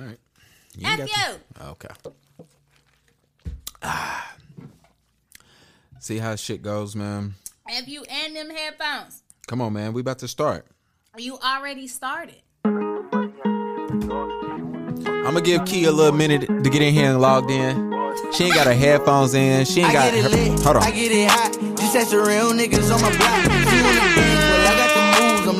[0.00, 0.18] All right.
[0.76, 1.34] You ain't F got you.
[1.54, 1.88] to- Okay.
[3.82, 4.34] Ah.
[5.98, 7.34] See how shit goes, man.
[7.68, 9.22] F you and them headphones.
[9.46, 9.92] Come on, man.
[9.92, 10.66] We about to start.
[11.18, 12.40] You already started.
[12.64, 13.10] I'm
[15.36, 17.90] gonna give Key a little minute to get in here and logged in.
[18.32, 19.64] She ain't got her headphones in.
[19.66, 20.28] She ain't I got get it her.
[20.30, 20.94] lit, Hold I on.
[20.94, 21.52] get it hot.
[21.78, 24.29] Just as the real niggas on my block.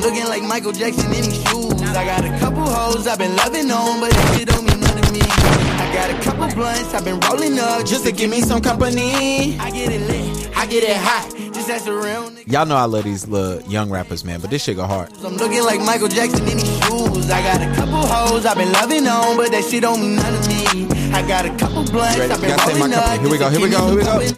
[0.01, 1.81] Looking like Michael Jackson in these shoes.
[1.93, 5.03] I got a couple hoes I've been loving on, but that shit don't mean nothing
[5.03, 5.21] to me.
[5.21, 9.57] I got a couple blunts I've been rolling up Just to give me some company.
[9.59, 11.29] I get it lit, I get it hot.
[11.53, 12.31] Just as the real.
[12.47, 15.11] Y'all know I love these little young rappers, man, but this shit go hard.
[15.23, 17.29] I'm looking like Michael Jackson in these shoes.
[17.29, 20.41] I got a couple hoes I've been loving on, but that shit don't mean nothing
[20.41, 21.13] to me.
[21.13, 23.19] I got a couple blunts I've been You gotta say rolling up.
[23.19, 24.31] Here we go, here we go, here we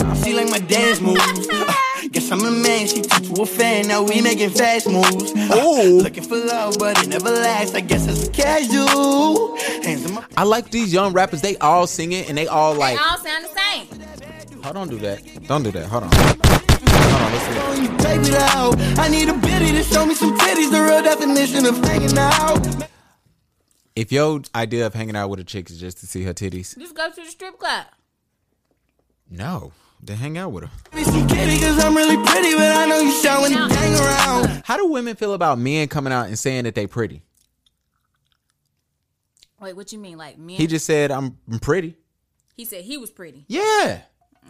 [0.00, 0.14] go.
[0.22, 1.48] She like my dance moves.
[2.10, 3.88] Guess I'm a man, she turned to a fan.
[3.88, 5.32] Now we making fast moves.
[5.34, 7.74] Uh, looking for love, but it never lasts.
[7.74, 9.56] I guess it's casual.
[9.82, 11.42] Hands in my I like these young rappers.
[11.42, 12.96] They all sing it and they all like.
[12.96, 13.10] They like.
[13.12, 14.62] all sound the same.
[14.62, 15.46] Hold on, do that.
[15.46, 15.86] Don't do that.
[15.86, 16.10] Hold on.
[16.12, 16.42] Hold
[17.22, 17.32] on.
[17.32, 17.54] Listen.
[17.54, 18.74] phone, you take it out.
[18.98, 20.70] I need a bitty to show me some titties.
[20.70, 22.66] The real definition of hanging out.
[23.94, 26.78] If your idea of hanging out with a chick is just to see her titties,
[26.78, 27.86] Just go to the strip club.
[29.30, 30.70] no, then hang out with her.
[30.94, 34.62] Be some kitty, cause I'm really pretty, but I know you showing the gang around.
[34.64, 37.22] How do women feel about men coming out and saying that they pretty?
[39.60, 40.18] Wait, what you mean?
[40.18, 40.56] Like men?
[40.56, 41.96] He just said I'm I'm pretty.
[42.56, 43.44] he said he was pretty.
[43.48, 44.00] Yeah.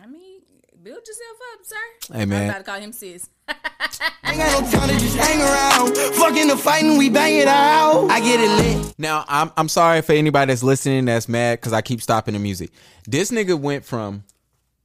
[0.03, 0.41] I mean,
[0.83, 2.15] build yourself up, sir.
[2.15, 2.43] Hey, man.
[2.43, 3.29] I was about to call him sis.
[3.49, 5.97] Ain't got no time to just hang around.
[6.17, 8.09] Fucking the fighting, we bang it out.
[8.11, 8.51] I get it
[8.85, 8.95] lit.
[8.99, 12.41] Now I'm I'm sorry for anybody that's listening that's mad because I keep stopping the
[12.41, 12.71] music.
[13.07, 14.25] This nigga went from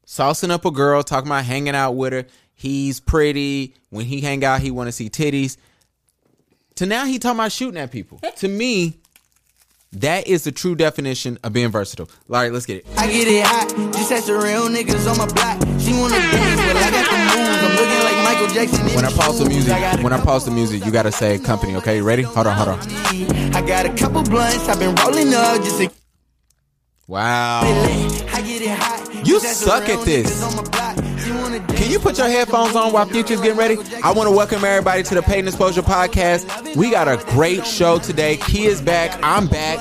[0.06, 2.26] saucing up a girl, talking about hanging out with her.
[2.54, 3.76] He's pretty.
[3.90, 5.58] When he hang out, he want to see titties.
[6.76, 8.20] To now he talking about shooting at people.
[8.38, 8.98] to me,
[9.94, 12.10] that is the true definition of being versatile.
[12.30, 12.86] All right, let's get it.
[12.98, 13.70] I get it hot.
[13.94, 15.60] Just as the real niggas on my block.
[15.80, 17.64] She wanna dance, but I got the moves.
[17.64, 18.96] I'm looking like Michael Jackson.
[18.96, 21.12] When I pause the music, I got a when I pause the music, you gotta
[21.12, 21.76] say company.
[21.76, 22.24] Okay, ready?
[22.24, 22.80] Hold on, hold on.
[23.56, 25.80] I got a couple blunts I've been rolling up just
[27.06, 27.62] Wow.
[27.64, 29.03] I get it hot.
[29.26, 30.30] You Just as the suck at this.
[30.44, 31.20] niggas on my block.
[31.20, 33.78] She wanna Can you put your headphones on while Future's getting ready?
[34.04, 36.76] I want to welcome everybody to the Paid in Exposure Podcast.
[36.76, 38.38] We got a great show today.
[38.38, 39.18] Key is back.
[39.24, 39.80] I'm back.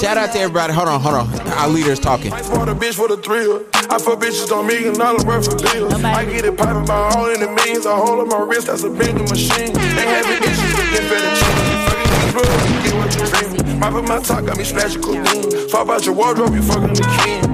[0.00, 0.72] Shout out to everybody.
[0.72, 1.48] Hold on, hold on.
[1.58, 2.32] Our leader's talking.
[2.32, 3.64] I bought a bitch for the thrill.
[3.74, 5.92] I fuck bitches on million dollar worth of bills.
[6.02, 7.84] I get it poppin' by all in the millions.
[7.86, 9.76] I hold up my wrist, that's a vending machine.
[9.76, 11.84] Ain't having issues with them fettuccine.
[11.84, 13.78] Fucking these drugs, you get what you dreaming.
[13.80, 15.68] Mopping my top, got me splashing codeine.
[15.68, 17.49] Fall out your wardrobe, you fucking the king.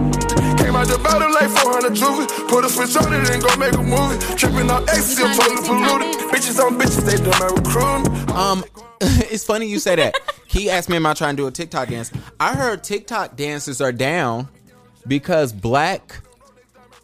[0.87, 2.49] Came out the bottle like 400 juvie.
[2.49, 4.37] Put a switch on it and go make a movie.
[4.37, 6.15] Tripping on ecstasy, I'm totally polluted.
[6.31, 8.37] Bitches on bitches, they do my recruiting.
[8.37, 8.65] Um,
[9.31, 10.15] it's funny you say that.
[10.47, 13.81] He asked me, "Am I trying to do a TikTok dance?" I heard TikTok dances
[13.81, 14.49] are down
[15.07, 16.21] because black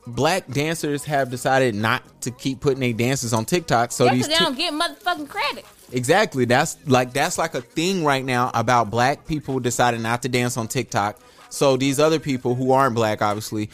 [0.06, 3.92] black dancers have decided not to keep putting their dances on TikTok.
[3.92, 5.64] So Yeah, these because they Tik- don't get motherfucking credit.
[5.92, 6.44] Exactly.
[6.44, 10.56] That's like that's like a thing right now about black people deciding not to dance
[10.56, 11.18] on TikTok.
[11.52, 13.68] So these other people who aren't black, obviously,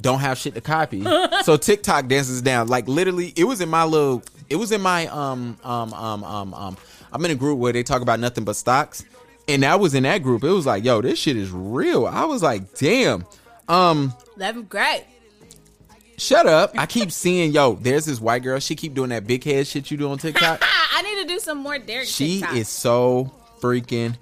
[0.00, 1.02] don't have shit to copy.
[1.44, 2.68] so TikTok dances down.
[2.68, 4.22] Like literally, it was in my little.
[4.48, 6.76] It was in my um um um um um.
[7.12, 9.04] I'm in a group where they talk about nothing but stocks,
[9.46, 10.42] and that was in that group.
[10.42, 12.06] It was like, yo, this shit is real.
[12.06, 13.24] I was like, damn.
[13.68, 15.04] Um, them great.
[16.16, 16.72] shut up.
[16.78, 18.58] I keep seeing, yo, there's this white girl.
[18.60, 20.62] She keep doing that big head shit you do on TikTok.
[20.94, 22.56] I need to do some more Derek She TikTok.
[22.56, 24.16] is so freaking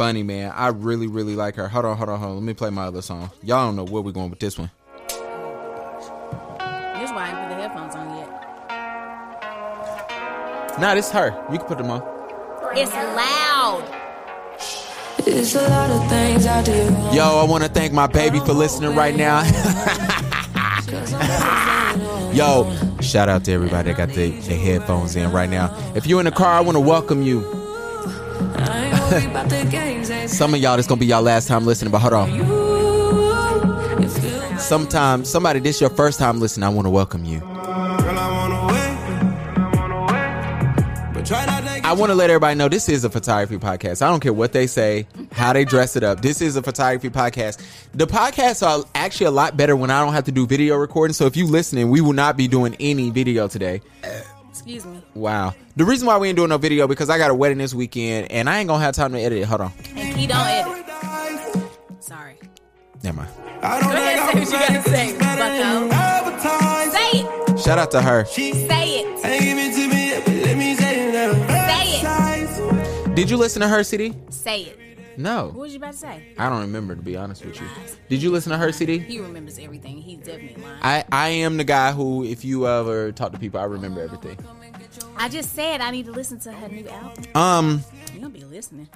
[0.00, 0.50] funny, man.
[0.56, 1.68] I really, really like her.
[1.68, 2.36] Hold on, hold on, hold on.
[2.36, 3.30] Let me play my other song.
[3.42, 4.70] Y'all don't know where we're going with this one.
[5.10, 5.18] This
[7.10, 8.30] why I ain't put the headphones on yet.
[10.80, 11.36] Nah, this is her.
[11.52, 12.00] You can put them on.
[12.74, 13.84] It's loud.
[15.26, 16.72] It's a lot of things I do.
[17.14, 19.42] Yo, I want to thank my baby for listening right now.
[22.32, 25.76] Yo, shout out to everybody that got the, the headphones in right now.
[25.94, 27.59] If you're in the car, I want to welcome you.
[30.28, 32.32] Some of y'all, this gonna be y'all last time listening, but hold on.
[32.32, 32.44] you.
[34.58, 37.40] Sometimes, somebody, this your first time listening, I want to welcome you.
[37.44, 38.90] I wanna wait.
[41.12, 44.00] But try not to I want to let everybody know this is a photography podcast.
[44.00, 46.22] I don't care what they say, how they dress it up.
[46.22, 47.60] This is a photography podcast.
[47.92, 51.14] The podcasts are actually a lot better when I don't have to do video recording.
[51.14, 53.82] So if you listening, we will not be doing any video today.
[54.60, 55.02] Excuse me.
[55.14, 55.54] Wow.
[55.76, 58.30] The reason why we ain't doing no video because I got a wedding this weekend
[58.30, 59.44] and I ain't gonna have time to edit it.
[59.46, 59.72] Hold on.
[59.96, 60.84] And he don't edit.
[62.00, 62.36] Sorry.
[63.02, 63.30] Never mind.
[63.62, 66.90] I don't Go ahead, think say I'm what you gotta say, better than bucko.
[66.92, 67.58] Say it.
[67.58, 68.26] Shout out to her.
[68.26, 69.24] Say it.
[69.24, 71.48] Ain't give it to me yet, but let me say it.
[71.48, 72.66] Say
[73.06, 73.14] it.
[73.14, 74.14] Did you listen to her CD?
[74.28, 74.78] Say it.
[75.20, 76.34] No, What was you about to say?
[76.38, 77.66] I don't remember to be honest with you.
[78.08, 78.98] Did you listen to her CD?
[78.98, 79.98] He remembers everything.
[80.00, 80.78] He's definitely lying.
[80.82, 84.38] I I am the guy who, if you ever talk to people, I remember everything.
[85.16, 87.24] I just said I need to listen to her new album.
[87.34, 87.84] Um,
[88.14, 88.88] You gonna be listening?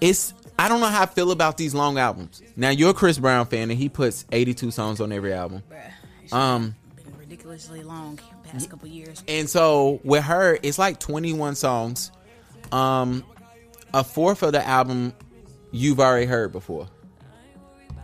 [0.00, 2.42] it's I don't know how I feel about these long albums.
[2.56, 5.62] Now you're a Chris Brown fan, and he puts 82 songs on every album.
[5.70, 6.32] Bruh.
[6.32, 9.22] Um, Been ridiculously long past couple years.
[9.28, 12.10] and so with her, it's like 21 songs.
[12.72, 13.24] Um,
[13.94, 15.14] a fourth of the album
[15.70, 16.88] you've already heard before.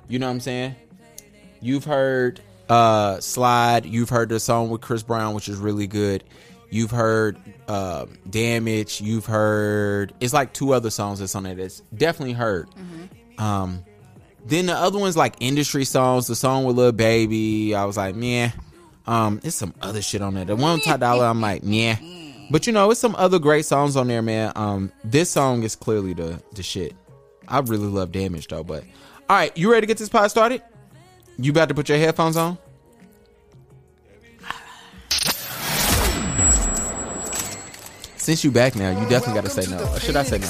[0.08, 0.76] You know what I'm saying?
[1.60, 6.24] You've heard uh Slide, you've heard the song with Chris Brown, which is really good.
[6.70, 7.38] You've heard
[7.68, 12.68] uh, Damage, you've heard it's like two other songs that's on there that's definitely heard.
[13.38, 13.84] Um
[14.46, 18.14] then the other one's like industry songs, the song with Lil Baby, I was like,
[18.14, 18.52] man.
[19.06, 20.44] Um, it's some other shit on there.
[20.44, 21.96] The one with Ty Dolla, I'm like, yeah.
[22.50, 24.52] But you know, it's some other great songs on there, man.
[24.56, 26.94] Um, this song is clearly the the shit.
[27.48, 28.84] I really love Damage though, but
[29.28, 30.62] all right, you ready to get this pod started?
[31.38, 32.58] You about to put your headphones on?
[38.16, 39.84] Since you back now, you definitely got to say no.
[39.92, 40.48] Or should I say no?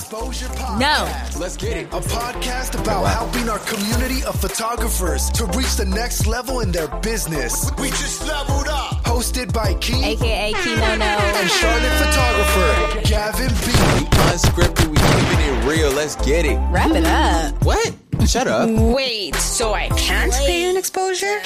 [0.79, 1.41] No.
[1.41, 1.87] Let's get it.
[1.87, 6.87] A podcast about helping our community of photographers to reach the next level in their
[7.01, 7.73] business.
[7.81, 9.04] We just leveled up.
[9.15, 14.07] Hosted by Key AKA Kino and Charlotte photographer Gavin B.
[14.33, 15.93] Unscripted, we keeping it real.
[15.93, 16.57] Let's get it.
[16.73, 17.65] Wrap it up.
[17.65, 17.95] What?
[18.27, 18.69] Shut up.
[18.69, 21.41] Wait, so I can't be an exposure?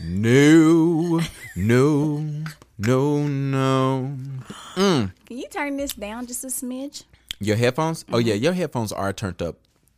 [0.00, 1.20] No,
[1.54, 2.44] no,
[2.78, 4.16] no, no.
[4.74, 5.12] Mm.
[5.24, 7.04] Can you turn this down just a smidge?
[7.38, 8.04] Your headphones?
[8.12, 9.54] Oh yeah, your headphones are turned up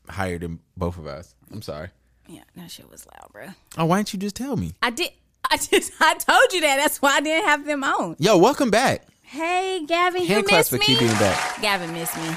[0.06, 1.34] higher than both of us.
[1.50, 1.88] I'm sorry.
[2.28, 3.46] Yeah, that shit was loud, bro.
[3.78, 4.74] Oh, why didn't you just tell me?
[4.82, 5.12] I did.
[5.50, 5.92] I just.
[6.00, 6.76] I told you that.
[6.76, 8.16] That's why I didn't have them on.
[8.18, 9.06] Yo, welcome back.
[9.22, 10.98] Hey, Gavin, you Hand claps missed for me.
[10.98, 11.60] keeping back.
[11.60, 12.34] Gavin missed me.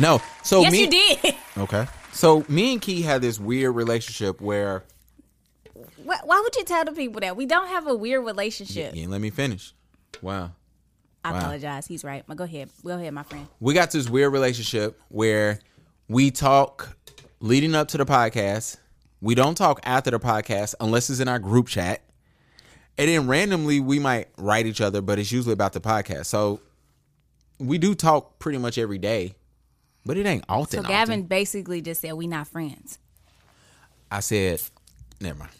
[0.00, 0.80] No, so yes, me.
[0.80, 1.34] you did.
[1.58, 1.86] Okay.
[2.12, 4.84] So me and Key had this weird relationship where.
[6.04, 8.92] Why, why would you tell the people that we don't have a weird relationship?
[8.94, 9.74] Yeah, let me finish.
[10.20, 10.52] Wow.
[11.24, 11.38] I wow.
[11.38, 11.86] apologize.
[11.86, 12.24] He's right.
[12.26, 12.70] But go ahead.
[12.84, 13.46] Go ahead, my friend.
[13.60, 15.60] we got this weird relationship where
[16.08, 16.96] we talk
[17.40, 18.78] leading up to the podcast.
[19.22, 22.02] We don't talk after the podcast unless it's in our group chat.
[22.98, 26.26] And then randomly we might write each other, but it's usually about the podcast.
[26.26, 26.60] So
[27.60, 29.36] we do talk pretty much every day,
[30.04, 30.82] but it ain't often.
[30.82, 31.22] So Gavin often.
[31.28, 32.98] basically just said we not friends.
[34.10, 34.60] I said,
[35.20, 35.52] never mind.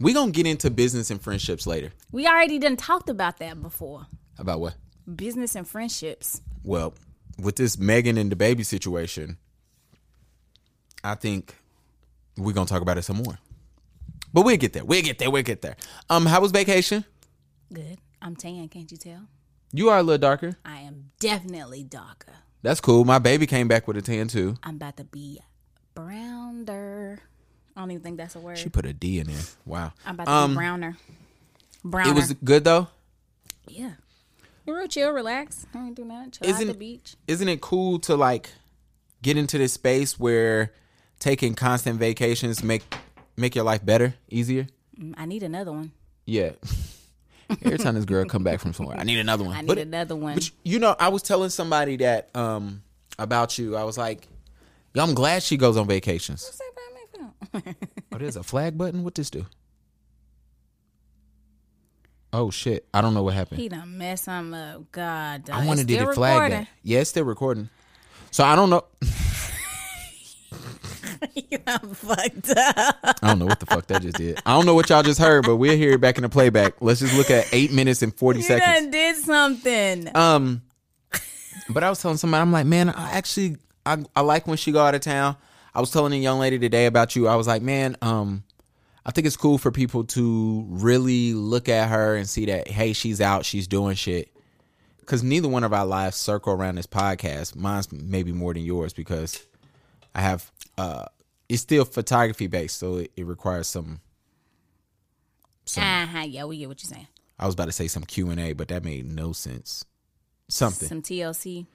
[0.00, 1.92] We gonna get into business and friendships later.
[2.10, 4.06] We already done talked about that before.
[4.38, 4.74] About what?
[5.14, 6.42] Business and friendships.
[6.64, 6.94] Well,
[7.38, 9.38] with this Megan and the baby situation,
[11.04, 11.54] I think
[12.36, 13.38] we're gonna talk about it some more.
[14.32, 14.84] But we'll get there.
[14.84, 15.30] We'll get there.
[15.30, 15.76] We'll get there.
[16.10, 17.04] Um, how was vacation?
[17.72, 17.98] Good.
[18.20, 19.20] I'm tan, can't you tell?
[19.72, 20.56] You are a little darker.
[20.64, 22.32] I am definitely darker.
[22.62, 23.04] That's cool.
[23.04, 24.56] My baby came back with a tan too.
[24.62, 25.40] I'm about to be
[25.94, 27.20] browner.
[27.76, 28.58] I don't even think that's a word.
[28.58, 29.42] She put a D in there.
[29.64, 29.92] Wow.
[30.06, 30.96] I'm about to Um, be browner.
[31.84, 32.10] Browner.
[32.10, 32.88] It was good though.
[33.68, 33.92] yeah.
[34.66, 35.66] We're real chill, relax.
[35.74, 36.30] I ain't do nothing.
[36.30, 37.16] Chill Isn't at the beach.
[37.26, 38.50] Isn't it cool to like
[39.22, 40.72] get into this space where
[41.24, 42.82] taking constant vacations make
[43.34, 44.66] make your life better, easier?
[45.00, 45.90] Mm, I need another one.
[46.26, 46.50] Yeah.
[47.64, 49.54] Every time this girl come back from somewhere, I need another one.
[49.56, 50.34] I need But- another one.
[50.34, 52.82] But you know, I was telling somebody that um
[53.18, 53.74] about you.
[53.76, 54.28] I was like,
[54.94, 57.74] "Yo, I'm glad she goes on vacations." Say about me, Phil.
[58.12, 59.02] Oh, there's a flag button.
[59.02, 59.46] What this do?
[62.34, 62.86] Oh shit!
[62.92, 63.60] I don't know what happened.
[63.60, 64.92] he done mess something up.
[64.92, 65.48] God.
[65.50, 66.68] I wanted to flag that.
[66.82, 67.70] Yeah, it's still recording.
[68.30, 68.84] So I don't know.
[71.34, 72.96] you done fucked up.
[73.04, 74.40] I don't know what the fuck that just did.
[74.44, 76.74] I don't know what y'all just heard, but we'll hear it back in the playback.
[76.80, 78.82] Let's just look at eight minutes and forty You seconds.
[78.82, 80.16] done did something.
[80.16, 80.62] Um,
[81.68, 83.56] but I was telling somebody, I'm like, man, I actually,
[83.86, 85.36] I, I like when she go out of town.
[85.74, 87.26] I was telling a young lady today about you.
[87.26, 88.44] I was like, man, um,
[89.06, 92.92] I think it's cool for people to really look at her and see that, hey,
[92.92, 94.28] she's out, she's doing shit.
[95.00, 97.54] Because neither one of our lives circle around this podcast.
[97.56, 99.44] Mine's maybe more than yours because
[100.14, 101.04] I have, uh,
[101.48, 104.00] it's still photography based, so it, it requires some.
[105.64, 106.24] some Uh-huh.
[106.26, 107.08] Yeah, we get what you're saying.
[107.38, 109.84] I was about to say some Q and A, but that made no sense.
[110.48, 110.88] Something.
[110.88, 111.66] Some TLC,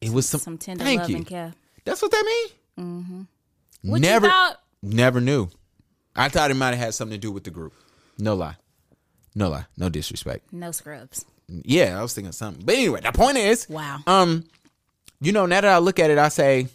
[0.00, 0.40] it was some.
[0.40, 1.16] some tender thank love you.
[1.16, 1.52] and care.
[1.84, 2.86] That's what that mean?
[2.86, 3.22] Mm-hmm.
[3.90, 4.60] What never, you thought?
[4.82, 5.48] never knew.
[6.14, 7.72] I thought it might have had something to do with the group.
[8.18, 8.56] No lie,
[9.34, 10.52] no lie, no disrespect.
[10.52, 11.24] No scrubs.
[11.48, 12.64] Yeah, I was thinking something.
[12.64, 13.98] But anyway, the point is, Wow.
[14.06, 14.44] um,
[15.20, 16.68] you know, now that I look at it, I say,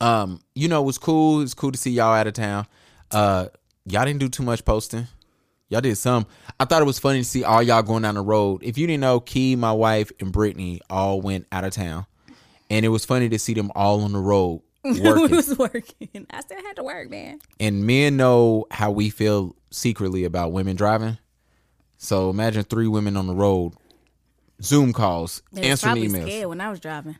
[0.00, 1.40] um, you know, it was cool.
[1.42, 2.66] It's cool to see y'all out of town.
[3.10, 3.46] Uh,
[3.86, 5.06] y'all didn't do too much posting.
[5.70, 6.26] Y'all did some.
[6.58, 8.62] I thought it was funny to see all y'all going down the road.
[8.62, 12.06] If you didn't know, Key, my wife, and Brittany all went out of town,
[12.70, 15.36] and it was funny to see them all on the road working.
[15.36, 16.26] was working.
[16.30, 17.40] I still had to work, man.
[17.60, 21.18] and men know how we feel secretly about women driving.
[21.98, 23.74] So imagine three women on the road,
[24.62, 26.26] Zoom calls, They was answering probably emails.
[26.28, 27.16] scared when I was driving.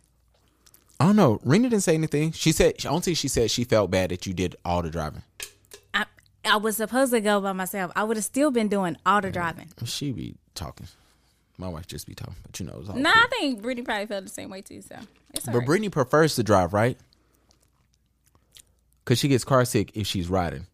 [1.00, 1.40] I don't know.
[1.44, 2.32] Rena didn't say anything.
[2.32, 4.90] She said, I don't think she said she felt bad that you did all the
[4.90, 5.22] driving.
[5.94, 6.06] I
[6.44, 7.92] I was supposed to go by myself.
[7.94, 9.68] I would have still been doing all the driving.
[9.84, 10.88] She be talking.
[11.56, 13.22] My wife just be talking, but you know, it's all No, cool.
[13.22, 14.80] I think Brittany probably felt the same way too.
[14.82, 14.96] So
[15.34, 15.66] it's But alright.
[15.66, 16.96] Brittany prefers to drive, right?
[19.04, 20.66] Because she gets car sick if she's riding.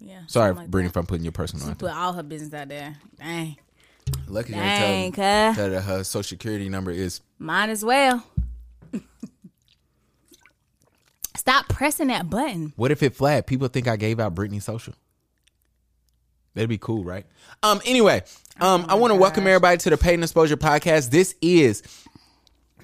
[0.00, 0.20] yeah.
[0.26, 0.92] Sorry, like Brittany, that.
[0.92, 2.96] if I'm putting your personal She put all her business out there.
[3.18, 3.56] Dang,
[4.26, 7.20] Lucky you dang, didn't tell, tell her her social security number is.
[7.38, 8.24] Mine as well.
[11.36, 12.72] Stop pressing that button.
[12.76, 13.46] What if it flat?
[13.46, 14.94] People think I gave out Brittany social.
[16.54, 17.24] That'd be cool, right?
[17.62, 17.80] Um.
[17.86, 18.22] Anyway,
[18.60, 21.10] um, I want to welcome everybody to the Paid Exposure Podcast.
[21.10, 21.82] This is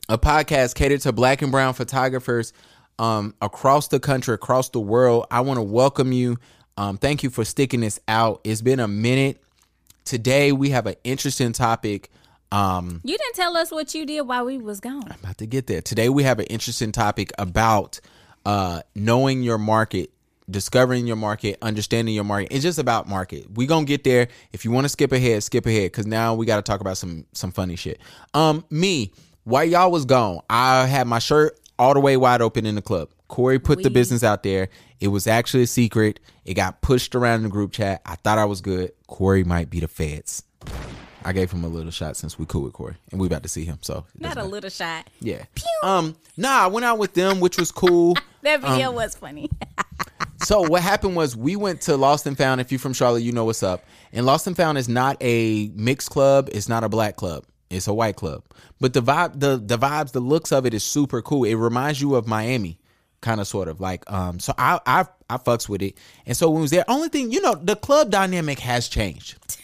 [0.08, 2.52] a podcast catered to black and brown photographers
[2.98, 5.26] um, across the country, across the world.
[5.30, 6.38] I want to welcome you.
[6.76, 8.40] Um, thank you for sticking this out.
[8.44, 9.42] It's been a minute.
[10.04, 12.10] Today we have an interesting topic.
[12.54, 15.02] Um, You didn't tell us what you did while we was gone.
[15.10, 15.82] I'm about to get there.
[15.82, 17.98] Today we have an interesting topic about
[18.46, 20.10] uh, knowing your market,
[20.48, 22.52] discovering your market, understanding your market.
[22.52, 23.46] It's just about market.
[23.54, 24.28] We gonna get there.
[24.52, 26.96] If you want to skip ahead, skip ahead because now we got to talk about
[26.96, 28.00] some some funny shit.
[28.34, 29.10] Um, me,
[29.42, 32.82] while y'all was gone, I had my shirt all the way wide open in the
[32.82, 33.08] club.
[33.26, 34.68] Corey put the business out there.
[35.00, 36.20] It was actually a secret.
[36.44, 38.00] It got pushed around in the group chat.
[38.06, 38.92] I thought I was good.
[39.08, 40.44] Corey might be the feds.
[41.24, 43.48] I gave him a little shot since we cool with Corey, and we about to
[43.48, 43.78] see him.
[43.82, 44.42] So doesn't a matter.
[44.48, 45.08] little shot.
[45.20, 45.44] Yeah.
[45.82, 46.16] Um.
[46.36, 48.16] Nah, I went out with them, which was cool.
[48.42, 49.48] That video Um, was funny.
[50.44, 52.60] so what happened was we went to Lost and Found.
[52.60, 53.82] If you're from Charlotte, you know what's up.
[54.12, 56.50] And Lost and Found is not a mixed club.
[56.52, 57.44] It's not a black club.
[57.70, 58.42] It's a white club.
[58.80, 61.44] But the vibe, the the vibes, the looks of it is super cool.
[61.44, 62.78] It reminds you of Miami,
[63.22, 64.04] kind of sort of like.
[64.12, 64.38] Um.
[64.40, 65.96] So I I I fucks with it.
[66.26, 69.38] And so when we was there, only thing you know, the club dynamic has changed.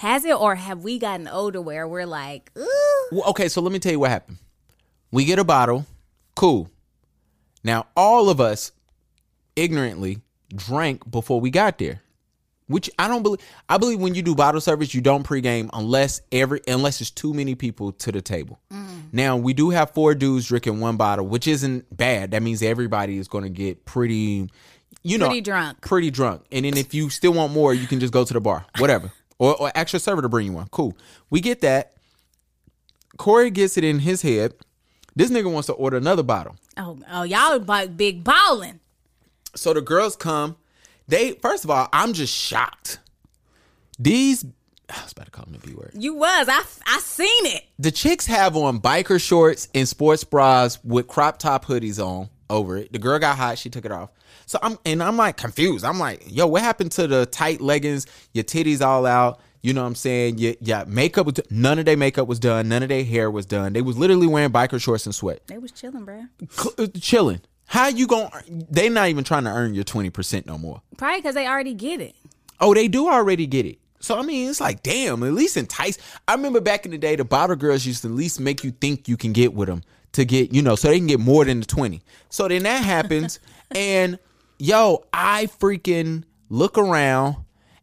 [0.00, 3.70] Has it or have we gotten older where we're like, ooh, Well, okay, so let
[3.70, 4.38] me tell you what happened.
[5.10, 5.84] We get a bottle,
[6.34, 6.70] cool.
[7.62, 8.72] Now all of us
[9.56, 10.18] ignorantly
[10.54, 12.00] drank before we got there,
[12.66, 13.40] which I don't believe.
[13.68, 17.34] I believe when you do bottle service, you don't pregame unless every unless there's too
[17.34, 18.58] many people to the table.
[18.72, 18.86] Mm.
[19.12, 22.30] Now we do have four dudes drinking one bottle, which isn't bad.
[22.30, 24.48] That means everybody is going to get pretty,
[25.02, 25.82] you know, Pretty drunk.
[25.82, 26.42] pretty drunk.
[26.50, 29.12] And then if you still want more, you can just go to the bar, whatever,
[29.40, 30.68] or, or ask your server to bring you one.
[30.70, 30.96] Cool.
[31.30, 31.94] We get that.
[33.16, 34.54] Corey gets it in his head.
[35.16, 36.56] This nigga wants to order another bottle.
[36.76, 38.78] oh, oh, y'all like big balling.
[39.56, 40.56] So the girls come.
[41.08, 43.00] They first of all, I'm just shocked.
[43.98, 44.44] These
[44.90, 45.92] I was about to call them the B word.
[45.94, 46.48] You was.
[46.48, 47.64] I I seen it.
[47.78, 52.76] The chicks have on biker shorts and sports bras with crop top hoodies on over
[52.76, 52.92] it.
[52.92, 54.10] The girl got hot, she took it off.
[54.46, 55.84] So I'm and I'm like confused.
[55.84, 59.40] I'm like, yo, what happened to the tight leggings, your titties all out?
[59.62, 60.38] You know what I'm saying?
[60.38, 60.84] Yeah, yeah.
[60.86, 62.68] Makeup was none of their makeup was done.
[62.68, 63.74] None of their hair was done.
[63.74, 65.46] They was literally wearing biker shorts and sweat.
[65.46, 66.24] They was chilling, bro.
[66.50, 67.42] cl- uh, chilling.
[67.66, 68.30] How you going
[68.70, 70.82] they not even trying to earn your 20% no more.
[70.96, 72.16] Probably because they already get it.
[72.58, 73.78] Oh, they do already get it.
[74.00, 75.98] So I mean, it's like, damn, at least entice.
[76.26, 78.70] I remember back in the day, the bottle girls used to at least make you
[78.70, 81.44] think you can get with them to get, you know, so they can get more
[81.44, 82.02] than the 20.
[82.28, 83.38] So then that happens
[83.70, 84.18] and
[84.58, 87.36] yo, I freaking look around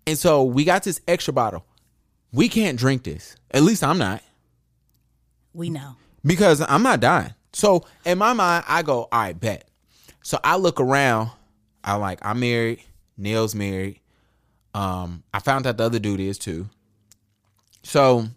[0.05, 1.65] and so we got this extra bottle.
[2.31, 3.35] We can't drink this.
[3.51, 4.21] At least I'm not.
[5.53, 5.95] We know.
[6.23, 7.33] because I'm not dying.
[7.51, 9.67] So in my mind, I go, all right, bet.
[10.21, 11.31] So I look around.
[11.83, 12.83] I'm like, I'm married.
[13.17, 13.99] Neil's married.
[14.73, 16.69] Um, I found out the other dude is too.
[17.83, 18.27] So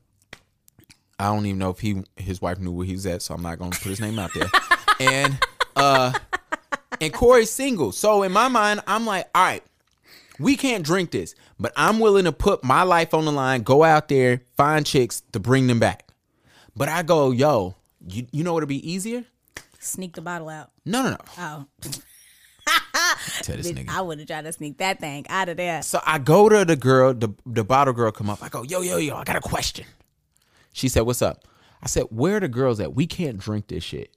[1.21, 3.43] I don't even know if he his wife knew where he was at, so I'm
[3.43, 4.47] not gonna put his name out there.
[5.01, 5.39] and
[5.77, 6.13] uh
[6.99, 7.93] and Corey's single.
[7.93, 9.63] So in my mind, I'm like, all right,
[10.39, 13.85] we can't drink this, but I'm willing to put my life on the line, go
[13.85, 16.09] out there, find chicks to bring them back.
[16.75, 17.75] But I go, yo,
[18.07, 19.25] you, you know what'd be easier?
[19.79, 20.71] Sneak the bottle out.
[20.87, 21.19] No, no, no.
[21.39, 21.67] Oh,
[23.43, 23.91] Tell this nigga.
[23.91, 25.83] I would have tried to sneak that thing out of there.
[25.83, 28.43] So I go to the girl, the the bottle girl come up.
[28.43, 29.85] I go, yo, yo, yo, I got a question.
[30.73, 31.45] She said, What's up?
[31.83, 32.95] I said, Where are the girls at?
[32.95, 34.15] We can't drink this shit.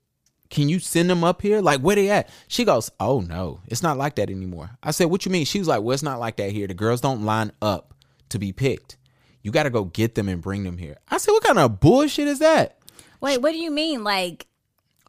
[0.50, 1.62] Can you send them up here?
[1.62, 2.30] Like, where they at?
[2.48, 4.70] She goes, Oh no, it's not like that anymore.
[4.84, 5.46] I said, What you mean?
[5.46, 6.68] She was like, Well, it's not like that here.
[6.68, 7.94] The girls don't line up
[8.30, 8.98] to be picked.
[9.42, 10.98] You gotta go get them and bring them here.
[11.10, 12.78] I said, What kind of bullshit is that?
[13.22, 14.04] Wait, what do you mean?
[14.04, 14.48] Like,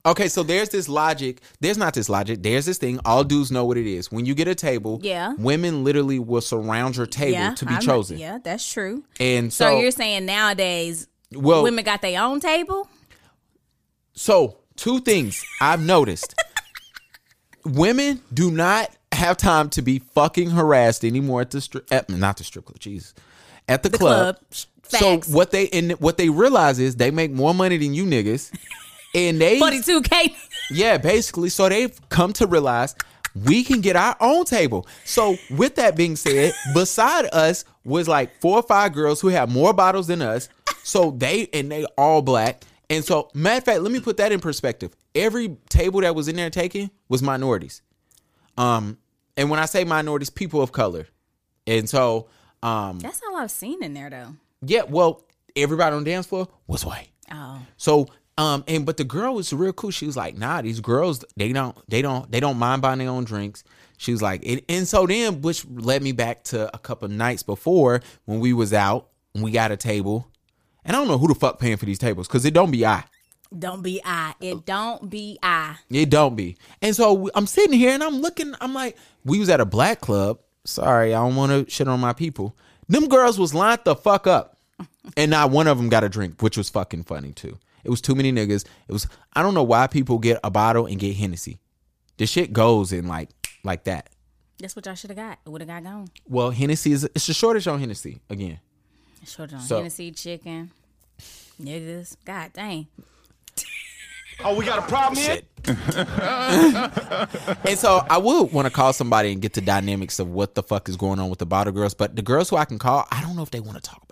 [0.07, 1.41] Okay, so there's this logic.
[1.61, 2.43] There's not this logic.
[2.43, 3.01] There's this thing.
[3.07, 4.13] All dudes know what it is.
[4.13, 5.33] When you get a table, Yeah.
[5.39, 8.19] women literally will surround your table yeah, to be I'm- chosen.
[8.19, 9.05] Yeah, that's true.
[9.19, 12.89] And So, so, you're saying nowadays well, women got their own table?
[14.13, 16.35] So, two things I've noticed.
[17.65, 22.37] Women do not have time to be fucking harassed anymore at the strip at, not
[22.37, 23.15] the strip club, Jesus.
[23.69, 24.37] At the, club.
[24.37, 24.65] club.
[24.89, 28.53] So what they and what they realize is they make more money than you niggas.
[29.15, 30.35] And they 42K.
[30.71, 31.49] yeah, basically.
[31.49, 32.95] So they've come to realize
[33.35, 34.87] we can get our own table.
[35.05, 39.51] So with that being said, beside us was like four or five girls who had
[39.51, 40.49] more bottles than us.
[40.83, 42.63] So they and they all black.
[42.91, 44.95] And so matter of fact, let me put that in perspective.
[45.15, 47.83] Every table that was in there taken was minorities.
[48.57, 48.99] Um,
[49.37, 51.09] and when I say minorities, people of color.
[51.67, 52.29] And so
[52.63, 54.37] um That's all I've seen in there though.
[54.63, 55.25] yeah, well,
[55.57, 57.09] everybody on the dance floor was white.
[57.33, 57.61] Oh.
[57.77, 59.91] So um and but the girl was real cool.
[59.91, 63.09] She was like, nah, these girls they don't they don't they don't mind buying their
[63.09, 63.65] own drinks.
[63.97, 67.43] She was like, and, and so then which led me back to a couple nights
[67.43, 70.29] before when we was out and we got a table.
[70.85, 72.85] And I don't know who the fuck paying for these tables because it don't be
[72.85, 73.05] I.
[73.57, 74.35] Don't be I.
[74.41, 75.77] It don't be I.
[75.89, 76.57] It don't be.
[76.83, 78.55] And so I'm sitting here and I'm looking.
[78.61, 80.41] I'm like, we was at a black club.
[80.65, 82.57] Sorry, I don't want to shit on my people.
[82.89, 84.59] Them girls was lined the fuck up,
[85.17, 87.59] and not one of them got a drink, which was fucking funny too.
[87.85, 88.65] It was too many niggas.
[88.89, 89.07] It was.
[89.35, 91.59] I don't know why people get a bottle and get Hennessy.
[92.17, 93.31] The shit goes in like
[93.63, 94.11] like that.
[94.59, 95.39] That's what y'all should have got.
[95.45, 96.09] It would have got gone.
[96.29, 98.61] Well, Hennessy is it's a shortage on Hennessy again.
[99.27, 100.71] Short on So- Hennessy chicken.
[101.61, 102.17] Niggas.
[102.25, 102.87] God dang.
[104.45, 105.43] Oh, we got a problem here?
[107.65, 110.63] And so I would want to call somebody and get the dynamics of what the
[110.63, 111.95] fuck is going on with the bottle girls.
[111.95, 113.97] But the girls who I can call, I don't know if they want to talk
[113.97, 114.04] about bottle service.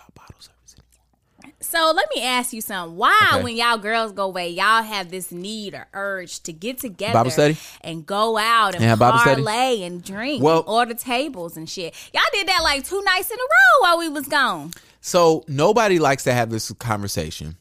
[1.73, 2.99] So let me ask you something.
[2.99, 3.43] Why, Okay.
[3.45, 7.31] when y'all girls go away, y'all have this need or urge to get together Bible
[7.31, 7.57] study?
[7.81, 9.43] and go out and Yeah, Bible study?
[9.43, 11.95] parlay and drink Well- and order tables and shit?
[12.13, 14.73] Y'all did that like two nights in a row while we was gone.
[15.01, 17.57] So nobody likes to have this conversation.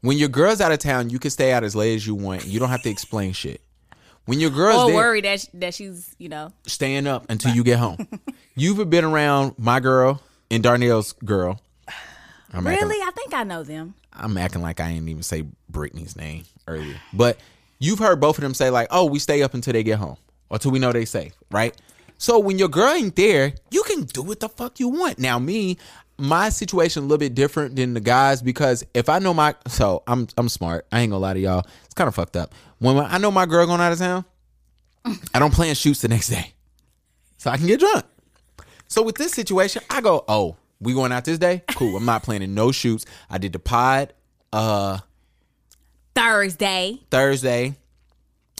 [0.00, 2.46] When your girl's out of town, you can stay out as late as you want.
[2.46, 3.60] You don't have to explain shit.
[4.24, 7.52] When your girl's Or there, worry that sh- that she's you know staying up until
[7.54, 8.08] you get home.
[8.56, 11.60] You've been around my girl and Darnell's girl.
[12.52, 12.96] I'm really.
[12.96, 13.94] I think I know them.
[14.12, 16.96] I'm acting like I didn't even say Brittany's name earlier.
[17.12, 17.38] But
[17.78, 20.16] you've heard both of them say like, "Oh, we stay up until they get home,
[20.50, 21.74] or till we know they safe." Right?
[22.18, 25.18] So when your girl ain't there, you can do what the fuck you want.
[25.18, 25.78] Now me,
[26.18, 30.02] my situation a little bit different than the guys because if I know my so
[30.06, 30.86] I'm I'm smart.
[30.92, 31.66] I ain't gonna lie to y'all.
[31.84, 32.54] It's kind of fucked up.
[32.78, 34.24] When I know my girl going out of town,
[35.34, 36.52] I don't plan shoots the next day,
[37.38, 38.04] so I can get drunk.
[38.86, 41.62] So with this situation, I go, oh, we going out this day?
[41.68, 41.96] Cool.
[41.96, 43.04] I'm not planning no shoots.
[43.30, 44.12] I did the pod
[44.52, 44.98] uh
[46.14, 47.00] Thursday.
[47.10, 47.76] Thursday.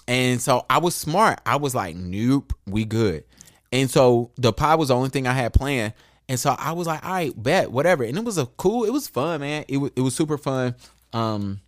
[0.08, 1.40] And so I was smart.
[1.46, 3.24] I was like, nope, we good.
[3.70, 5.94] And so the pod was the only thing I had planned.
[6.28, 8.04] And so I was like, all right, bet, whatever.
[8.04, 9.64] And it was a cool, it was fun, man.
[9.68, 10.74] It was it was super fun.
[11.12, 11.60] Um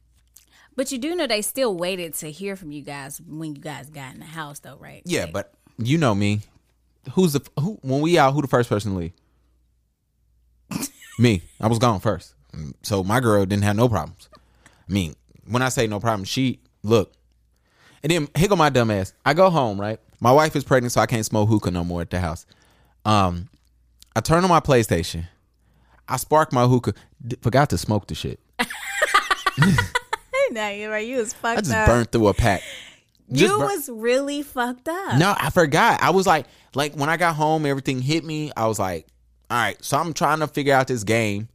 [0.77, 3.90] But you do know they still waited to hear from you guys when you guys
[3.90, 5.03] got in the house, though, right?
[5.05, 6.40] yeah, Like, but you know me.
[7.12, 9.12] Who's the who when we out, who the first person to leave?
[11.18, 11.42] Me.
[11.61, 12.35] I was gone first.
[12.83, 14.29] So my girl didn't have no problems.
[14.37, 15.14] I mean,
[15.48, 17.12] when I say no problem, she look.
[18.03, 19.12] And then here go my dumb ass.
[19.24, 19.98] I go home, right?
[20.20, 22.46] My wife is pregnant, so I can't smoke hookah no more at the house.
[23.05, 23.48] Um,
[24.14, 25.27] I turn on my PlayStation.
[26.09, 26.94] I spark my hookah.
[27.27, 28.40] D- forgot to smoke the shit.
[30.50, 31.07] no, you're right.
[31.07, 31.87] You was fucked I just up.
[31.87, 32.62] burned through a pack.
[33.33, 35.18] Just you bur- was really fucked up.
[35.18, 36.03] No, I forgot.
[36.03, 38.53] I was like, like when I got home, everything hit me.
[38.57, 39.07] I was like,
[39.50, 39.83] all right.
[39.85, 41.48] So I'm trying to figure out this game.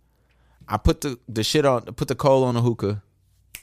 [0.67, 3.01] I put the the shit on, put the coal on the hookah,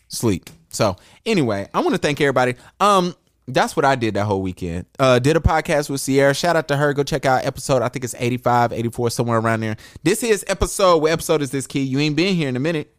[0.09, 0.51] sleep.
[0.71, 2.55] So anyway, I want to thank everybody.
[2.81, 3.15] Um,
[3.49, 4.87] that's what I did that whole weekend.
[4.99, 6.35] Uh, did a podcast with Sierra.
[6.35, 6.93] Shout out to her.
[6.93, 7.81] Go check out episode.
[7.81, 9.77] I think it's 85, 84, somewhere around there.
[10.03, 10.99] This is episode.
[10.99, 11.83] What episode is this, Key?
[11.83, 12.93] You ain't been here in a minute.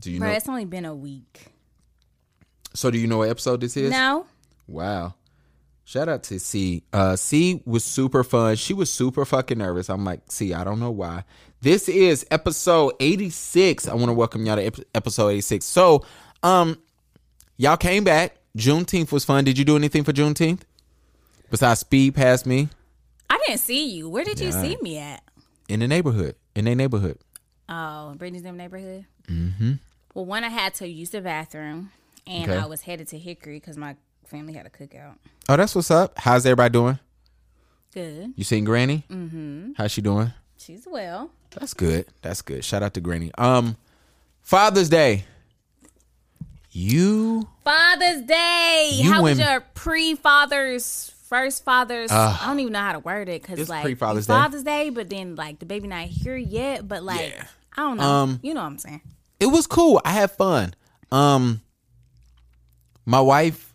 [0.00, 0.34] Do you Bro, know?
[0.36, 1.48] it's only been a week.
[2.72, 3.90] So do you know what episode this is?
[3.90, 4.26] No,
[4.66, 5.14] Wow.
[5.88, 6.82] Shout out to C.
[6.92, 8.56] Uh, C was super fun.
[8.56, 9.88] She was super fucking nervous.
[9.88, 11.24] I'm like, C, I don't know why.
[11.62, 13.88] This is episode 86.
[13.88, 15.64] I want to welcome y'all to episode 86.
[15.64, 16.04] So,
[16.42, 16.76] um,
[17.56, 18.36] y'all came back.
[18.54, 19.44] Juneteenth was fun.
[19.44, 20.60] Did you do anything for Juneteenth?
[21.50, 22.68] Besides speed past me
[23.30, 24.10] I didn't see you.
[24.10, 25.22] Where did you see me at?
[25.70, 26.34] in the neighborhood.
[26.54, 27.16] In their neighborhood.
[27.66, 29.06] Oh, Brittany's them neighborhood.
[29.26, 29.72] Mm-hmm.
[30.12, 31.92] Well, one I had to use the bathroom,
[32.26, 32.60] and Okay.
[32.60, 33.96] I was headed to Hickory because my
[34.28, 35.16] family had a cookout.
[35.48, 36.18] Oh, that's what's up.
[36.18, 36.98] How's everybody doing?
[37.92, 38.32] Good.
[38.36, 39.04] You seen Granny?
[39.10, 39.72] Mm-hmm.
[39.76, 40.32] How's she doing?
[40.58, 41.30] She's well.
[41.50, 42.06] That's good.
[42.22, 42.64] That's good.
[42.64, 43.30] Shout out to Granny.
[43.38, 43.76] Um,
[44.42, 45.24] Father's Day.
[46.70, 48.90] You Father's Day.
[48.92, 52.10] You How was your pre-father's first father's?
[52.10, 54.32] I don't even know how to word it because like pre-Father's Day.
[54.34, 56.86] Father's Day, but then like the baby not here yet.
[56.86, 57.44] But like Yeah.
[57.76, 58.02] I don't know.
[58.02, 59.00] Um, you know what I'm saying?
[59.40, 60.00] it was cool.
[60.04, 60.74] I had fun.
[61.10, 61.62] Um,
[63.06, 63.67] my wife.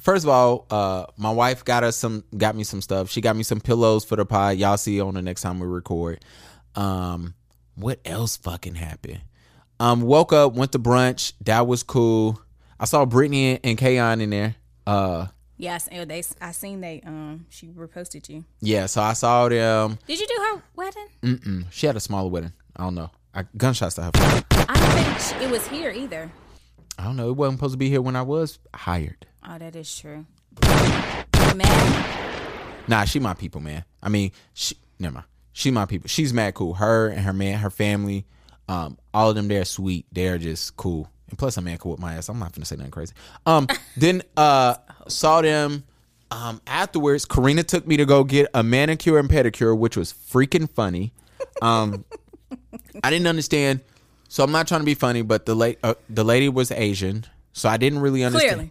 [0.00, 3.10] First of all, uh, my wife got us some, got me some stuff.
[3.10, 4.56] She got me some pillows for the pod.
[4.56, 6.24] Y'all see on the next time we record.
[6.74, 7.34] Um,
[7.74, 9.20] what else fucking happened?
[9.78, 11.32] Um, woke up, went to brunch.
[11.42, 12.40] That was cool.
[12.78, 14.54] I saw Brittany and Kayon in there.
[14.86, 15.26] Uh,
[15.60, 16.22] Yes, and they.
[16.40, 17.02] I seen they.
[17.04, 18.46] Um, she reposted you.
[18.62, 18.86] yeah.
[18.86, 19.98] So I saw them.
[20.06, 21.06] Did you do her wedding?
[21.22, 21.64] Mm-mm.
[21.70, 22.54] She had a smaller wedding.
[22.74, 23.10] I don't know.
[23.34, 24.10] I, gunshots to her.
[24.14, 26.32] I don't think it was here either.
[27.00, 27.30] I don't know.
[27.30, 29.26] It wasn't supposed to be here when I was hired.
[29.48, 30.26] Oh, that is true.
[31.56, 32.04] Man,
[32.88, 33.84] Nah, she my people, man.
[34.02, 35.26] I mean, she never mind.
[35.54, 36.08] She my people.
[36.08, 36.74] She's mad cool.
[36.74, 38.26] Her and her man, her family,
[38.68, 40.04] um, all of them they're sweet.
[40.12, 41.08] They're just cool.
[41.30, 42.28] And plus I'm a man cool with my ass.
[42.28, 43.14] I'm not gonna say nothing crazy.
[43.46, 44.74] Um then uh
[45.08, 45.84] saw them
[46.30, 47.24] um afterwards.
[47.24, 51.14] Karina took me to go get a manicure and pedicure, which was freaking funny.
[51.62, 52.04] Um
[53.02, 53.80] I didn't understand.
[54.30, 57.26] So I'm not trying to be funny, but the late uh, the lady was Asian,
[57.52, 58.54] so I didn't really understand.
[58.54, 58.70] clearly.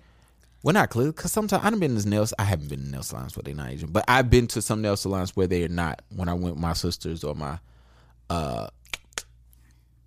[0.64, 2.34] Well, not clear because sometimes I've been to nails.
[2.40, 4.82] I haven't been to nail salons where they're not Asian, but I've been to some
[4.82, 6.02] nail salons where they are not.
[6.16, 7.60] When I went with my sisters or my
[8.30, 8.68] uh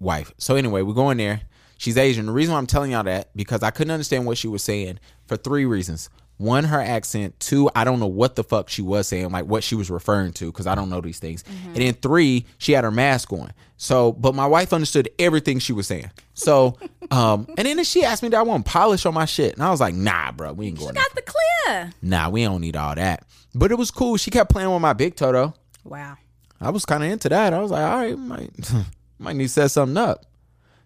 [0.00, 0.32] wife.
[0.38, 1.42] So anyway, we're going there.
[1.76, 2.24] She's Asian.
[2.24, 5.00] The reason why I'm telling y'all that because I couldn't understand what she was saying
[5.26, 6.08] for three reasons.
[6.38, 7.38] One, her accent.
[7.38, 10.32] Two, I don't know what the fuck she was saying, like what she was referring
[10.34, 11.44] to, because I don't know these things.
[11.66, 13.52] And then three, she had her mask on.
[13.76, 16.10] So, but my wife understood everything she was saying.
[16.34, 16.78] So,
[17.10, 19.70] um, and then she asked me that I want polish on my shit, and I
[19.70, 20.94] was like, Nah, bro, we ain't going.
[20.94, 21.02] there.
[21.02, 21.92] Got the clear.
[22.02, 23.24] Nah, we don't need all that.
[23.54, 24.16] But it was cool.
[24.16, 25.54] She kept playing with my big toe though.
[25.84, 26.16] Wow.
[26.60, 27.52] I was kind of into that.
[27.52, 28.50] I was like, all right, might
[29.18, 30.24] might need to set something up,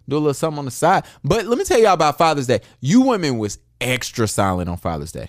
[0.08, 1.04] do a little something on the side.
[1.22, 2.60] But let me tell y'all about Father's Day.
[2.80, 5.28] You women was extra silent on Father's Day.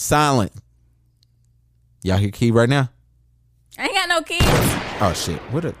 [0.00, 0.50] Silent.
[2.02, 2.88] Y'all hear Key right now?
[3.78, 4.46] I ain't got no kids.
[5.02, 5.38] Oh shit!
[5.52, 5.74] What a,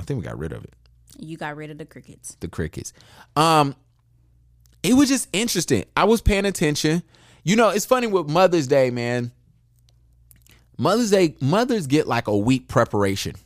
[0.00, 0.74] I think we got rid of it.
[1.16, 2.36] You got rid of the crickets.
[2.40, 2.92] the crickets.
[3.36, 3.76] Um,
[4.82, 5.84] it was just interesting.
[5.96, 7.04] I was paying attention.
[7.44, 9.30] You know, it's funny with Mother's Day, man.
[10.76, 13.36] Mother's Day, mothers get like a week preparation.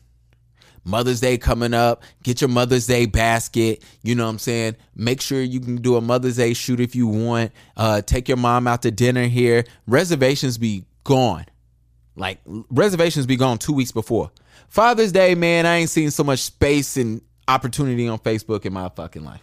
[0.87, 3.83] Mother's Day coming up, get your Mother's Day basket.
[4.03, 4.77] You know what I'm saying?
[4.94, 7.51] Make sure you can do a Mother's Day shoot if you want.
[7.77, 9.64] Uh, take your mom out to dinner here.
[9.88, 11.44] Reservations be gone.
[12.14, 14.31] Like reservations be gone two weeks before.
[14.68, 18.88] Father's Day, man, I ain't seen so much space and opportunity on Facebook in my
[18.88, 19.42] fucking life.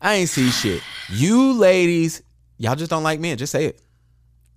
[0.00, 0.82] I ain't see shit.
[1.10, 2.22] You ladies,
[2.58, 3.38] y'all just don't like men.
[3.38, 3.82] Just say it.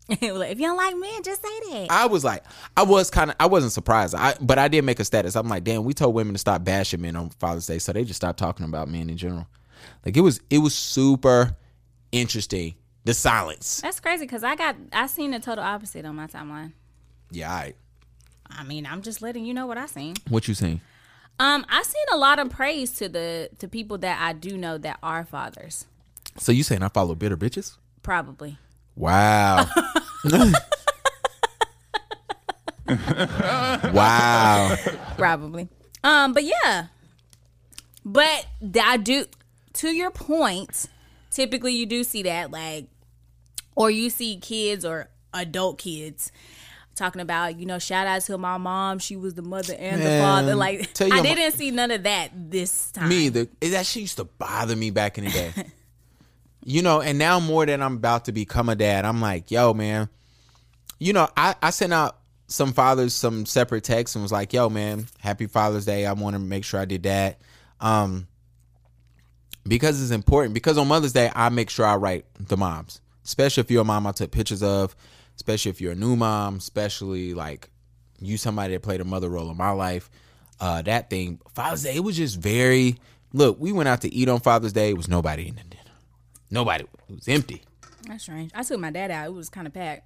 [0.21, 1.87] Like, if you don't like men, just say that.
[1.89, 2.43] I was like,
[2.75, 4.15] I was kind of, I wasn't surprised.
[4.15, 5.35] I, but I did make a status.
[5.35, 8.03] I'm like, damn, we told women to stop bashing men on Father's Day, so they
[8.03, 9.47] just stopped talking about men in general.
[10.05, 11.55] Like it was, it was super
[12.11, 12.75] interesting.
[13.05, 13.81] The silence.
[13.81, 16.71] That's crazy because I got I seen the total opposite on my timeline.
[17.31, 17.73] Yeah, I.
[18.49, 20.15] I mean, I'm just letting you know what I seen.
[20.29, 20.79] What you seen?
[21.39, 24.77] Um, I seen a lot of praise to the to people that I do know
[24.77, 25.85] that are fathers.
[26.37, 27.77] So you saying I follow bitter bitches?
[28.03, 28.57] Probably.
[28.95, 29.67] Wow.
[33.93, 34.75] wow.
[35.17, 35.67] Probably.
[36.03, 36.87] Um, but yeah.
[38.05, 38.45] But
[38.81, 39.25] I do
[39.73, 40.87] to your point,
[41.31, 42.87] typically you do see that like
[43.75, 46.31] or you see kids or adult kids
[46.95, 50.19] talking about, you know, shout out to my mom, she was the mother and the
[50.21, 50.55] father.
[50.55, 53.09] Like I didn't see none of that this time.
[53.09, 53.47] Me either.
[53.61, 55.51] That shit used to bother me back in the day.
[56.65, 59.73] you know, and now more than I'm about to become a dad, I'm like, yo,
[59.73, 60.09] man.
[60.99, 64.69] You know, I, I sent out some fathers some separate texts and was like, yo,
[64.69, 66.05] man, happy Father's Day.
[66.05, 67.41] I want to make sure I did that.
[67.81, 68.27] Um,
[69.67, 70.53] because it's important.
[70.53, 73.85] Because on Mother's Day, I make sure I write the moms, especially if you're a
[73.85, 74.95] mom I took pictures of,
[75.35, 77.69] especially if you're a new mom, especially like
[78.19, 80.09] you somebody that played a mother role in my life.
[80.59, 82.97] Uh, that thing, Father's Day, it was just very.
[83.33, 84.89] Look, we went out to eat on Father's Day.
[84.89, 85.72] It was nobody in the.
[86.53, 86.83] Nobody.
[87.09, 87.63] It was empty.
[88.07, 88.51] That's strange.
[88.53, 89.25] I took my dad out.
[89.27, 90.03] It was kind of packed.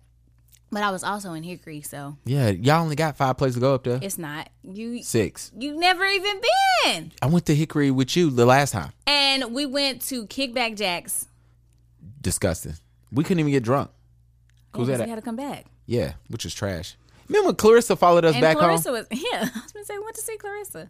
[0.71, 3.73] But I was also in Hickory, so Yeah, y'all only got five places to go
[3.75, 3.99] up there.
[4.01, 5.01] it's not you.
[5.01, 5.51] Six.
[5.57, 6.41] You never even
[6.83, 7.11] been.
[7.21, 8.91] I went to Hickory with you the last time.
[9.05, 11.27] And we went to Kickback Jacks.
[12.21, 12.73] Disgusting.
[13.11, 13.89] We couldn't even get drunk.
[14.73, 15.05] Oh, Who's because that?
[15.05, 15.65] we had to come back.
[15.85, 16.95] Yeah, which is trash.
[17.29, 19.05] Remember when Clarissa followed us And back Clarissa home?
[19.09, 19.39] was yeah.
[19.55, 20.89] I was gonna say we went to see Clarissa.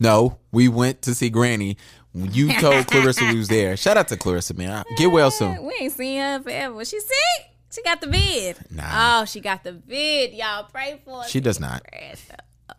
[0.00, 1.76] No, we went to see Granny.
[2.14, 3.76] You told Clarissa we was there.
[3.76, 4.84] Shout out to Clarissa, man.
[4.96, 5.62] Get well soon.
[5.64, 6.84] We ain't seen her forever.
[6.84, 7.50] She sick.
[7.70, 8.56] She got the vid.
[8.70, 9.20] Nah.
[9.20, 10.32] Oh, she got the vid.
[10.32, 11.28] Y'all pray for her.
[11.28, 11.82] She does not.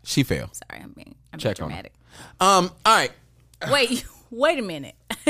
[0.04, 0.50] She fell.
[0.52, 1.76] Sorry, I'm being I'm Check being on her.
[1.76, 1.94] dramatic.
[2.40, 2.72] Um.
[2.86, 3.12] All right.
[3.72, 4.96] Wait, wait a minute.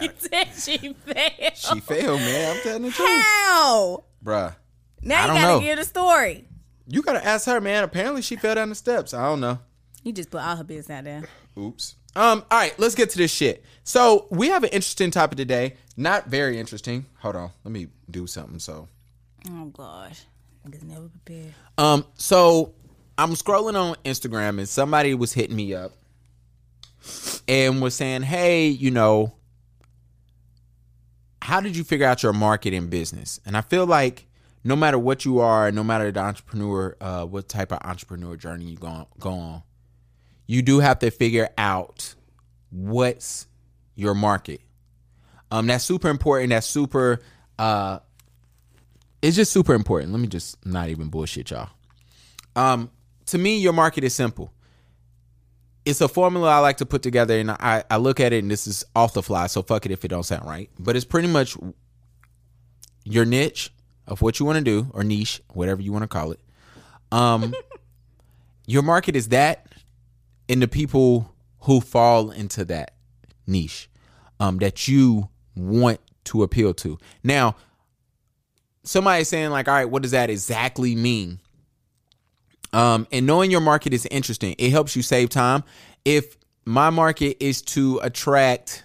[0.00, 1.56] you said she failed.
[1.56, 2.56] She failed, man.
[2.56, 4.04] I'm telling the truth, How?
[4.24, 4.54] bruh.
[5.02, 5.60] Now I you gotta know.
[5.60, 6.48] give the story.
[6.86, 7.82] You gotta ask her, man.
[7.84, 9.12] Apparently, she fell down the steps.
[9.12, 9.58] I don't know.
[10.04, 11.24] You just put all her business out there.
[11.58, 11.96] Oops.
[12.16, 13.62] Um, all right, let's get to this shit.
[13.84, 15.74] So we have an interesting topic today.
[15.96, 17.06] Not very interesting.
[17.20, 18.58] Hold on, let me do something.
[18.58, 18.88] So,
[19.50, 20.22] Oh gosh,
[20.68, 21.54] niggas never prepared.
[21.78, 22.74] um, so
[23.18, 25.92] I'm scrolling on Instagram and somebody was hitting me up
[27.46, 29.34] and was saying, "Hey, you know,
[31.42, 34.26] how did you figure out your market in business?" And I feel like
[34.64, 38.64] no matter what you are, no matter the entrepreneur, uh, what type of entrepreneur journey
[38.64, 39.62] you go on, go on,
[40.46, 42.14] you do have to figure out
[42.70, 43.46] what's
[43.94, 44.60] your market.
[45.50, 46.50] Um, that's super important.
[46.50, 47.20] That's super.
[47.58, 48.00] Uh,
[49.22, 50.12] it's just super important.
[50.12, 51.70] Let me just not even bullshit y'all.
[52.54, 52.90] Um,
[53.26, 54.52] to me, your market is simple.
[55.84, 58.50] It's a formula I like to put together, and I, I look at it, and
[58.50, 60.68] this is off the fly, so fuck it if it don't sound right.
[60.78, 61.56] But it's pretty much
[63.04, 63.72] your niche
[64.06, 66.40] of what you want to do, or niche, whatever you want to call it.
[67.12, 67.54] Um,
[68.66, 69.65] your market is that,
[70.48, 72.92] and the people who fall into that
[73.46, 73.88] niche
[74.40, 76.98] um, that you want to appeal to.
[77.22, 77.56] Now,
[78.84, 81.40] somebody's saying like, all right, what does that exactly mean?
[82.72, 84.54] Um, and knowing your market is interesting.
[84.58, 85.64] It helps you save time.
[86.04, 88.84] If my market is to attract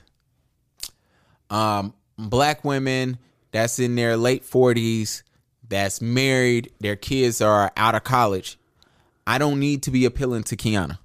[1.49, 3.17] um, black women
[3.51, 5.23] that's in their late 40s,
[5.67, 8.57] that's married, their kids are out of college,
[9.25, 10.99] I don't need to be appealing to Kiana.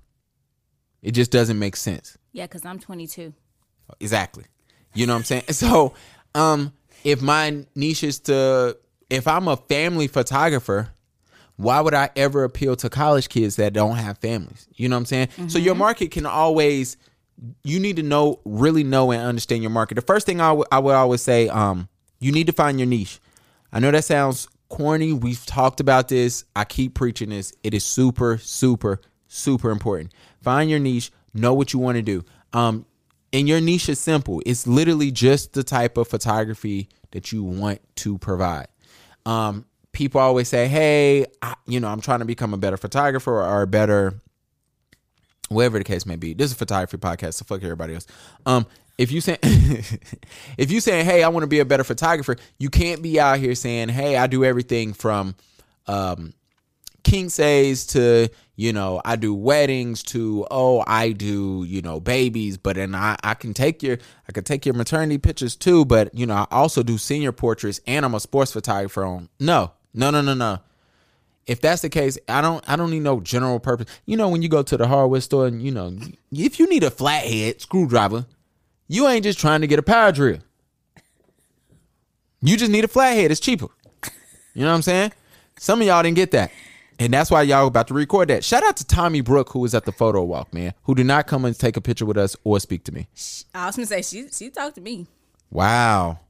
[1.07, 2.19] It just doesn't make sense.
[2.33, 3.33] Yeah, because I'm 22.
[4.01, 4.42] Exactly.
[4.92, 5.45] You know what I'm saying?
[5.53, 5.95] So,
[6.35, 6.73] um,
[7.05, 8.77] if my niche is to,
[9.09, 10.88] if I'm a family photographer,
[11.55, 14.66] why would I ever appeal to college kids that don't have families?
[14.75, 15.49] You know what I'm saying?
[15.49, 16.97] So your market can always,
[17.62, 19.95] you need to know, really know and understand your market.
[19.95, 21.88] The first thing I would- I would always say, um,
[22.19, 23.21] you need to find your niche.
[23.73, 25.12] I know that sounds corny.
[25.12, 26.45] We've talked about this.
[26.57, 27.53] I keep preaching this.
[27.62, 30.12] It is super, super, super important.
[30.47, 31.11] Find your niche.
[31.35, 32.25] Know what you want to do.
[32.53, 32.87] Um,
[33.33, 34.41] and your niche is simple.
[34.47, 38.69] It's literally just the type of photography that you want to provide.
[39.25, 43.43] Um, people always say, "Hey, I, you know, I'm trying to become a better photographer
[43.43, 44.21] or a better
[45.49, 48.07] whatever the case may be." This is a photography podcast, so fuck everybody else.
[48.47, 48.67] Um,
[48.99, 52.71] if you say, if you saying, "Hey, I want to be a better photographer," you
[52.71, 55.35] can't be out here saying, "Hey, I do everything from."
[55.89, 56.35] Um,
[57.07, 62.57] king says to you know i do weddings to oh i do you know babies
[62.57, 63.97] but then i i can take your
[64.29, 67.81] i can take your maternity pictures too but you know i also do senior portraits
[67.87, 70.59] and i'm a sports photographer on no no no no no.
[71.47, 73.87] If that's the case i don't i don't need no general purpose.
[74.05, 75.97] You know when you go to the hardware store and you know
[76.33, 78.27] if you need a flathead screwdriver
[78.88, 80.38] you ain't just trying to get a power drill.
[82.40, 83.31] You just need a flathead.
[83.31, 83.69] It's cheaper.
[84.55, 85.12] You know what i'm saying?
[85.57, 86.51] Some of y'all didn't get that
[86.99, 88.45] and that's why y'all about to record that.
[88.45, 91.27] Shout out to Tommy Brook, who was at the photo walk, man, who did not
[91.27, 93.09] come and take a picture with us or speak to me.
[93.55, 95.07] I was gonna say she she talked to me.
[95.51, 96.21] Wow.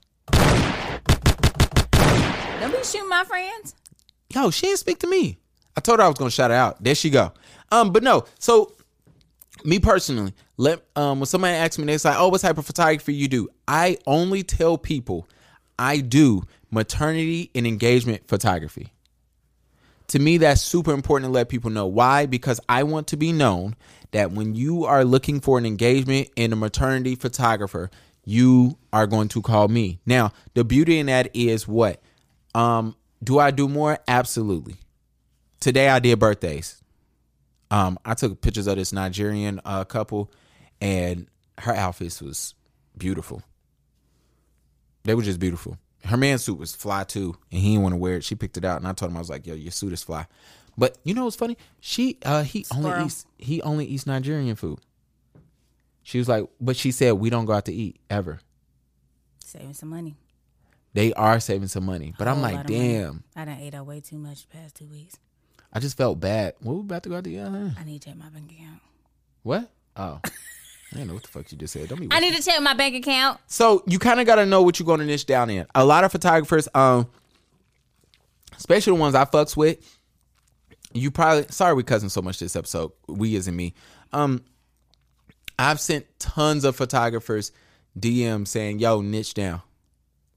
[2.60, 3.74] Don't be shooting my friends.
[4.34, 5.38] Yo, she didn't speak to me.
[5.76, 6.82] I told her I was gonna shout her out.
[6.82, 7.32] There she go.
[7.70, 8.72] Um, but no, so
[9.64, 13.14] me personally, let um when somebody asks me, they say, Oh, what type of photography
[13.14, 13.48] you do?
[13.68, 15.28] I only tell people
[15.78, 18.92] I do maternity and engagement photography.
[20.08, 21.86] To me, that's super important to let people know.
[21.86, 22.26] Why?
[22.26, 23.74] Because I want to be known
[24.12, 27.90] that when you are looking for an engagement in a maternity photographer,
[28.24, 30.00] you are going to call me.
[30.06, 32.00] Now, the beauty in that is what?
[32.54, 33.98] Um, do I do more?
[34.06, 34.76] Absolutely.
[35.60, 36.82] Today I did birthdays.
[37.70, 40.30] Um, I took pictures of this Nigerian uh, couple,
[40.80, 41.26] and
[41.58, 42.54] her outfits was
[42.96, 43.42] beautiful.
[45.02, 45.78] They were just beautiful.
[46.06, 48.24] Her man suit was fly too, and he didn't want to wear it.
[48.24, 50.02] She picked it out, and I told him I was like, "Yo, your suit is
[50.02, 50.26] fly."
[50.78, 51.56] But you know what's funny?
[51.80, 54.78] She uh he only eats he only eats Nigerian food.
[56.02, 58.40] She was like, but she said we don't go out to eat ever.
[59.44, 60.16] Saving some money.
[60.92, 62.92] They are saving some money, but I'm like, lot of money.
[62.92, 63.24] damn.
[63.34, 65.18] I done ate out way too much the past two weeks.
[65.72, 66.54] I just felt bad.
[66.60, 67.38] What we about to go out to eat?
[67.38, 67.70] huh?
[67.78, 68.80] I need to check my bank account.
[69.42, 69.70] What?
[69.96, 70.20] Oh,
[70.92, 71.88] I didn't know what the fuck you just said.
[71.88, 72.08] Don't be.
[72.10, 73.40] I need to check my bank account.
[73.46, 75.66] So you kind of got to know what you're going to niche down in.
[75.74, 77.08] A lot of photographers, um,
[78.56, 79.78] especially the ones I fucks with,
[80.92, 82.92] you probably sorry we cousin so much this episode.
[83.08, 83.74] We isn't me.
[84.12, 84.44] Um,
[85.58, 87.52] I've sent tons of photographers
[87.98, 89.62] DM saying, "Yo, niche down."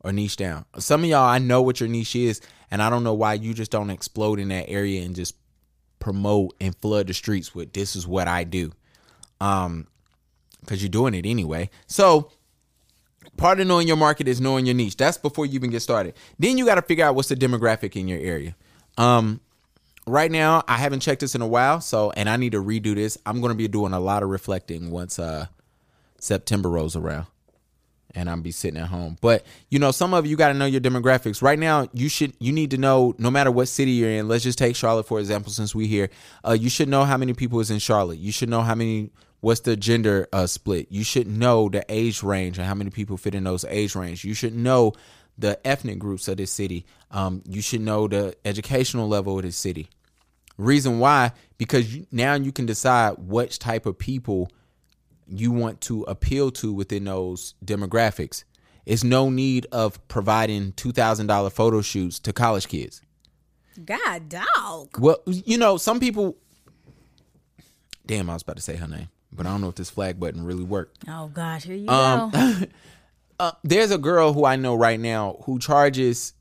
[0.01, 0.63] Or niche down.
[0.77, 2.39] Some of y'all, I know what your niche is,
[2.71, 5.35] and I don't know why you just don't explode in that area and just
[5.99, 8.71] promote and flood the streets with this is what I do.
[9.41, 9.87] Um,
[10.61, 11.69] because you're doing it anyway.
[11.87, 12.31] So
[13.37, 14.97] part of knowing your market is knowing your niche.
[14.97, 16.13] That's before you even get started.
[16.37, 18.55] Then you got to figure out what's the demographic in your area.
[18.97, 19.39] Um,
[20.05, 22.95] right now I haven't checked this in a while, so and I need to redo
[22.95, 23.17] this.
[23.25, 25.47] I'm going to be doing a lot of reflecting once uh
[26.19, 27.27] September rolls around.
[28.15, 29.17] And I'm be sitting at home.
[29.21, 31.43] But you know, some of you got to know your demographics.
[31.43, 34.27] Right now, you should you need to know no matter what city you're in.
[34.27, 36.09] Let's just take Charlotte for example, since we here.
[36.43, 38.17] Uh, you should know how many people is in Charlotte.
[38.17, 40.87] You should know how many what's the gender uh, split.
[40.89, 44.23] You should know the age range and how many people fit in those age range.
[44.23, 44.93] You should know
[45.37, 46.85] the ethnic groups of this city.
[47.11, 49.89] Um, you should know the educational level of this city.
[50.57, 51.31] Reason why?
[51.57, 54.51] Because you, now you can decide which type of people
[55.25, 58.43] you want to appeal to within those demographics.
[58.85, 63.01] It's no need of providing two thousand dollar photo shoots to college kids.
[63.85, 64.99] God, dog.
[64.99, 66.35] Well, you know, some people.
[68.05, 70.19] Damn, I was about to say her name, but I don't know if this flag
[70.19, 71.03] button really worked.
[71.07, 72.55] Oh gosh, here you Um, go.
[73.41, 76.33] Uh, there's a girl who I know right now who charges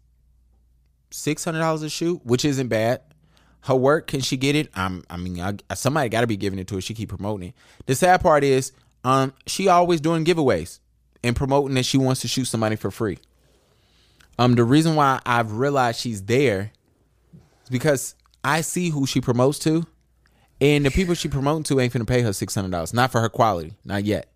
[1.13, 3.03] six hundred dollars a shoot, which isn't bad.
[3.61, 4.69] Her work, can she get it?
[4.75, 6.81] I'm, I mean, I, somebody got to be giving it to her.
[6.81, 7.55] She keep promoting it.
[7.87, 8.73] The sad part is,
[9.05, 10.81] um, she always doing giveaways
[11.23, 13.19] and promoting that she wants to shoot somebody for free.
[14.39, 16.73] Um, the reason why I've realized she's there
[17.63, 19.87] is because I see who she promotes to,
[20.61, 22.93] and the people she promoting to ain't finna pay her six hundred dollars.
[22.93, 24.33] Not for her quality, not yet.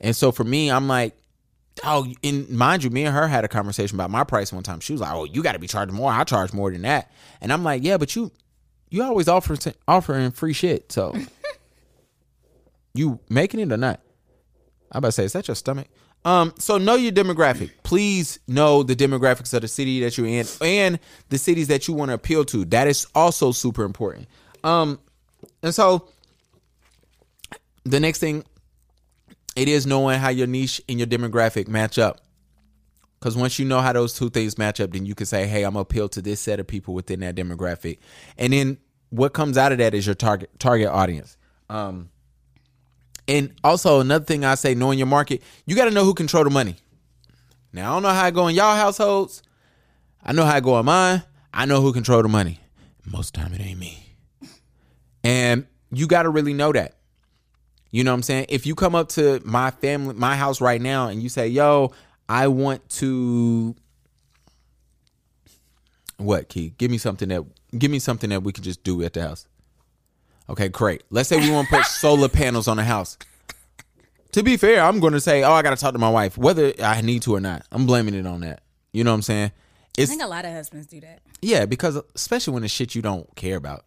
[0.00, 1.16] And so for me, I'm like,
[1.82, 4.80] oh, and mind you, me and her had a conversation about my price one time.
[4.80, 6.12] She was like, oh, you got to be charging more.
[6.12, 7.10] I charge more than that.
[7.40, 8.30] And I'm like, yeah, but you,
[8.90, 9.56] you always offer
[9.88, 10.92] offering free shit.
[10.92, 11.16] So
[12.94, 14.00] you making it or not?
[14.92, 15.88] I'm about to say, is that your stomach?
[16.24, 17.70] Um, so know your demographic.
[17.82, 21.94] Please know the demographics of the city that you're in and the cities that you
[21.94, 22.64] want to appeal to.
[22.66, 24.26] That is also super important.
[24.62, 24.98] Um,
[25.64, 26.08] and so
[27.84, 28.44] the next thing
[29.56, 32.20] it is knowing how your niche and your demographic match up.
[33.18, 35.62] Because once you know how those two things match up, then you can say, hey,
[35.62, 37.98] I'm appeal to this set of people within that demographic.
[38.36, 38.78] And then
[39.10, 41.36] what comes out of that is your target target audience.
[41.70, 42.10] Um,
[43.26, 46.44] and also another thing I say, knowing your market, you got to know who control
[46.44, 46.76] the money.
[47.72, 49.42] Now I don't know how I go in y'all households.
[50.22, 51.22] I know how I go in mine.
[51.52, 52.60] I know who control the money.
[53.06, 54.03] Most time it ain't me.
[55.24, 56.94] And you got to really know that.
[57.90, 58.46] You know what I'm saying?
[58.48, 61.92] If you come up to my family, my house right now, and you say, "Yo,
[62.28, 63.76] I want to,"
[66.16, 66.74] what key?
[66.76, 67.44] Give me something that
[67.78, 69.46] give me something that we can just do at the house.
[70.50, 71.02] Okay, great.
[71.10, 73.16] Let's say we want to put solar panels on the house.
[74.32, 76.36] To be fair, I'm going to say, "Oh, I got to talk to my wife,
[76.36, 78.62] whether I need to or not." I'm blaming it on that.
[78.92, 79.52] You know what I'm saying?
[79.96, 81.20] it's, I think a lot of husbands do that.
[81.40, 83.84] yeah, because especially when it's shit you don't care about.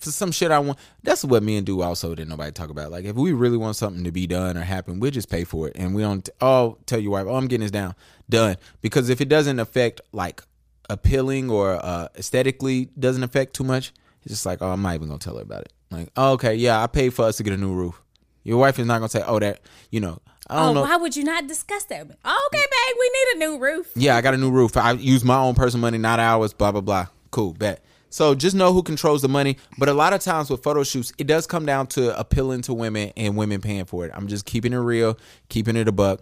[0.00, 2.90] For some shit I want, that's what me and do also that nobody talk about.
[2.90, 5.68] Like if we really want something to be done or happen, we'll just pay for
[5.68, 6.28] it, and we don't.
[6.40, 7.94] Oh, tell your wife, oh, I'm getting this down,
[8.28, 8.56] done.
[8.82, 10.42] Because if it doesn't affect like
[10.90, 15.08] appealing or uh, aesthetically doesn't affect too much, it's just like, oh, I'm not even
[15.08, 15.72] gonna tell her about it.
[15.90, 18.00] Like, oh, okay, yeah, I paid for us to get a new roof.
[18.42, 20.82] Your wife is not gonna say, oh, that you know, I Oh, don't know.
[20.82, 22.06] why would you not discuss that?
[22.24, 23.90] Oh, okay, babe, we need a new roof.
[23.94, 24.76] Yeah, I got a new roof.
[24.76, 27.06] I use my own personal money, not ours, blah, blah, blah.
[27.30, 27.82] Cool, bet.
[28.14, 29.56] So just know who controls the money.
[29.76, 32.72] But a lot of times with photo shoots, it does come down to appealing to
[32.72, 34.12] women and women paying for it.
[34.14, 36.20] I'm just keeping it real, keeping it a buck.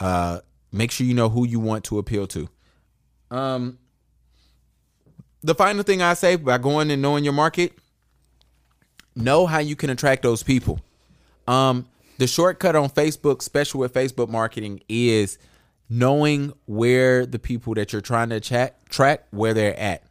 [0.00, 0.40] Uh,
[0.72, 2.48] make sure you know who you want to appeal to.
[3.30, 3.78] Um,
[5.40, 7.72] the final thing I say by going and knowing your market,
[9.14, 10.80] know how you can attract those people.
[11.46, 11.86] Um,
[12.18, 15.38] the shortcut on Facebook, especially with Facebook marketing, is
[15.88, 20.02] knowing where the people that you're trying to chat, track where they're at.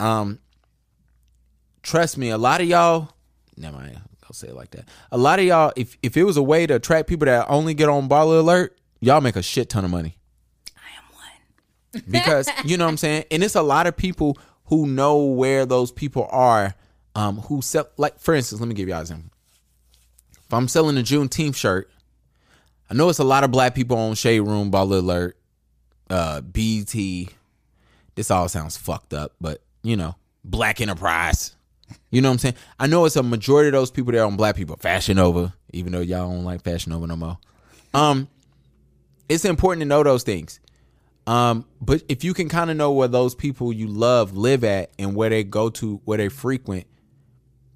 [0.00, 0.40] Um,
[1.88, 3.10] trust me, a lot of y'all.
[3.56, 4.84] Never mind, I'll say it like that.
[5.10, 7.74] A lot of y'all, if if it was a way to attract people that only
[7.74, 10.16] get on Baller Alert, y'all make a shit ton of money.
[10.76, 12.04] I am one.
[12.10, 15.66] because you know what I'm saying, and it's a lot of people who know where
[15.66, 16.74] those people are.
[17.14, 19.30] Um, who sell like for instance, let me give y'all an example.
[20.46, 21.90] If I'm selling a Juneteenth shirt,
[22.88, 25.36] I know it's a lot of black people on Shade Room, Baller Alert,
[26.10, 27.30] uh, BT.
[28.14, 31.56] This all sounds fucked up, but you know, Black Enterprise.
[32.10, 32.54] You know what I'm saying?
[32.78, 34.76] I know it's a majority of those people that are on black people.
[34.76, 37.38] Fashion Over, even though y'all don't like Fashion Over no more.
[37.94, 38.28] Um,
[39.28, 40.60] it's important to know those things.
[41.26, 44.90] Um, but if you can kind of know where those people you love live at
[44.98, 46.86] and where they go to, where they frequent,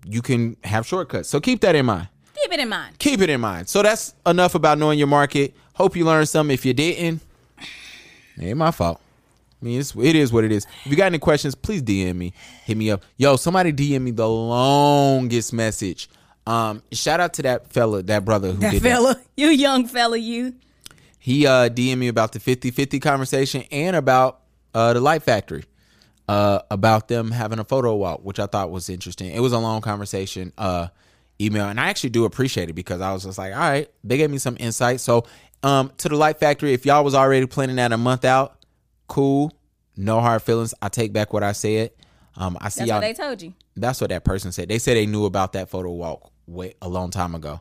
[0.06, 1.28] you can have shortcuts.
[1.28, 2.08] So keep that in mind.
[2.34, 2.98] Keep it in mind.
[2.98, 3.68] Keep it in mind.
[3.68, 5.54] So that's enough about knowing your market.
[5.74, 6.54] Hope you learned something.
[6.54, 7.20] If you didn't,
[8.38, 9.01] it ain't my fault.
[9.62, 10.66] I mean, it's, it is what it is.
[10.84, 12.32] If you got any questions, please DM me.
[12.64, 13.04] Hit me up.
[13.16, 16.08] Yo, somebody DM me the longest message.
[16.46, 19.86] Um, shout out to that fella, that brother who did That did fella, you young
[19.86, 20.54] fella, you.
[21.20, 24.40] he uh DM me about the 50-50 conversation and about
[24.74, 25.62] uh the Light Factory.
[26.28, 29.32] uh, about them having a photo walk, which I thought was interesting.
[29.32, 30.88] It was a long conversation, uh,
[31.40, 34.16] email, and I actually do appreciate it because I was just like, all right, they
[34.16, 35.00] gave me some insight.
[35.00, 35.26] So,
[35.64, 38.61] um, to the Light Factory, if y'all was already planning that a month out,
[39.12, 39.52] cool,
[39.96, 40.74] no hard feelings.
[40.80, 41.90] I take back what I said.
[42.36, 42.96] Um, I see That's y'all.
[42.96, 43.52] what they told you.
[43.76, 44.68] That's what that person said.
[44.68, 47.60] They said they knew about that photo walk way a long time ago.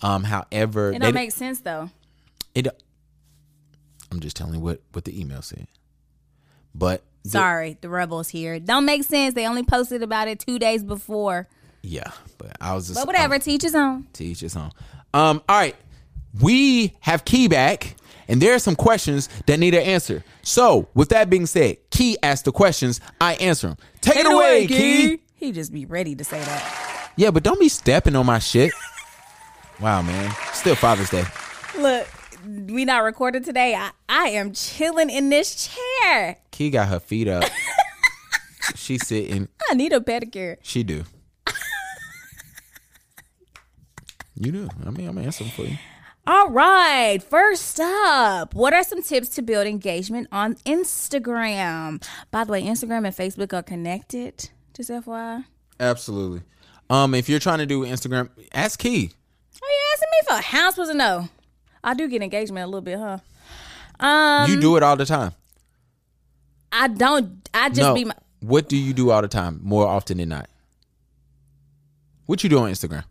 [0.00, 1.90] Um, however, It don't make sense though.
[2.54, 2.68] it.
[4.10, 5.66] I'm just telling you what what the email said.
[6.74, 8.58] But the- Sorry, the rebels here.
[8.60, 9.34] Don't make sense.
[9.34, 11.48] They only posted about it two days before.
[11.82, 14.06] yeah, but I was just But whatever, I'm- teach his own.
[14.14, 14.70] to each his own.
[15.14, 15.76] Um, all right,
[16.40, 17.96] we have Key back,
[18.28, 20.24] and there are some questions that need an answer.
[20.42, 23.76] So, with that being said, Key asks the questions, I answer them.
[24.00, 25.20] Take, it away, Key.
[25.34, 27.10] He just be ready to say that.
[27.16, 28.72] Yeah, but don't be stepping on my shit.
[29.80, 30.34] wow, man.
[30.52, 31.24] Still Father's Day.
[31.78, 32.08] Look,
[32.44, 33.74] we not recorded today.
[33.74, 35.68] I, I am chilling in this
[36.00, 36.38] chair.
[36.50, 37.44] Key got her feet up.
[38.74, 39.48] She's sitting.
[39.70, 40.56] I need a pedicure.
[40.62, 41.04] She do.
[44.34, 44.68] You do.
[44.84, 45.76] I mean, I'm answering for you.
[46.24, 52.00] All right, first up, what are some tips to build engagement on Instagram?
[52.30, 54.50] By the way, Instagram and Facebook are connected.
[54.72, 55.44] Just FYI.
[55.80, 56.42] Absolutely.
[56.88, 59.10] Um, if you're trying to do Instagram, ask Key.
[59.64, 61.28] Oh, you asking me for how I'm supposed to know?
[61.82, 63.18] I do get engagement a little bit, huh?
[63.98, 65.32] Um, you do it all the time.
[66.70, 67.48] I don't.
[67.52, 67.94] I just no.
[67.94, 68.14] be my.
[68.38, 69.58] What do you do all the time?
[69.60, 70.48] More often than not.
[72.26, 73.04] What you do on Instagram?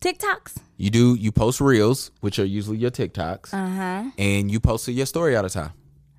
[0.00, 0.56] TikToks.
[0.76, 4.10] You do you post reels, which are usually your TikToks, Uh huh.
[4.18, 5.72] and you post your story all the time.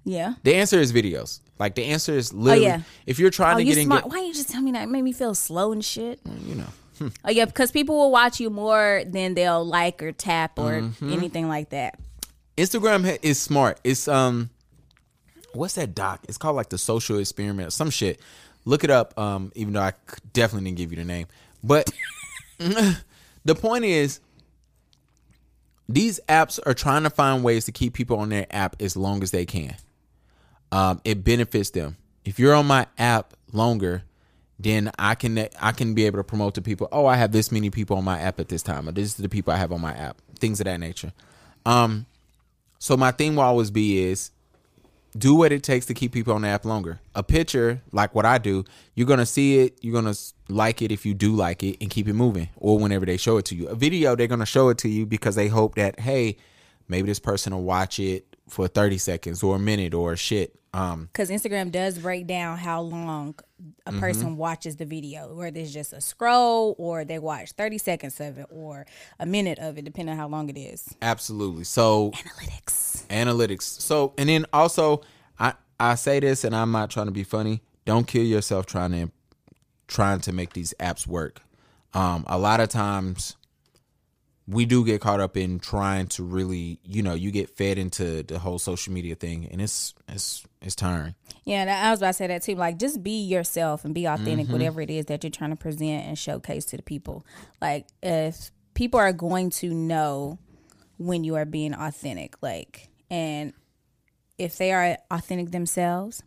[0.06, 0.34] Yeah.
[0.44, 1.40] The answer is videos.
[1.60, 2.82] Like the answer is literally yeah.
[3.06, 4.04] if you're trying Oh, to you get smart.
[4.06, 4.84] engaged, Why you just tell me that?
[4.84, 6.20] It made me feel slow and shit.
[6.46, 7.12] you know.
[7.24, 11.14] Oh yeah, because people will watch you more than they'll like or tap or Mm-hmm.
[11.14, 11.98] anything like that.
[12.58, 13.80] Instagram is smart.
[13.86, 14.50] It's um,
[15.54, 16.20] what's that doc?
[16.28, 18.20] It's called like the social experiment, or some shit.
[18.66, 19.18] Look it up.
[19.18, 19.94] Um, even though I
[20.34, 21.28] definitely didn't give you the name,
[21.64, 21.90] but
[23.50, 24.20] the point is,
[25.88, 29.24] these apps are trying to find ways to keep people on their app as long
[29.24, 29.76] as they can.
[30.72, 31.98] Um, it benefits them.
[32.24, 34.04] If you're on my app longer,
[34.60, 36.90] then I can I can be able to promote to people.
[36.92, 39.16] Oh, I have this many people on my app at this time, or this is
[39.16, 40.22] the people I have on my app.
[40.38, 41.12] Things of that nature.
[41.66, 42.06] Um,
[42.78, 44.30] so my thing will always be is
[45.18, 47.00] do what it takes to keep people on the app longer.
[47.16, 50.14] A picture, like what I do, you're gonna see it, you're gonna
[50.50, 52.50] like it if you do like it, and keep it moving.
[52.58, 55.06] Or whenever they show it to you, a video, they're gonna show it to you
[55.06, 56.38] because they hope that hey,
[56.88, 60.56] maybe this person will watch it for 30 seconds or a minute or shit.
[60.74, 63.36] Um, Because Instagram does break down how long
[63.86, 64.00] a Mm-hmm.
[64.00, 68.38] person watches the video, whether it's just a scroll or they watch 30 seconds of
[68.38, 68.86] it or
[69.20, 70.88] a minute of it, depending on how long it is.
[71.02, 71.64] absolutely.
[71.64, 73.06] So Analytics.
[73.08, 73.64] analytics.
[73.64, 75.02] So and then also
[75.40, 77.62] I I say this and I'm not trying to be funny.
[77.86, 79.12] Don't kill yourself trying to
[79.90, 81.42] trying to make these apps work.
[81.94, 83.36] Um a lot of times
[84.48, 88.24] we do get caught up in trying to really, you know, you get fed into
[88.24, 91.14] the whole social media thing and it's it's it's tiring.
[91.46, 92.56] Yeah, I was about to say that too.
[92.56, 94.54] Like, just be yourself and be authentic, Mm-hmm.
[94.54, 97.26] whatever it is that you're trying to present and showcase to the people.
[97.62, 100.38] Like, if people are going to know
[100.98, 103.54] when you are being authentic, like, and
[104.38, 106.24] if they are authentic themselves,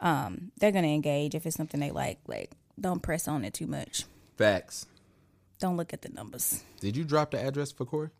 [0.00, 1.34] um, they're gonna engage.
[1.34, 2.50] If it's something they like, like,
[2.80, 4.04] don't press on it too much.
[4.36, 4.86] Facts.
[5.58, 6.62] Don't look at the numbers.
[6.80, 8.10] Did you drop the address for Cory?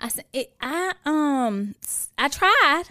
[0.00, 1.74] I said, it, I um,
[2.16, 2.84] I tried,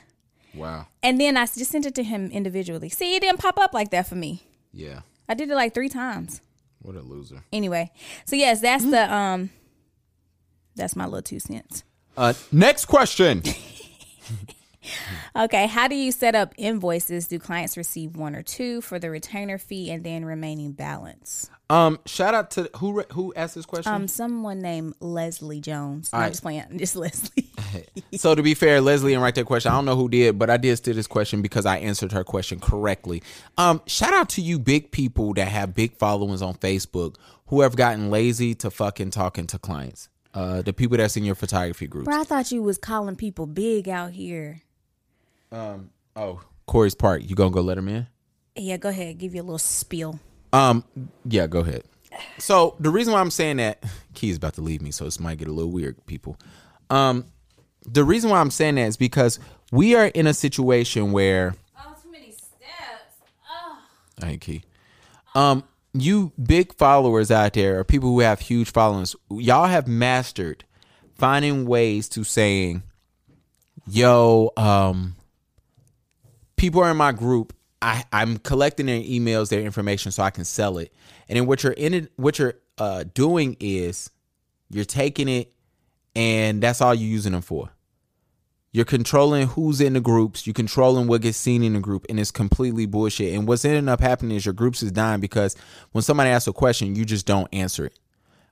[0.54, 0.88] Wow.
[1.02, 2.90] and then I just sent it to him individually.
[2.90, 4.44] See, it didn't pop up like that for me.
[4.74, 5.02] Yeah.
[5.30, 6.42] I did it like three times.
[6.82, 7.42] What a loser.
[7.52, 7.90] anyway
[8.26, 9.50] so yes that's the um
[10.76, 11.84] that's my little two cents
[12.16, 13.42] Uh next question.
[15.36, 19.10] okay how do you set up invoices do clients receive one or two for the
[19.10, 23.92] retainer fee and then remaining balance Um shout out to who who asked this question?
[23.92, 26.30] um someone named leslie jones All i'm right.
[26.32, 27.50] just playing just leslie
[28.16, 29.72] So to be fair, Leslie and write that question.
[29.72, 32.24] I don't know who did, but I did steal this question because I answered her
[32.24, 33.22] question correctly.
[33.58, 37.16] Um, shout out to you big people that have big followings on Facebook
[37.48, 40.08] who have gotten lazy to fucking talking to clients.
[40.34, 42.04] Uh, the people that's in your photography group.
[42.06, 44.62] bro i thought you was calling people big out here
[46.16, 47.22] Oh, Cory's Park.
[47.26, 48.08] You gonna go let him in?
[48.58, 50.18] yeah go ahead give you a little spiel
[50.54, 50.86] Um,
[51.26, 51.84] yeah, go ahead.
[52.38, 53.84] So the reason why I'm saying that
[54.14, 56.38] Key's about to leave me, so this might get a little weird, people.
[56.90, 57.26] Um,
[57.86, 59.40] the reason why I'm saying that is because
[59.72, 63.20] we are in a situation where oh too many steps
[64.22, 64.64] I ain't Key.
[65.36, 70.64] Um, you big followers out there, or people who have huge followings, y'all have mastered
[71.18, 72.84] finding ways to saying,
[73.88, 75.16] "Yo, um,
[76.56, 77.54] people are in my group
[77.86, 80.92] I, I'm collecting their emails, their information, so I can sell it.
[81.30, 84.10] And then what you're in it, what you're uh, doing is
[84.72, 85.54] you're taking it,
[86.16, 87.72] and that's all you're using them for.
[88.72, 90.48] You're controlling who's in the groups.
[90.48, 93.36] You're controlling what gets seen in the group, and it's completely bullshit.
[93.36, 95.56] And what's ending up happening is your groups is dying because
[95.92, 98.00] when somebody asks a question, you just don't answer it,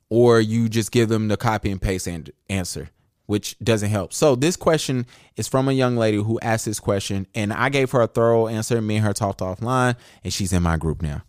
[0.09, 2.91] or you just give them the copy and paste and answer,
[3.25, 4.13] which doesn't help.
[4.13, 5.05] So this question
[5.35, 8.47] is from a young lady who asked this question, and I gave her a thorough
[8.47, 8.81] answer.
[8.81, 11.23] Me and her talked offline, and she's in my group now.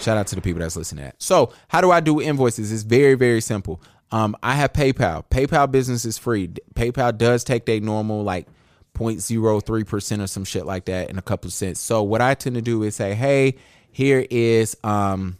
[0.00, 1.22] Shout out to the people that's listening to that.
[1.22, 2.72] So, how do I do invoices?
[2.72, 3.82] It's very, very simple.
[4.10, 5.24] Um, I have PayPal.
[5.30, 6.48] PayPal business is free.
[6.74, 8.46] PayPal does take their normal like
[8.94, 11.80] 0.03% or some shit like that in a couple of cents.
[11.80, 13.56] So, what I tend to do is say, hey,
[13.92, 15.36] here is um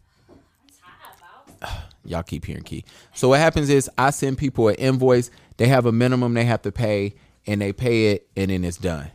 [2.05, 2.84] y'all keep hearing key.
[3.14, 6.62] So what happens is I send people an invoice, they have a minimum they have
[6.62, 7.14] to pay,
[7.46, 9.11] and they pay it and then it's done.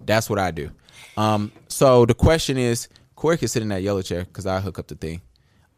[0.00, 0.70] That's what I do.
[1.16, 4.78] Um, so the question is, Cory can sit in that yellow chair because I hook
[4.78, 5.22] up the thing.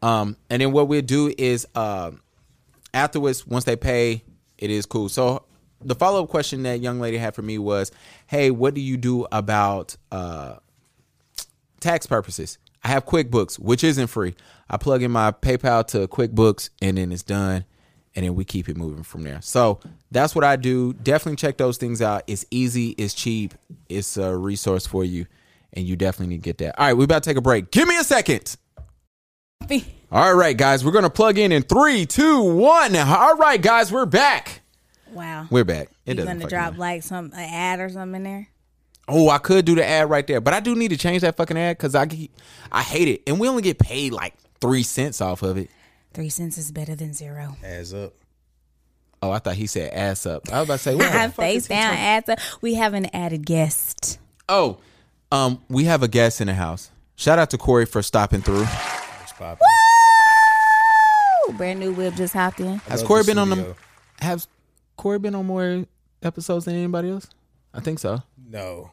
[0.01, 2.21] Um, and then what we'll do is um
[2.93, 4.23] afterwards, once they pay,
[4.57, 5.09] it is cool.
[5.09, 5.45] So
[5.81, 7.91] the follow up question that young lady had for me was,
[8.25, 10.55] "Hey, what do you do about uh,
[11.79, 14.35] tax purposes?" I have QuickBooks, which isn't free.
[14.69, 17.65] I plug in my PayPal to QuickBooks, and then it's done,
[18.15, 19.39] and then we keep it moving from there.
[19.41, 19.79] So
[20.11, 20.93] that's what I do.
[20.93, 22.23] Definitely check those things out.
[22.27, 23.53] It's easy, it's cheap,
[23.89, 25.25] it's a resource for you,
[25.73, 26.77] and you definitely need to get that.
[26.79, 27.71] All right, we about to take a break.
[27.71, 28.57] Give me a second.
[30.11, 32.95] All right, guys, we're gonna plug in in three, two, one.
[32.95, 34.61] All right, guys, we're back.
[35.11, 35.47] Wow.
[35.49, 35.89] We're back.
[36.05, 36.77] It You doesn't gonna drop matter.
[36.79, 38.47] like some an ad or something in there?
[39.09, 41.35] Oh, I could do the ad right there, but I do need to change that
[41.37, 42.07] fucking ad because I
[42.71, 45.69] I hate it, and we only get paid like three cents off of it.
[46.13, 47.55] Three cents is better than zero.
[47.63, 48.13] Adds up.
[49.21, 50.51] Oh, I thought he said ass up.
[50.51, 52.39] I was about to say what the fuck Face is down, talking- ads up.
[52.61, 54.19] We have an added guest.
[54.49, 54.77] Oh,
[55.31, 56.91] um, we have a guest in the house.
[57.15, 58.61] Shout out to Cory for stopping through.
[59.23, 59.67] It's popping.
[61.49, 62.77] Ooh, brand new whip just hopped in.
[62.87, 63.75] Has Cory the been on them?
[64.19, 64.47] Has
[64.97, 65.85] Cory been on more
[66.21, 67.27] episodes than anybody else?
[67.73, 68.21] I think so.
[68.47, 68.91] No.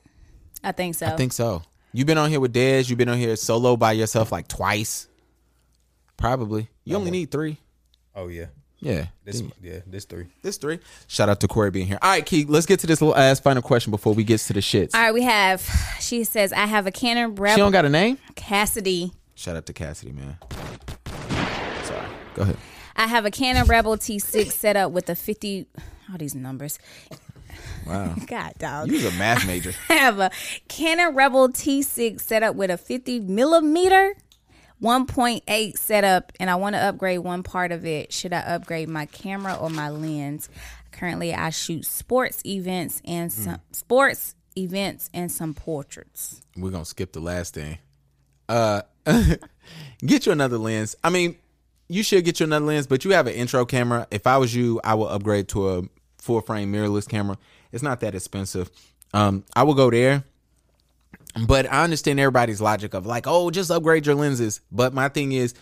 [0.62, 1.06] I think so.
[1.06, 1.62] I think so.
[1.92, 2.88] You've been on here with Dez.
[2.88, 5.08] You've been on here solo by yourself like twice.
[6.16, 6.68] Probably.
[6.84, 7.58] You oh, only need three.
[8.14, 8.46] Oh yeah.
[8.78, 9.06] Yeah.
[9.24, 9.78] This Then- yeah.
[9.86, 10.26] This three.
[10.42, 10.78] This three.
[11.06, 11.98] Shout out to Cory being here.
[12.02, 14.52] All right, Key, let's get to this little ass final question before we get to
[14.52, 14.94] the shits.
[14.94, 15.62] All right, we have.
[16.00, 17.56] She says, "I have a Canon Rebel.
[17.56, 18.18] She don't got a name?
[18.34, 19.12] Cassidy.
[19.34, 20.36] Shout out to Cassidy, man.
[21.84, 22.06] Sorry.
[22.34, 22.56] Go ahead.
[22.96, 25.66] I have a Canon Rebel T6 set up with a 50.
[26.10, 26.78] All these numbers.
[27.86, 28.14] Wow.
[28.26, 28.88] God, dog.
[28.88, 29.72] You was a math major.
[29.88, 30.30] I have a
[30.68, 34.14] Canon Rebel T6 set up with a 50 millimeter
[34.82, 38.12] 1.8 setup, and I want to upgrade one part of it.
[38.12, 40.48] Should I upgrade my camera or my lens?
[40.92, 46.42] Currently, I shoot sports events and some sports events and some portraits.
[46.56, 47.78] We're gonna skip the last thing.
[48.48, 48.82] Uh
[49.98, 50.94] get you another lens.
[51.02, 51.36] I mean,
[51.88, 54.06] you should get you another lens, but you have an intro camera.
[54.10, 55.82] If I was you, I would upgrade to a
[56.18, 57.38] full frame mirrorless camera.
[57.72, 58.70] It's not that expensive.
[59.12, 60.24] Um, I will go there.
[61.46, 64.60] But I understand everybody's logic of like, oh, just upgrade your lenses.
[64.70, 65.54] But my thing is,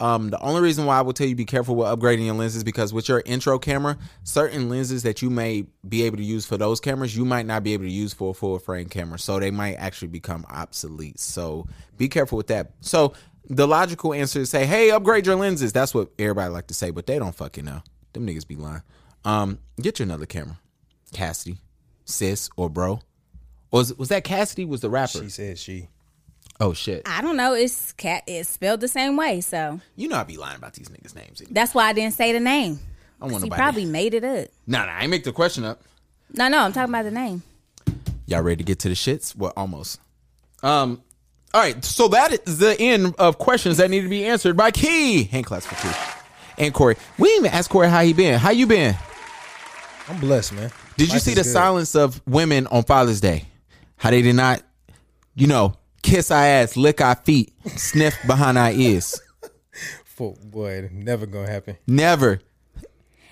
[0.00, 2.64] um, the only reason why I will tell you be careful with upgrading your lenses
[2.64, 6.56] because with your intro camera, certain lenses that you may be able to use for
[6.56, 9.18] those cameras, you might not be able to use for a full frame camera.
[9.18, 11.20] So they might actually become obsolete.
[11.20, 11.66] So
[11.98, 12.72] be careful with that.
[12.80, 13.12] So
[13.48, 15.72] the logical answer is say, hey, upgrade your lenses.
[15.72, 17.82] That's what everybody like to say, but they don't fucking know.
[18.14, 18.82] Them niggas be lying.
[19.24, 20.58] Um, get you another camera,
[21.12, 21.58] Cassidy,
[22.06, 23.00] sis, or bro.
[23.70, 24.64] Was was that Cassidy?
[24.64, 25.18] Was the rapper?
[25.18, 25.88] She said she.
[26.58, 27.02] Oh shit!
[27.06, 27.54] I don't know.
[27.54, 28.24] It's cat.
[28.26, 31.42] It's spelled the same way, so You know I be lying about these niggas' names.
[31.50, 32.78] that's why I didn't say the name.
[33.20, 33.62] I don't want He nobody.
[33.62, 34.48] probably made it up.
[34.66, 35.80] Nah, nah, I ain't make the question up.
[36.34, 37.42] No, no, I'm talking about the name.
[38.26, 39.34] Y'all ready to get to the shits?
[39.36, 40.00] Well, almost.
[40.62, 41.02] Um.
[41.52, 44.70] All right, so that is the end of questions that need to be answered by
[44.70, 45.24] Key.
[45.24, 45.94] Hand class for Key
[46.58, 46.94] and Cory.
[47.18, 48.38] We didn't even ask Cory how he been.
[48.38, 48.94] How you been?
[50.08, 50.70] I'm blessed, man.
[50.96, 51.50] Did you Life see is the good.
[51.52, 53.46] silence of women on Father's Day?
[54.00, 54.62] How they did not,
[55.34, 59.20] you know, kiss our ass, lick our feet, sniff behind our ears.
[60.04, 61.76] Fuck, boy, never gonna happen.
[61.86, 62.40] Never.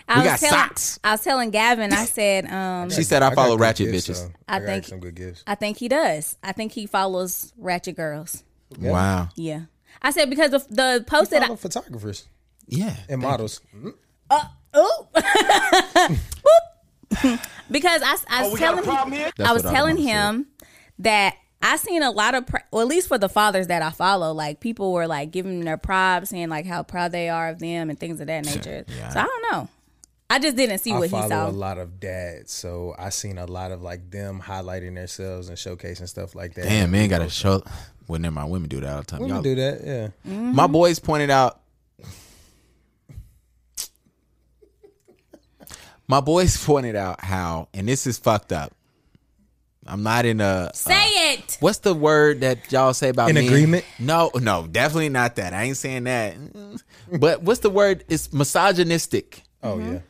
[0.07, 0.99] I We was got telling, socks.
[1.05, 1.93] I was telling Gavin.
[1.93, 4.14] I said, um, She said I got follow good ratchet gifts, bitches.
[4.16, 5.43] so I I, think- some good gifts.
[5.47, 6.37] I think he does.
[6.43, 8.45] I think he follows ratchet girls.
[8.79, 9.29] Wow.
[9.37, 9.62] Yeah.
[10.03, 12.27] I said because the the post that Follow I, photographers
[12.66, 12.95] Yeah.
[13.09, 13.61] and models.
[14.75, 15.09] oh
[17.71, 20.47] because I, I was telling him, That's I was what I telling almost him
[21.01, 23.90] that I seen a lot of, pr- well, at least for the fathers that I
[23.90, 27.59] follow, like people were like giving their props, saying like how proud they are of
[27.59, 28.84] them and things of that nature.
[28.88, 29.09] Yeah.
[29.11, 29.68] So I don't know.
[30.30, 31.49] I just didn't see I what he follow saw.
[31.49, 35.57] a lot of dads, so I seen a lot of like them highlighting themselves and
[35.57, 36.64] showcasing stuff like that.
[36.64, 37.62] Damn, man, gotta show.
[38.09, 38.51] Well, never mind.
[38.51, 39.20] Women do that all the time.
[39.20, 40.09] Women Y'all- do that, yeah.
[40.30, 40.55] Mm-hmm.
[40.55, 41.61] My boys pointed out.
[46.07, 48.72] My boys pointed out how, and this is fucked up.
[49.89, 50.70] I'm not in a.
[50.74, 50.93] Say
[51.32, 51.57] it.
[51.61, 53.45] What's the word that y'all say about In men?
[53.45, 53.84] agreement?
[53.99, 55.53] No, no, definitely not that.
[55.55, 56.36] I ain't saying that.
[57.18, 58.05] But what's the word?
[58.09, 59.43] It's misogynistic.
[59.62, 60.01] Oh yeah.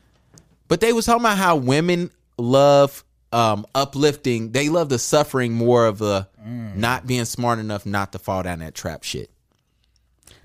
[0.67, 4.53] But they was talking about how women love um, uplifting.
[4.53, 6.77] They love the suffering more of the Mm.
[6.77, 9.31] not being smart enough not to fall down that trap shit.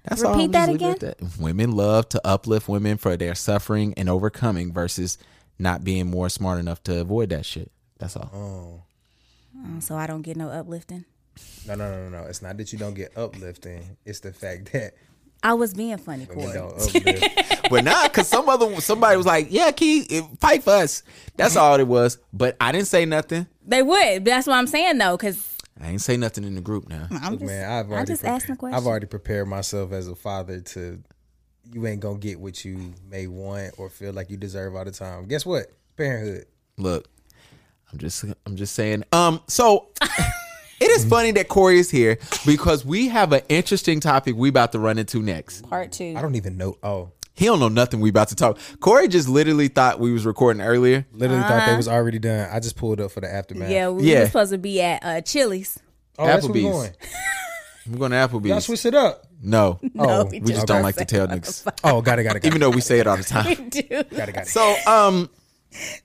[0.03, 0.33] That's all.
[0.33, 1.39] Repeat I'm that just leaving it at that.
[1.39, 5.17] Women love to uplift women for their suffering and overcoming versus
[5.57, 7.71] not being more smart enough to avoid that shit.
[7.99, 8.29] That's all.
[8.33, 8.83] Oh,
[9.57, 11.05] Oh, so I don't get no uplifting.
[11.67, 12.27] No, no, no, no, no.
[12.27, 13.97] It's not that you don't get uplifting.
[14.05, 14.93] It's the fact that
[15.41, 16.53] I was being funny, women Cory.
[16.53, 21.03] don't but not because some other somebody was like, "Yeah, Key, fight for us."
[21.35, 22.17] That's all it was.
[22.31, 23.47] But I didn't say nothing.
[23.65, 24.25] They would.
[24.25, 27.07] That's what I'm saying though, because I ain't say nothing in the group now.
[27.11, 28.81] I'm Look, just, man, I've already I'm just prepared, asking questions.
[28.81, 31.01] I've already prepared myself as a father to.
[31.71, 34.91] You ain't gonna get what you may want or feel like you deserve all the
[34.91, 35.27] time.
[35.27, 35.67] Guess what?
[35.97, 36.45] Parenthood.
[36.77, 37.07] Look,
[37.93, 39.03] I'm just I'm just saying.
[39.11, 39.87] Um, so
[40.81, 44.71] it is funny that Cory is here because we have an interesting topic we about
[44.73, 45.69] to run into next.
[45.69, 46.15] Part two.
[46.17, 46.75] I don't even know.
[46.83, 48.57] Oh, He don't know nothing we about to talk.
[48.79, 51.05] Cory just literally thought we was recording earlier.
[51.11, 52.49] literally thought they was already done.
[52.51, 53.65] I just pulled up for the aftermath.
[53.69, 53.73] Uh-huh.
[53.73, 54.19] Yeah, we Yeah.
[54.21, 55.79] were supposed to be at uh, Chili's.
[56.17, 56.71] Oh, that's where we Applebee's.
[56.71, 56.91] going.
[57.89, 58.65] We're going to Y'all Applebee's.
[58.65, 59.27] switch it up.
[59.41, 62.39] No, Oh, we we just don't like to tell niggas, Oh, got it, got it,
[62.39, 62.47] got it.
[62.47, 63.67] even though we say it all the time.
[63.69, 63.89] Dude.
[64.09, 64.47] got it, got it.
[64.47, 65.29] So, um,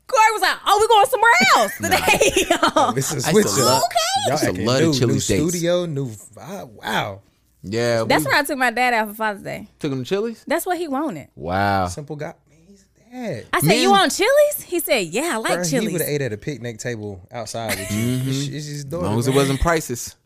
[0.07, 3.63] Cory was like, "Oh, we going somewhere else today." This is I switch used to
[3.65, 3.69] up.
[3.69, 3.83] love-
[4.27, 5.51] Y'all used to acting love the new, Chili's new dates.
[5.51, 6.07] studio, new.
[6.09, 6.69] vibe.
[6.71, 7.21] Wow,
[7.63, 9.69] yeah, That's we where I took my dad out for Father's Day.
[9.79, 10.45] took him to Chili's.
[10.47, 11.29] That's what he wanted.
[11.35, 11.87] Wow.
[11.89, 12.35] simple guy.
[12.49, 13.47] Man, he's dad.
[13.53, 13.83] I said, Man.
[13.83, 16.37] "You want Chili's?" He said, "Yeah, I like Bruh, he would have ate at a
[16.39, 18.17] picnic table outside with you.
[18.19, 18.29] Mm-hmm.
[18.31, 19.05] It's, it's his daughter.
[19.07, 20.17] As long as it wasn't prices.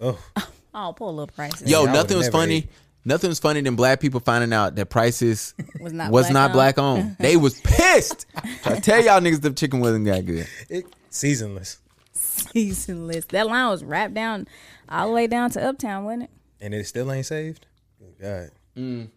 [0.00, 0.18] Oh,
[0.74, 1.70] Oh, poor little prices.
[1.70, 2.56] Yo, I nothing was funny.
[2.56, 2.68] ate.
[3.04, 6.44] Nothing was funny than black people finding out that prices Was not was black not
[6.44, 6.52] owned.
[6.52, 7.16] black owned.
[7.20, 8.26] they was pissed.
[8.64, 10.46] I tell y'all niggas the chicken wasn't that good.
[10.68, 11.78] it, seasonless,
[12.12, 13.24] seasonless.
[13.26, 14.46] That line was wrapped down
[14.88, 16.30] all the way down to Uptown, wasn't it?
[16.60, 17.66] and it still ain't saved.
[17.98, 19.08] Good God.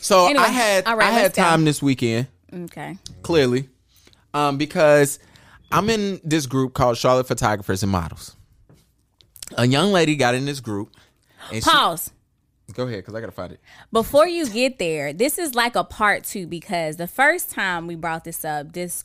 [0.00, 1.42] So Anyway, I had all right, I had let's go.
[1.42, 2.96] time this weekend, Okay.
[3.22, 3.68] clearly,
[4.32, 5.18] um, because
[5.70, 8.36] I'm in this group called Charlotte Photographers and Models.
[9.58, 10.94] A young lady got in this group.
[11.52, 12.10] And she- Pause.
[12.72, 13.60] Go ahead, because I gotta find it.
[13.92, 17.94] Before you get there, this is like a part two because the first time we
[17.94, 19.04] brought this up, this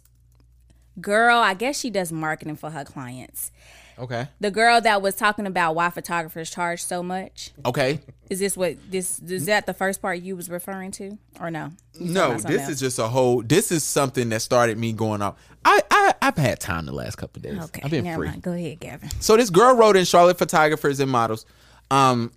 [1.02, 3.52] girl, I guess she does marketing for her clients.
[3.98, 4.28] Okay.
[4.40, 7.52] The girl that was talking about why photographers charge so much.
[7.66, 8.00] Okay.
[8.30, 11.18] Is this what this is that the first part you was referring to?
[11.40, 11.72] Or no?
[12.00, 12.70] No, this else?
[12.70, 13.44] is just a whole.
[13.44, 15.36] This is something that started me going off.
[15.66, 17.62] I, I I've had time the last couple of days.
[17.66, 17.82] Okay.
[17.84, 18.30] I've been never free.
[18.30, 18.42] mind.
[18.42, 19.10] Go ahead, Gavin.
[19.20, 21.46] So this girl wrote in Charlotte Photographers and Models.
[21.92, 22.32] Um,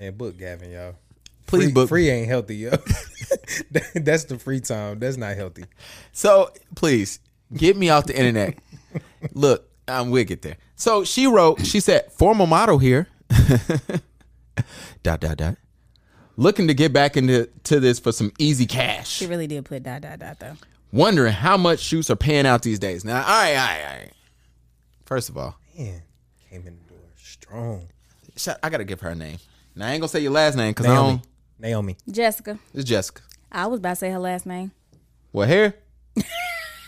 [0.00, 0.94] Man, book Gavin, y'all.
[1.46, 2.70] Please free, book- Free ain't healthy, yo.
[3.72, 4.98] That- That's the free time.
[4.98, 5.64] That's not healthy.
[6.12, 7.20] so please
[7.54, 8.58] get me off the internet.
[9.34, 10.56] Look, we'll get there.
[10.76, 11.64] So she wrote.
[11.66, 13.06] She said, "Formal model here."
[15.02, 15.56] dot dot dot.
[16.36, 19.08] Looking to get back into to this for some easy cash.
[19.08, 20.56] She really did put dot dot dot though.
[20.92, 23.04] Wondering how much shoots are paying out these days.
[23.04, 24.12] Now, all right, all right, all right.
[25.04, 26.02] First of all, Man,
[26.48, 27.88] came in the door strong.
[28.36, 29.38] shut- I gotta give her a name.
[29.74, 31.10] Now I ain't gonna say your last name because I Naomi.
[31.12, 31.26] don't.
[31.58, 31.96] Naomi.
[32.10, 32.58] Jessica.
[32.74, 33.22] It's Jessica.
[33.52, 34.72] I was about to say her last name.
[35.32, 35.74] What here?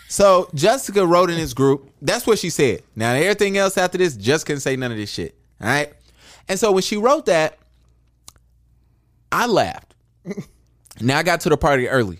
[0.09, 1.89] so Jessica wrote in this group.
[2.01, 2.83] That's what she said.
[2.95, 5.35] Now everything else after this, Jessica can say none of this shit.
[5.61, 5.93] All right.
[6.47, 7.57] And so when she wrote that,
[9.31, 9.95] I laughed.
[11.01, 12.19] now I got to the party early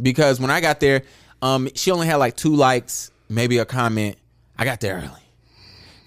[0.00, 1.02] because when I got there,
[1.42, 4.16] um, she only had like two likes, maybe a comment.
[4.58, 5.22] I got there early.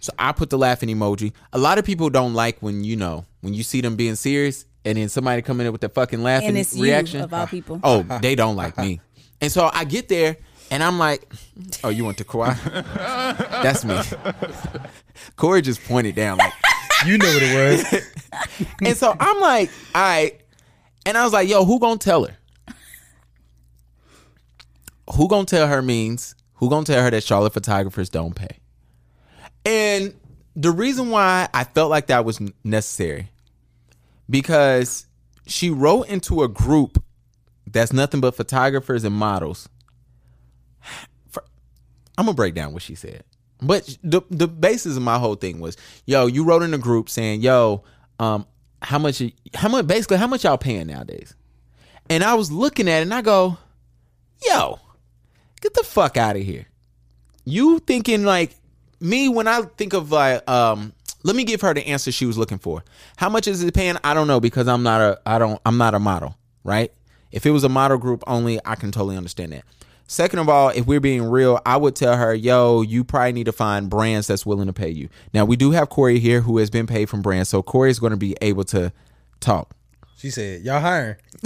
[0.02, 1.34] So I put the laughing emoji.
[1.54, 4.66] A lot of people don't like when you know when you see them being serious
[4.86, 7.22] and then somebody come in with the fucking laughing And it's you, reaction.
[7.22, 7.80] of all people.
[7.84, 9.02] Oh, they don't like me.
[9.42, 10.36] And so I get there
[10.70, 11.32] and I'm like,
[11.86, 12.58] oh, you went to Kawhi?
[13.64, 13.98] That's me.
[15.38, 16.52] Cory just pointed down like,
[17.06, 18.04] You know what it was.
[18.84, 20.42] and so I'm like, all right.
[21.06, 22.36] And I was like, yo, who gonna tell her?
[25.16, 28.59] Who gonna tell her means who gonna tell her that Charlotte photographers don't pay?
[29.66, 30.14] And
[30.56, 33.30] the reason why I felt like that was necessary
[34.30, 35.06] because
[35.48, 37.02] she wrote into a group
[37.66, 39.70] that's nothing but photographers and models.
[41.30, 41.44] For-
[42.18, 43.24] I'm gonna break down what she said.
[43.62, 47.10] But the the basis of my whole thing was, yo, you wrote in a group
[47.10, 47.84] saying, yo,
[48.20, 48.46] um,
[48.82, 49.22] how much
[49.54, 51.36] how much basically how much y'all paying nowadays?
[52.10, 53.58] And I was looking at it and I go,
[54.46, 54.80] yo,
[55.62, 56.68] get the fuck out of here.
[57.46, 58.56] You thinking like
[59.00, 60.94] me when I think of like um
[61.24, 62.84] let me give her the answer she was looking for.
[63.18, 63.98] How much is it paying?
[64.04, 66.92] I don't know because I'm not a I don't I'm not a model, right?
[67.32, 69.64] If it was a model group only, I can totally understand that.
[70.08, 73.44] Second of all, if we're being real, I would tell her, yo, you probably need
[73.44, 75.08] to find brands that's willing to pay you.
[75.36, 78.00] Now we do have Cory here who has been paid from brands, so Cory is
[78.00, 78.92] going to be able to
[79.40, 79.76] talk.
[80.18, 81.16] She said, "Y'all hiring?"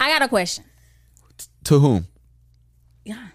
[0.00, 0.64] I got a question.
[1.64, 2.06] To whom?
[3.04, 3.26] Yeah.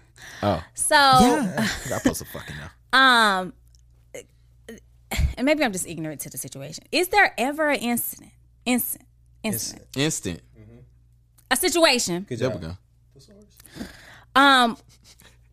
[0.42, 0.62] Oh.
[0.74, 2.98] So, I supposed to fucking know.
[2.98, 3.52] um,
[5.36, 6.84] and maybe I'm just ignorant to the situation.
[6.90, 8.32] Is there ever an incident,
[8.64, 9.08] incident,
[9.42, 10.40] incident, Instant.
[11.50, 12.76] a situation, Good There we job.
[14.34, 14.40] go.
[14.40, 14.76] um,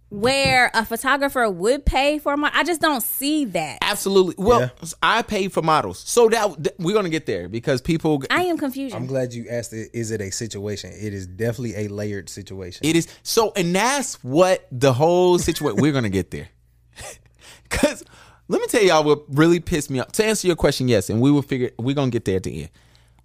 [0.09, 2.51] where a photographer would pay for my?
[2.53, 3.77] I just don't see that.
[3.81, 4.35] Absolutely.
[4.37, 4.89] Well, Yeah.
[5.03, 8.23] I pay for models, so that th- we're gonna get there because people.
[8.29, 8.95] I am confused.
[8.95, 9.71] I'm glad you asked.
[9.73, 10.91] It, is it a situation?
[10.99, 12.85] It is definitely a layered situation.
[12.85, 15.79] It is so, and that's what the whole situation.
[15.81, 16.49] we're gonna get there,
[17.69, 18.03] because
[18.47, 20.11] let me tell y'all what really pissed me off.
[20.13, 21.69] To answer your question, yes, and we will figure.
[21.77, 22.69] We're gonna get there at the end.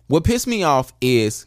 [0.07, 1.47] What pissed me off is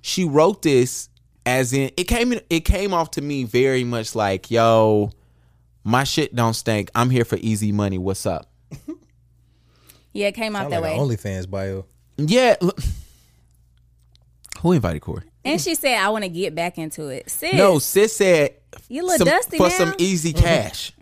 [0.00, 1.10] she wrote this
[1.48, 2.34] as in it came.
[2.50, 5.10] It came off to me very much like, "Yo,
[5.82, 6.90] my shit don't stink.
[6.94, 7.96] I'm here for easy money.
[7.98, 8.50] What's up?"
[10.12, 10.98] yeah, it came out Sound that like way.
[10.98, 11.86] an OnlyFans bio.
[12.18, 12.56] Yeah.
[12.60, 12.78] look-
[14.60, 15.22] Who invited Cory?
[15.44, 18.54] and she said, "I want to get back into it." Sis, No, sis said
[18.88, 19.74] You look some- dusty for now.
[19.76, 20.92] some easy cash.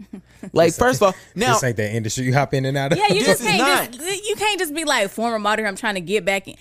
[0.53, 2.99] like first of all, now this ain't that industry you hop in and out of.
[2.99, 5.67] Yeah, you This just is can't just you can't just be like former model.
[5.67, 6.55] I'm trying to get back in.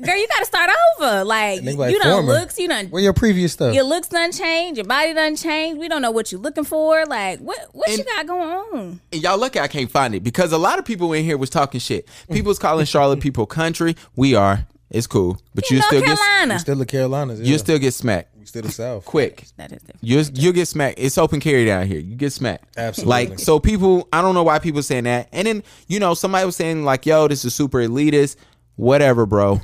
[0.00, 1.24] Girl, you got to start over.
[1.24, 2.32] Like, Nigga you done former.
[2.32, 3.74] looks, you done Where your previous stuff?
[3.74, 5.78] your looks done change, your body done change.
[5.78, 7.04] We don't know what you're looking for.
[7.06, 9.00] Like, what what you got going on?
[9.12, 11.50] and y'all lucky I can't find it because a lot of people in here was
[11.50, 12.08] talking shit.
[12.30, 13.96] People's calling Charlotte people country.
[14.16, 14.66] We are.
[14.90, 16.58] It's cool, but you North still get Carolina.
[16.58, 17.40] Still the Carolinas.
[17.40, 17.46] Yeah.
[17.46, 19.04] you still get smacked we still the South.
[19.04, 19.44] quick.
[19.56, 20.02] that is different.
[20.02, 20.98] You you get smacked.
[20.98, 22.00] It's open carry down here.
[22.00, 22.76] You get smacked.
[22.76, 23.10] Absolutely.
[23.28, 24.08] Like so, people.
[24.12, 25.28] I don't know why people saying that.
[25.30, 28.34] And then you know somebody was saying like, "Yo, this is super elitist."
[28.74, 29.60] Whatever, bro.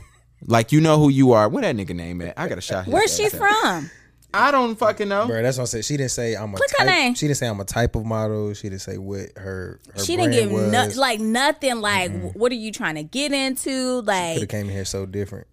[0.46, 1.48] Like you know who you are.
[1.48, 2.38] What that nigga name at?
[2.38, 2.86] I got a shot.
[2.86, 3.90] Where's she from?
[4.32, 5.26] I don't fucking know.
[5.26, 5.84] Bro, that's what I said.
[5.86, 7.14] She didn't say I'm a Click her name.
[7.14, 8.52] She didn't say I'm a type of model.
[8.52, 9.80] She didn't say what her.
[9.94, 10.70] her She didn't give was.
[10.70, 11.80] no, like nothing.
[11.80, 12.38] Like, mm-hmm.
[12.38, 14.00] what are you trying to get into?
[14.00, 15.46] Could Like, have came in here so different.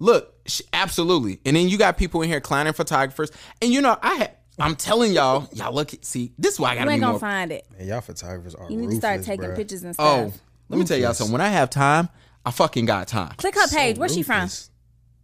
[0.00, 1.40] Look, sh- absolutely.
[1.44, 3.32] And then you got people in here clowning photographers.
[3.62, 6.74] And you know, I had, I'm telling y'all, y'all look, see, this is why I
[6.74, 7.20] gotta be ain't gonna more.
[7.20, 7.66] find it.
[7.76, 9.56] Man, y'all photographers are You need to start taking bruh.
[9.56, 10.06] pictures and stuff.
[10.06, 10.40] Oh, stuff.
[10.68, 11.32] let me tell y'all something.
[11.32, 12.08] When I have time,
[12.44, 13.34] I fucking got time.
[13.36, 13.98] Click her page.
[13.98, 14.36] Where's she from?
[14.42, 14.70] Ruthless.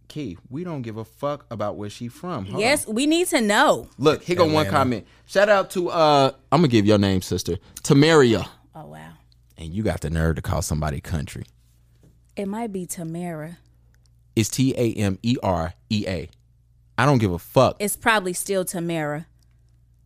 [0.07, 2.45] Key, we don't give a fuck about where she from.
[2.45, 3.89] Hold Yes, we need to know.
[3.97, 5.07] Look, here go one comment.
[5.25, 7.57] Shout out to uh I'm gonna give your name, sister.
[7.83, 8.47] Tamaria.
[8.75, 9.13] Oh wow,
[9.57, 11.45] And you got the nerve to call somebody country.
[12.35, 13.57] it might be Tamara.
[14.35, 16.29] It's T A M E R E A.
[16.99, 17.77] I don't give a fuck.
[17.79, 19.25] It's probably still Tamara.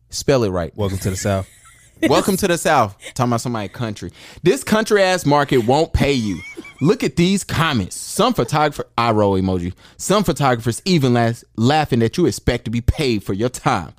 [0.08, 0.74] Spell it right.
[0.76, 1.48] Welcome to the South.
[2.08, 2.96] Welcome to the South.
[3.12, 4.12] Talking about somebody country.
[4.42, 6.40] This country ass market won't pay you.
[6.80, 7.96] Look at these comments.
[7.96, 9.74] Some photographer eye roll emoji.
[9.98, 13.92] Some photographers even last, laughing that you expect to be paid for your time.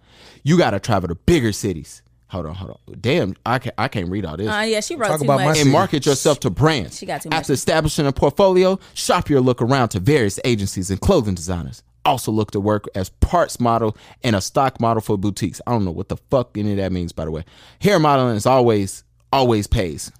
[0.44, 2.02] You gotta travel to bigger cities.
[2.30, 2.98] Hold on, hold on.
[3.00, 4.48] Damn, I can't I can't read all this.
[4.48, 5.58] Uh, yeah, she wrote Talk too about my much.
[5.58, 5.68] city.
[5.70, 6.98] and market yourself to brands.
[6.98, 7.40] She got too much.
[7.40, 11.84] After establishing a portfolio, shop your look around to various agencies and clothing designers.
[12.04, 15.62] Also look to work as parts model and a stock model for boutiques.
[15.68, 17.44] I don't know what the fuck any of that means, by the way.
[17.80, 20.12] Hair modeling is always, always pays.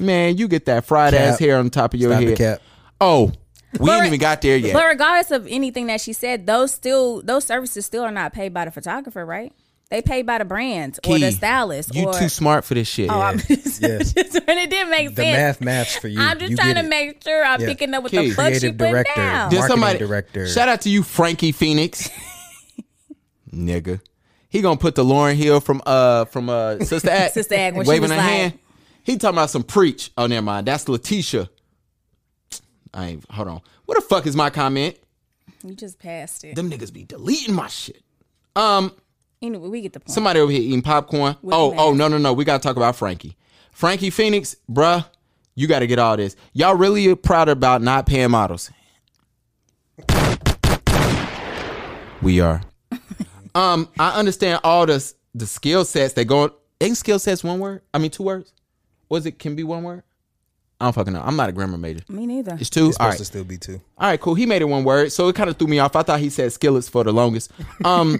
[0.00, 2.38] Man, you get that fried ass hair on top of your Stop the head.
[2.38, 2.60] cap.
[3.00, 3.32] Oh,
[3.78, 4.72] we But- ain't even got there yet.
[4.74, 8.52] But regardless of anything that she said, those still those services still are not paid
[8.54, 9.52] by the photographer, right?
[9.90, 11.94] They paid by the brands or the stylist.
[11.94, 13.10] You or, too smart for this shit.
[13.10, 13.98] Oh, I'm just, Yeah.
[13.98, 15.36] just and it didn't make The sense.
[15.36, 16.18] math maths for you.
[16.18, 16.88] I'm just You trying to it.
[16.88, 17.66] make sure I'm Yeah.
[17.66, 18.28] picking up what Key.
[18.30, 19.12] the fuck she Creative put director.
[19.16, 19.50] down.
[19.50, 20.48] Did Marketing somebody director.
[20.48, 22.08] Shout out to you, Frankie Phoenix.
[23.54, 24.00] Nigga.
[24.48, 27.84] He gonna put the Lauryn Hill from uh from uh Sister Act Sister Act, when
[27.84, 28.58] she waving was her like- hand.
[29.02, 30.12] He talking about some preach.
[30.16, 30.66] Oh, never mind.
[30.66, 31.48] That's Letitia.
[32.94, 33.60] I ain't hold on.
[33.86, 34.96] What the fuck is my comment?
[35.64, 36.56] You just passed it.
[36.56, 38.02] Them niggas be deleting my shit.
[38.54, 38.92] Um,
[39.42, 40.10] Anyway, we get the point.
[40.10, 41.36] somebody over here eating popcorn.
[41.42, 42.32] With oh, oh no, no, no.
[42.32, 43.36] We gotta talk about Frankie.
[43.72, 45.04] Frankie Phoenix, bruh,
[45.56, 46.36] you gotta get all this.
[46.52, 48.70] Y'all really proud about not paying models.
[52.22, 52.62] We are.
[53.56, 56.54] um, I understand all the the skill sets that go.
[56.80, 57.82] Ain't skill sets one word?
[57.92, 58.52] I mean two words.
[59.12, 60.04] Was it can be one word?
[60.80, 61.20] I don't fucking know.
[61.20, 62.00] I'm not a grammar major.
[62.08, 62.56] Me neither.
[62.58, 62.88] It's two.
[62.88, 63.18] It's all supposed right.
[63.18, 63.78] to still be two.
[63.98, 64.34] All right, cool.
[64.34, 65.94] He made it one word, so it kind of threw me off.
[65.96, 67.50] I thought he said skillets for the longest.
[67.84, 68.18] Um,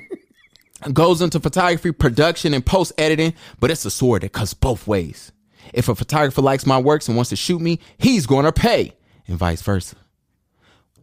[0.92, 5.32] goes into photography, production, and post editing, but it's a sword that cuts both ways.
[5.72, 8.92] If a photographer likes my works and wants to shoot me, he's going to pay,
[9.26, 9.96] and vice versa.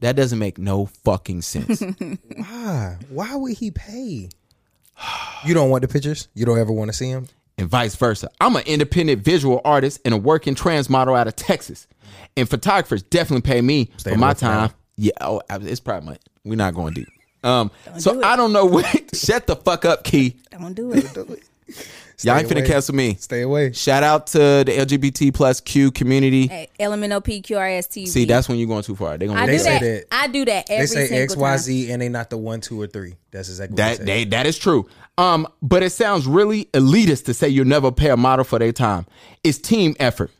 [0.01, 1.81] That doesn't make no fucking sense.
[2.37, 2.97] Why?
[3.09, 4.29] Why would he pay?
[5.45, 6.27] You don't want the pictures?
[6.35, 7.27] You don't ever want to see them?
[7.59, 8.29] And vice versa.
[8.39, 11.87] I'm an independent visual artist and a working trans model out of Texas.
[12.37, 14.69] And photographers definitely pay me Stay for my time.
[14.69, 14.75] that.
[14.95, 17.07] Yeah, oh, it's probably my, we're not going deep.
[17.43, 18.23] Um, so do.
[18.23, 18.85] I don't know what.
[19.15, 20.37] shut the fuck up, Key.
[20.51, 21.43] Don't do it.
[22.23, 22.67] Y'all ain't finna away.
[22.67, 23.15] cancel me.
[23.15, 23.71] Stay away.
[23.71, 26.47] Shout out to the LGBT plus Q community.
[26.47, 29.17] Hey, LMNOP See, that's when you're going too far.
[29.17, 30.09] They gonna I look do at say that.
[30.09, 30.15] that.
[30.15, 31.41] I do that every They say single X, time.
[31.41, 33.15] Y, Z, and they not the one, two, or three.
[33.31, 34.29] That's exactly That what they they say.
[34.29, 34.87] that is true.
[35.17, 38.71] Um, but it sounds really elitist to say you'll never pay a model for their
[38.71, 39.05] time.
[39.43, 40.31] It's team effort.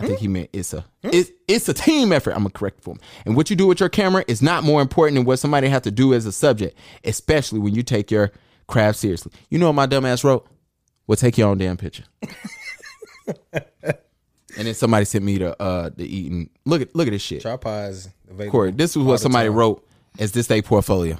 [0.00, 2.30] I think he meant it's a it's it's a team effort.
[2.30, 3.00] I'm gonna correct for him.
[3.26, 5.82] And what you do with your camera is not more important than what somebody has
[5.82, 8.30] to do as a subject, especially when you take your
[8.68, 9.32] craft seriously.
[9.50, 10.46] You know what my dumb ass wrote?
[11.08, 12.04] Well, take your own damn picture.
[13.52, 16.50] and then somebody sent me the uh the eating.
[16.64, 17.42] Look at look at this shit.
[17.42, 18.52] Tripods available.
[18.52, 19.84] Cory, this was what somebody wrote
[20.18, 21.18] as this day portfolio.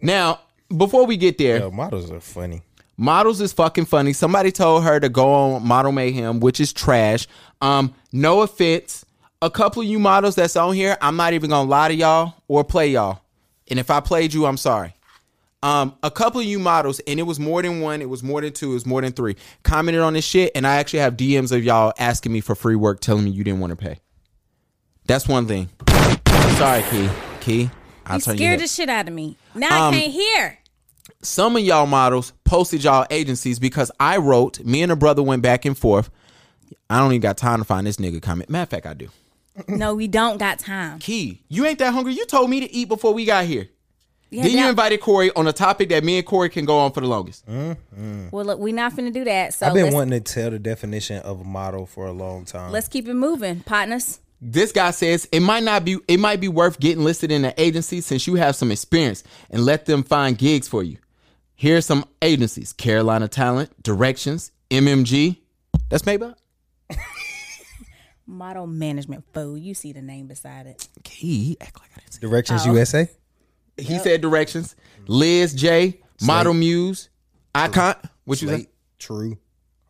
[0.00, 0.40] now,
[0.76, 2.62] before we get there, Yo, models are funny.
[2.96, 4.12] models is fucking funny.
[4.12, 7.26] Somebody told her to go on Model Mayhem, which is trash.
[7.60, 9.04] Um, no offense.
[9.42, 12.34] A couple of you models that's on here, I'm not even gonna lie to y'all
[12.48, 13.20] or play y'all.
[13.68, 14.94] And if I played you, I'm sorry.
[15.64, 18.42] Um, a couple of you models, and it was more than one, it was more
[18.42, 21.16] than two, it was more than three, commented on this shit, and I actually have
[21.16, 23.98] DMs of y'all asking me for free work, telling me you didn't want to pay.
[25.06, 25.70] That's one thing.
[26.58, 27.08] Sorry, Key.
[27.40, 27.70] Key,
[28.04, 28.60] I'll You turn scared head.
[28.60, 29.36] the shit out of me.
[29.54, 30.58] Now Um, I can't hear.
[31.22, 35.40] some of y'all models posted y'all agencies because I wrote, me and a brother went
[35.42, 36.10] back and forth.
[36.90, 38.50] I don't even got time to find this nigga comment.
[38.50, 39.08] Matter of fact, I do.
[39.68, 40.98] No, we don't got time.
[40.98, 42.12] Key, you ain't that hungry.
[42.12, 43.68] You told me to eat before we got here.
[44.34, 46.78] Yeah, then you that- invited Cory on a topic that me and Cory can go
[46.78, 47.46] on for the longest.
[47.46, 48.28] Mm-hmm.
[48.30, 49.54] Well, look, we're not finna do that.
[49.54, 52.44] So I've been let's, wanting to tell the definition of a model for a long
[52.44, 52.72] time.
[52.72, 54.20] let's keep it moving, partners.
[54.46, 57.54] This guy says it might not be it might be worth getting listed in an
[57.56, 60.98] agency since you have some experience and let them find gigs for you.
[61.54, 65.38] Here are some agencies: Carolina Talent, Directions, MMG.
[65.88, 66.34] That's Maybach.
[68.26, 69.56] Model management fool.
[69.58, 70.88] You see the name beside it.
[71.04, 72.20] Key, act like I didn't say.
[72.20, 72.72] Directions Oh.
[72.74, 73.08] USA.
[73.76, 74.76] He said directions.
[75.02, 75.12] Mm-hmm.
[75.12, 77.08] Liz J, Model Muse,
[77.54, 77.96] Icon.
[78.24, 78.54] What you say?
[78.56, 78.68] Slate,
[78.98, 79.38] True.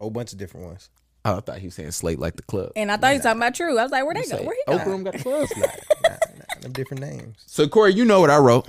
[0.01, 0.91] Whole bunch of different ones.
[1.26, 2.72] Oh, I thought he was saying Slate like the club.
[2.76, 3.78] And I thought he was talking about True.
[3.78, 4.37] I was like, where they go?
[4.39, 4.78] Say, Where he go?
[4.78, 5.49] Oprah Room got the club.
[6.61, 7.37] Them different names.
[7.47, 8.66] so Cory, you know what I wrote.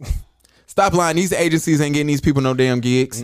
[0.66, 1.16] Stop lying.
[1.16, 3.22] These agencies ain't getting these people no damn gigs.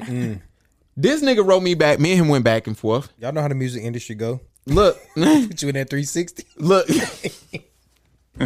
[0.97, 1.99] This nigga wrote me back.
[1.99, 3.13] Me and him went back and forth.
[3.19, 4.41] Y'all know how the music industry go.
[4.67, 6.45] Look, Put you in that 360.
[6.59, 6.89] look.
[8.39, 8.45] Who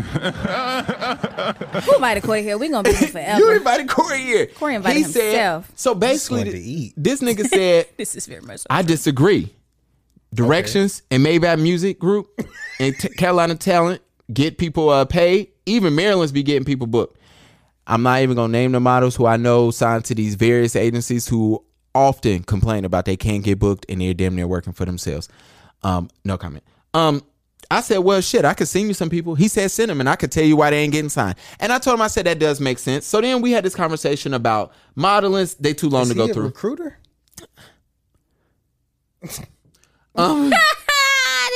[1.94, 2.58] invited Cory here?
[2.58, 3.38] We gonna be here forever.
[3.44, 4.46] You invited Cory here.
[4.46, 5.66] Cory invited he himself.
[5.68, 6.94] Said, so basically, wanted to eat.
[6.96, 8.62] this nigga said, this is very much.
[8.68, 9.54] I disagree.
[10.34, 12.28] Directions and Maybach Music Group
[12.78, 15.48] and T- Carolina Talent get people uh, paid.
[15.64, 17.18] Even Maryland's be getting people booked.
[17.86, 21.26] I'm not even gonna name the models who I know signed to these various agencies
[21.26, 21.64] who
[21.94, 25.28] often complain about they can't get booked and they're damn near working for themselves.
[25.82, 26.62] Um, no comment.
[26.92, 27.22] Um,
[27.70, 29.34] I said, well, shit, I could send you some people.
[29.34, 31.36] He said, send them, and I could tell you why they ain't getting signed.
[31.60, 33.04] And I told him, I said that does make sense.
[33.04, 35.46] So then we had this conversation about modeling.
[35.60, 36.44] They too long Is to go a through.
[36.46, 36.98] recruiter?
[39.22, 39.40] Did
[40.14, 40.50] um,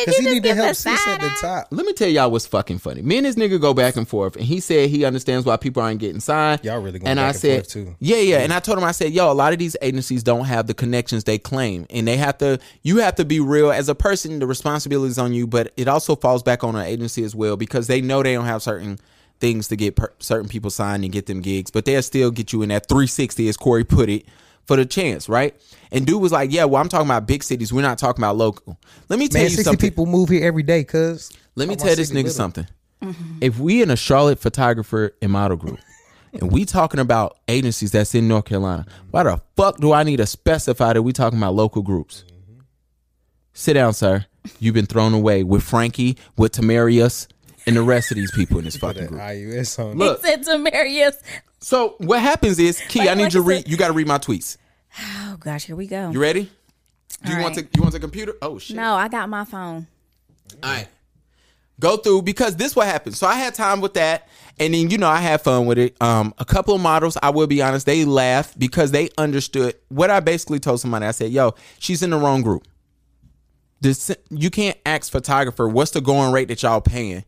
[0.05, 1.69] Because he just need to help a sis at the top.
[1.71, 3.03] Let me tell y'all what's fucking funny.
[3.03, 5.83] Me and this nigga go back and forth, and he said he understands why people
[5.83, 6.65] aren't getting signed.
[6.65, 7.97] Y'all really going and back I and said, forth, too.
[8.01, 8.39] Yeah, yeah.
[8.39, 10.75] And I told him, I said, yo, a lot of these agencies don't have the
[10.75, 12.59] connections they claim, and they have to.
[12.83, 14.39] You have to be real as a person.
[14.39, 17.57] The responsibility is on you, but it also falls back on an agency as well
[17.57, 18.99] because they know they don't have certain
[19.41, 22.53] things to get per- certain people signed and get them gigs, but they'll still get
[22.53, 24.25] you in that 360, as Cory put it.
[24.67, 25.55] For the chance, right?
[25.91, 27.73] And dude was like, "Yeah, well, I'm talking about big cities.
[27.73, 29.91] We're not talking about local." Let me tell Man, you 60 something.
[29.91, 31.31] people move here every day, cuz.
[31.57, 32.31] Let me tell this nigga little.
[32.31, 32.67] something.
[33.03, 33.39] Mm-hmm.
[33.41, 35.81] If we in a Charlotte photographer and model group,
[36.33, 40.19] and we talking about agencies that's in North Carolina, why the fuck do I need
[40.19, 42.25] to specify that we talking about local groups?
[42.29, 42.61] Mm-hmm.
[43.53, 44.25] Sit down, sir.
[44.61, 47.27] You've been thrown away with Frankie, with Tamarius,
[47.67, 49.21] and the rest of these people in this fucking that group.
[49.21, 49.99] IUS on.
[49.99, 51.17] Look, He said to Marius.
[51.63, 53.69] So what happens is, Key, Like- I need like you to read.
[53.69, 54.57] You got to read my tweets.
[55.01, 56.11] Oh gosh, here we go.
[56.11, 56.51] You ready?
[57.25, 57.63] Do you All want to?
[57.75, 58.35] You want the computer?
[58.43, 58.77] Oh shit!
[58.77, 59.87] No, I got my phone.
[60.63, 60.89] All right.
[61.81, 63.17] Go through because this what happened.
[63.17, 65.97] So I had time with that, and then you know I had fun with it.
[66.01, 70.11] Um, a couple of models, I will be honest, they laughed because they understood what
[70.11, 71.07] I basically told somebody.
[71.07, 72.67] I said, "Yo, she's in the wrong group.
[73.81, 77.25] This you can't ask photographer what's the going rate that y'all paying,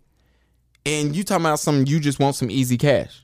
[0.86, 3.23] and you talking about some you just want some easy cash.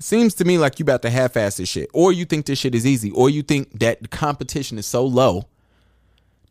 [0.00, 2.74] Seems to me like you about to half-ass this shit, or you think this shit
[2.74, 5.44] is easy, or you think that the competition is so low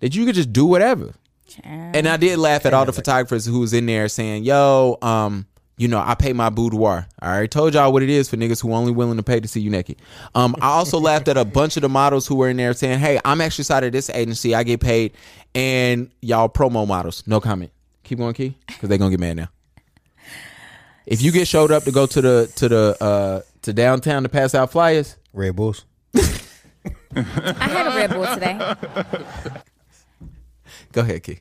[0.02, 1.14] that you could just do whatever.
[1.64, 5.46] And I did laugh at all the photographers who was in there saying, "Yo, um,
[5.78, 7.08] you know, I pay my boudoir.
[7.22, 9.48] I already told y'all what it is for niggas who only willing to pay to
[9.48, 9.96] see you naked."
[10.36, 13.00] Um, I also laughed at a bunch of the models who were in there saying,
[13.00, 14.54] "Hey, I'm actually side of this agency.
[14.54, 15.14] I get paid."
[15.56, 17.72] And y'all promo models, no comment.
[18.04, 19.48] Keep going, Key, because they gonna get mad now.
[21.08, 24.30] If you get showed up to go to the to the uh to downtown to
[24.30, 25.86] pass out flyers, Red Bulls.
[27.16, 28.60] I had a Red Bull today.
[30.92, 31.40] go ahead, Key.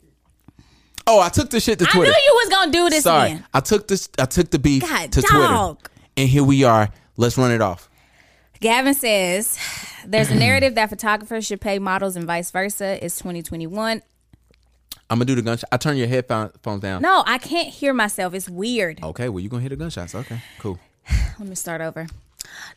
[1.09, 1.99] Oh, I took the shit to Twitter.
[1.99, 2.11] I Twitter.
[2.13, 3.45] knew you was gonna do this Sorry, again.
[3.53, 4.09] I took this.
[4.19, 5.79] I took the beef God, to dog.
[5.79, 6.89] Twitter, and here we are.
[7.17, 7.91] Let's run it off.
[8.61, 9.59] Gavin says
[10.07, 13.05] there's a narrative that photographers should pay models and vice versa.
[13.05, 14.01] It's 2021.
[15.09, 15.69] I'm gonna do the gunshot.
[15.71, 17.01] I turn your headphones down.
[17.03, 18.35] No, I can't hear myself.
[18.35, 19.03] It's weird.
[19.03, 20.15] Okay, well you're gonna hit the gunshots.
[20.15, 20.79] Okay, cool.
[21.39, 22.07] Let me start over.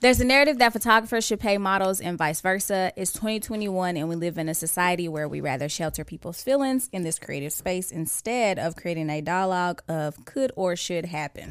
[0.01, 2.91] There's a narrative that photographers should pay models and vice versa.
[2.95, 7.03] It's 2021 and we live in a society where we rather shelter people's feelings in
[7.03, 11.49] this creative space instead of creating a dialogue of could or should happen.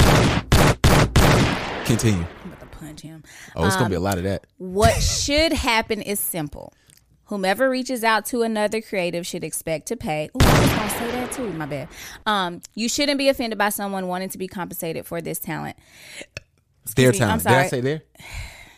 [1.85, 2.25] Continue.
[2.45, 3.23] I'm about to punch him.
[3.57, 4.47] Oh, it's Um, gonna be a lot of that.
[4.59, 6.73] What should happen is simple.
[7.29, 10.31] Whomever reaches out to another creative should expect to pay.
[10.35, 11.53] Ooh, I was gonna say that too.
[11.53, 11.89] My bad.
[12.25, 15.77] Um, you shouldn't be offended by someone wanting to be compensated for this talent.
[16.97, 17.43] Their me, I'm talent.
[17.43, 18.03] Did I say there?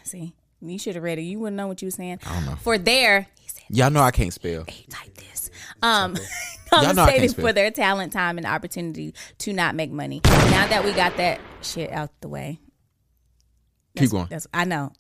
[0.03, 1.23] See, you should have read it.
[1.23, 2.19] You wouldn't know what you were saying.
[2.27, 2.57] I don't know.
[2.57, 4.65] For their, he said, Y'all know I can't spell.
[4.67, 5.51] he typed this.
[5.81, 6.17] Um,
[6.73, 10.21] Y'all know I can't compensated for their talent, time, and opportunity to not make money.
[10.25, 12.59] Now that we got that shit out the way,
[13.97, 14.27] Keep going.
[14.29, 14.93] that's I know.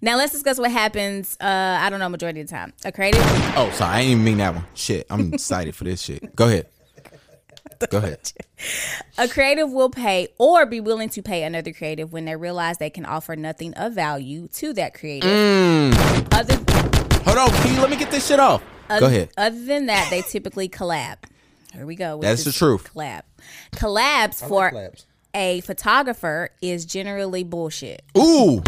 [0.00, 1.36] Now let's discuss what happens.
[1.40, 2.72] Uh, I don't know majority of the time.
[2.84, 3.20] A creative
[3.56, 3.92] Oh, sorry.
[3.94, 4.64] I didn't even mean that one.
[4.74, 6.34] Shit, I'm excited for this shit.
[6.34, 6.66] Go ahead.
[7.90, 8.32] Go ahead.
[9.18, 12.90] A creative will pay or be willing to pay another creative when they realize they
[12.90, 15.28] can offer nothing of value to that creative.
[15.28, 16.28] Mm.
[16.32, 16.54] Other,
[17.24, 17.80] Hold on, Key.
[17.80, 18.62] Let me get this shit off.
[18.88, 19.30] Go ahead.
[19.36, 21.16] Other than that, they typically collab.
[21.72, 22.20] Here we go.
[22.20, 22.92] That's the truth.
[22.94, 23.22] Collab.
[23.72, 25.04] Collabs for collabs.
[25.34, 28.02] a photographer is generally bullshit.
[28.16, 28.62] Ooh.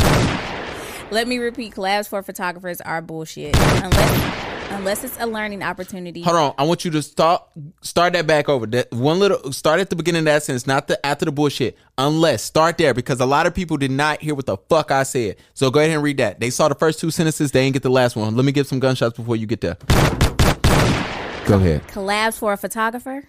[1.11, 6.23] Let me repeat: collabs for photographers are bullshit unless unless it's a learning opportunity.
[6.23, 6.55] Hold on.
[6.59, 7.43] I want you to start
[7.83, 8.67] start that back over.
[8.67, 11.79] That one little start at the beginning of that sentence, not the after the bullshit.
[11.97, 15.05] Unless start there because a lot of people did not hear what the fuck I
[15.05, 15.37] said.
[15.55, 16.41] So go ahead and read that.
[16.41, 17.53] They saw the first two sentences.
[17.53, 18.35] They didn't get the last one.
[18.37, 19.77] Let me give some gunshots before you get there.
[21.47, 21.87] Go ahead.
[21.89, 23.29] Collabs for a photographer.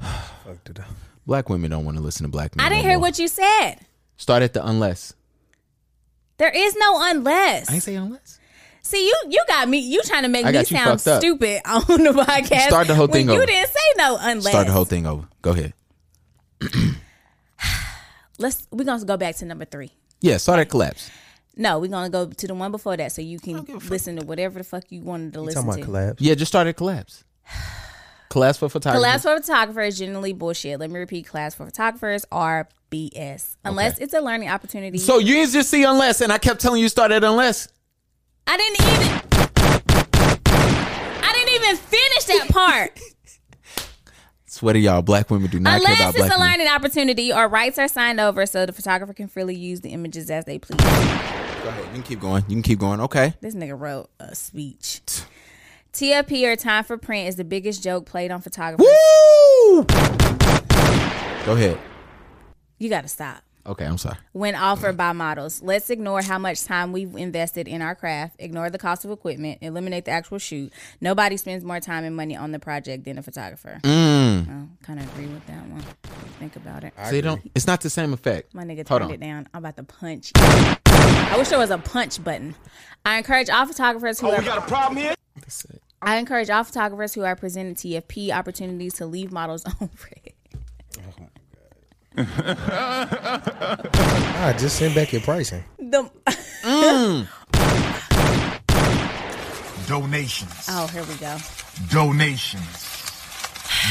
[0.00, 0.86] Fucked it up.
[1.26, 2.66] Black women don't want to listen to black men.
[2.66, 3.08] I didn't no hear more.
[3.08, 3.76] what you said.
[4.16, 5.14] Start at the unless.
[6.42, 7.70] There is no unless.
[7.70, 8.40] I ain't say unless.
[8.82, 9.78] See, you you got me.
[9.78, 11.20] You trying to make I me got you sound fucked up.
[11.20, 12.66] stupid on the podcast.
[12.66, 14.48] Start the whole when thing You didn't say no unless.
[14.48, 15.28] Start the whole thing over.
[15.40, 15.72] Go ahead.
[18.40, 18.66] Let's.
[18.72, 19.92] We're gonna go back to number three.
[20.20, 21.10] Yeah, start at collabs.
[21.54, 24.58] No, we're gonna go to the one before that, so you can listen to whatever
[24.58, 25.68] the fuck you wanted to listen to.
[25.68, 25.90] Talking to.
[25.92, 26.16] about collabs.
[26.18, 27.22] Yeah, just start at collabs.
[28.30, 29.06] Collabs for photography.
[29.06, 30.80] Collabs for photographers is generally bullshit.
[30.80, 34.98] Let me repeat: collabs for photographers are BS unless it's a learning opportunity.
[34.98, 37.68] So you didn't just see unless, and I kept telling you start at unless.
[38.46, 39.22] I didn't even.
[41.24, 43.00] I didn't even finish that part.
[44.46, 47.48] Swear to y'all, black women do not care Unless about it's a learning opportunity or
[47.48, 50.76] rights are signed over so the photographer can freely use the images as they please.
[50.76, 50.84] Go
[51.68, 51.84] ahead.
[51.86, 52.44] You can keep going.
[52.48, 53.00] You can keep going.
[53.00, 53.32] Okay.
[53.40, 55.00] This nigga wrote a speech.
[55.94, 58.86] TFP or time for print is the biggest joke played on photographers.
[58.86, 59.84] Woo!
[61.44, 61.78] Go ahead.
[62.82, 63.44] You gotta stop.
[63.64, 64.16] Okay, I'm sorry.
[64.32, 68.70] When offered by models, let's ignore how much time we've invested in our craft, ignore
[68.70, 70.72] the cost of equipment, eliminate the actual shoot.
[71.00, 73.78] Nobody spends more time and money on the project than a photographer.
[73.84, 74.70] Mm.
[74.82, 75.84] kind of agree with that one.
[76.40, 76.92] Think about it.
[77.08, 77.40] See, don't.
[77.54, 78.52] It's not the same effect.
[78.52, 79.10] My nigga Hold turned on.
[79.12, 79.48] it down.
[79.54, 80.32] I'm about to punch.
[80.36, 80.42] you.
[80.44, 82.56] I wish there was a punch button.
[83.06, 84.42] I encourage all photographers who Oh, are.
[84.42, 85.14] got a problem here?
[86.02, 90.21] I encourage all photographers who are presented TFP opportunities to leave models on red.
[94.44, 95.62] Ah, just send back your pricing.
[95.78, 96.10] The,
[99.86, 100.66] Donations.
[100.68, 101.36] oh, here we go.
[101.90, 102.91] Donations.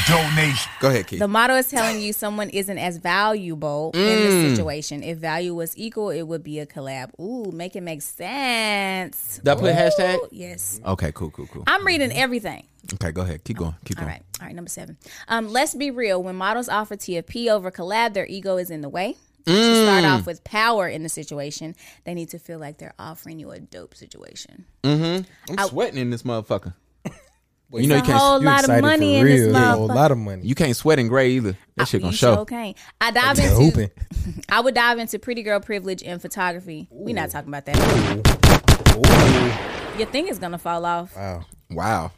[0.08, 0.68] Donations.
[0.80, 1.20] Go ahead, Keith.
[1.20, 4.06] The motto is telling you someone isn't as valuable in Mm.
[4.24, 5.04] this situation.
[5.04, 7.10] If value was equal, it would be a collab.
[7.20, 9.38] Ooh, make it make sense.
[9.44, 10.18] Did I put Ooh, hashtag?
[10.32, 10.80] Yes.
[10.86, 11.64] Okay, cool, cool, cool.
[11.68, 12.64] I'm reading everything.
[12.94, 13.44] Okay, go ahead.
[13.44, 13.76] Keep going.
[13.86, 14.08] Keep going.
[14.10, 14.24] right.
[14.40, 14.98] All right, number seven.
[15.28, 16.22] Um, let's be real.
[16.24, 19.18] When models offer TFP over collab, their ego is in the way.
[19.48, 23.40] To start off with power in the situation, they need to feel like they're offering
[23.40, 24.66] you a dope situation.
[24.84, 25.58] Mm-hmm.
[25.60, 26.76] I'm sweating in this motherfucker.
[27.74, 28.18] It's you know you can't.
[28.20, 29.54] whole You lot of money for in this real?
[29.54, 30.46] Yeah, a whole lot of money.
[30.46, 31.58] You can't sweat in gray either.
[31.78, 32.36] That shit gonna You show.
[32.36, 32.76] sure can.
[33.00, 33.92] I dive into hooping.
[34.50, 36.88] I would dive into pretty girl privilege and photography.
[36.92, 37.78] we not talking about that.
[39.98, 41.16] Your thing is gonna fall off.
[41.16, 41.46] Wow.
[41.70, 42.12] Wow.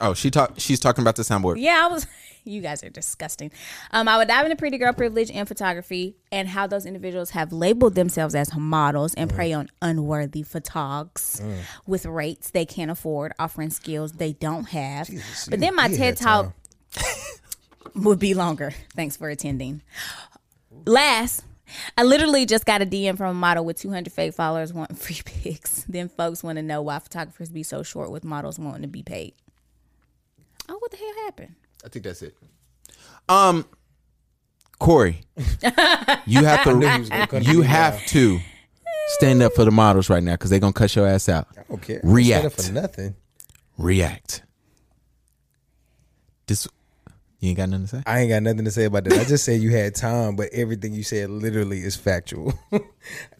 [0.00, 0.54] Oh, she talk.
[0.58, 1.56] She's talking about the soundboard.
[1.58, 2.06] Yeah, I was.
[2.50, 3.50] You guys are disgusting.
[3.90, 7.52] Um, I would dive into pretty girl privilege and photography and how those individuals have
[7.52, 11.42] labeled themselves as models and prey on unworthy photogs
[11.86, 15.08] with rates they can't afford, offering skills they don't have.
[15.48, 16.52] but then my TED talk
[17.94, 18.72] would be longer.
[18.94, 19.82] Thanks for attending.
[20.86, 21.44] Last,
[21.96, 25.20] I literally just got a DM from a model with 200 fake followers wanting free
[25.24, 25.84] pics.
[25.88, 29.02] Then folks want to know why photographers be so short with models wanting to be
[29.02, 29.34] paid.
[30.68, 31.54] Oh, what the hell happened?
[31.84, 32.36] I think that's it.
[33.28, 33.64] Um,
[34.78, 35.20] Corey,
[36.26, 37.52] you have knew he was gonna to.
[37.52, 38.06] You have down.
[38.08, 38.38] to
[39.08, 41.48] stand up for the models right now because they're gonna cut your ass out.
[41.56, 42.00] I don't care.
[42.02, 42.62] React.
[42.62, 43.14] For nothing.
[43.78, 44.42] React.
[46.46, 46.66] This.
[47.40, 48.02] You ain't got nothing to say.
[48.04, 49.14] I ain't got nothing to say about that.
[49.14, 52.52] I just said you had time, but everything you said literally is factual.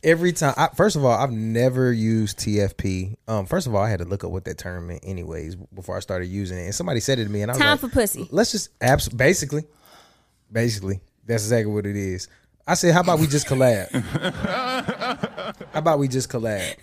[0.02, 3.16] Every time, I, first of all, I've never used TFP.
[3.28, 5.98] Um, first of all, I had to look up what that term meant, anyways, before
[5.98, 6.64] I started using it.
[6.64, 8.26] And somebody said it to me, and I was Time like, for pussy.
[8.30, 9.64] Let's just abs- basically,
[10.50, 12.26] basically, that's exactly what it is.
[12.66, 13.90] I said, how about we just collab?
[15.72, 16.74] how about we just collab?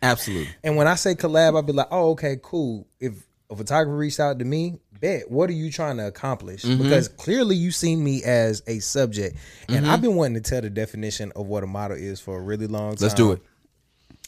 [0.00, 0.48] Absolutely.
[0.64, 2.86] And when I say collab, I'll be like, oh, okay, cool.
[2.98, 6.62] If a photographer reached out to me, bet, what are you trying to accomplish?
[6.62, 6.82] Mm-hmm.
[6.82, 9.36] Because clearly you seen me as a subject.
[9.68, 10.02] And I've mm-hmm.
[10.02, 12.96] been wanting to tell the definition of what a model is for a really long
[12.96, 13.02] time.
[13.02, 13.42] Let's do it.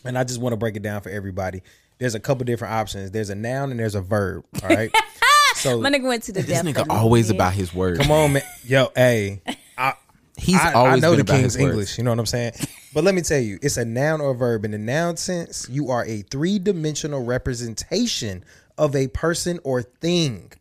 [0.04, 1.62] And I just want to break it down for everybody.
[1.98, 3.10] There's a couple different options.
[3.10, 4.44] There's a noun and there's a verb.
[4.62, 4.90] All right.
[5.54, 6.84] so My nigga went to the This definition.
[6.84, 7.98] nigga always about his words.
[7.98, 8.42] come on, man.
[8.64, 9.42] Yo, hey.
[9.76, 9.94] I,
[10.38, 11.72] He's I, always I know been the about King's his words.
[11.72, 11.98] English.
[11.98, 12.52] You know what I'm saying?
[12.94, 14.64] But let me tell you, it's a noun or a verb.
[14.64, 18.44] In the noun sense, you are a three dimensional representation
[18.78, 20.52] of a person or thing,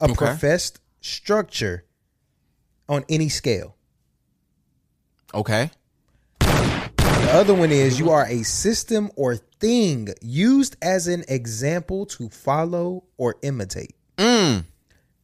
[0.00, 0.14] a Okay.
[0.14, 1.84] professed structure
[2.88, 3.76] on any scale.
[5.34, 5.70] Okay.
[6.40, 12.28] The other one is you are a system or thing used as an example to
[12.28, 13.94] follow or imitate.
[14.18, 14.64] Mm.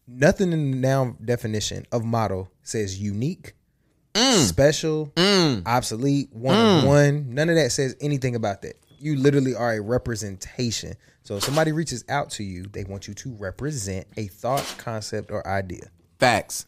[0.06, 3.52] Nothing in the noun definition of model says unique,
[4.14, 4.46] Mm.
[4.46, 5.12] special,
[5.66, 7.34] obsolete, one of one.
[7.34, 8.76] None of that says anything about that.
[8.98, 10.94] You literally are a representation.
[11.28, 15.30] So if somebody reaches out to you, they want you to represent a thought, concept,
[15.30, 15.90] or idea.
[16.18, 16.64] Facts.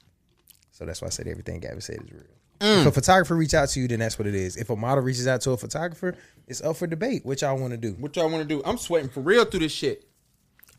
[0.71, 2.25] So that's why I said everything Gavin said is real.
[2.61, 2.81] Mm.
[2.83, 4.59] If a photographer reach out to you, then that's what it is.
[4.59, 6.15] If a model reaches out to a photographer,
[6.47, 7.25] it's up for debate.
[7.25, 7.93] What y'all want to do?
[7.93, 8.61] What y'all want to do?
[8.67, 10.07] I'm sweating for real through this shit.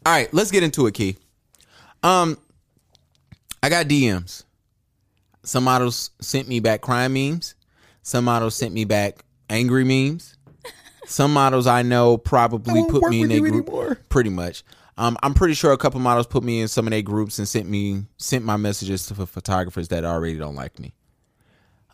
[0.05, 1.17] All right, let's get into it, Key.
[2.03, 2.37] Um,
[3.63, 4.43] I got DMs.
[5.41, 7.55] Some models sent me back crime memes.
[8.03, 10.37] Some models sent me back angry memes.
[11.11, 13.67] Some models I know probably won't put me in their group.
[13.67, 13.97] anymore.
[14.09, 14.63] Pretty much.
[14.97, 17.47] Um, I'm pretty sure a couple models put me in some of their groups and
[17.47, 20.93] sent me sent my messages to photographers that already don't like me.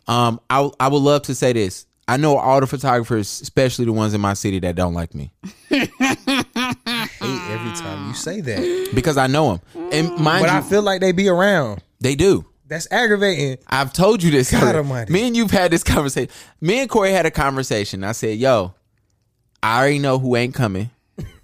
[0.06, 1.86] Um, I I would love to say this.
[2.06, 5.32] I know all the photographers, especially the ones in my city that don't like me.
[5.68, 8.90] Hate every time you say that.
[8.94, 9.88] because I know them.
[9.92, 11.82] And mind But you, I feel like they be around.
[12.00, 12.44] they do.
[12.66, 13.58] That's aggravating.
[13.66, 14.50] I've told you this.
[14.52, 14.78] God already.
[14.78, 15.12] almighty.
[15.12, 16.30] Me and you've had this conversation.
[16.60, 18.04] Me and Corey had a conversation.
[18.04, 18.74] I said, "Yo,
[19.62, 20.90] I already know who ain't coming,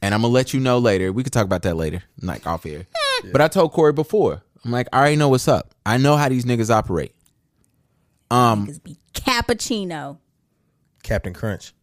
[0.03, 1.13] and I'm gonna let you know later.
[1.13, 2.87] We could talk about that later, like off air."
[3.33, 4.43] But I told Corey before.
[4.65, 5.75] I'm like, I already know what's up.
[5.85, 7.15] I know how these niggas operate.
[8.31, 10.19] Um, Niggas be cappuccino.
[11.03, 11.75] Captain Crunch,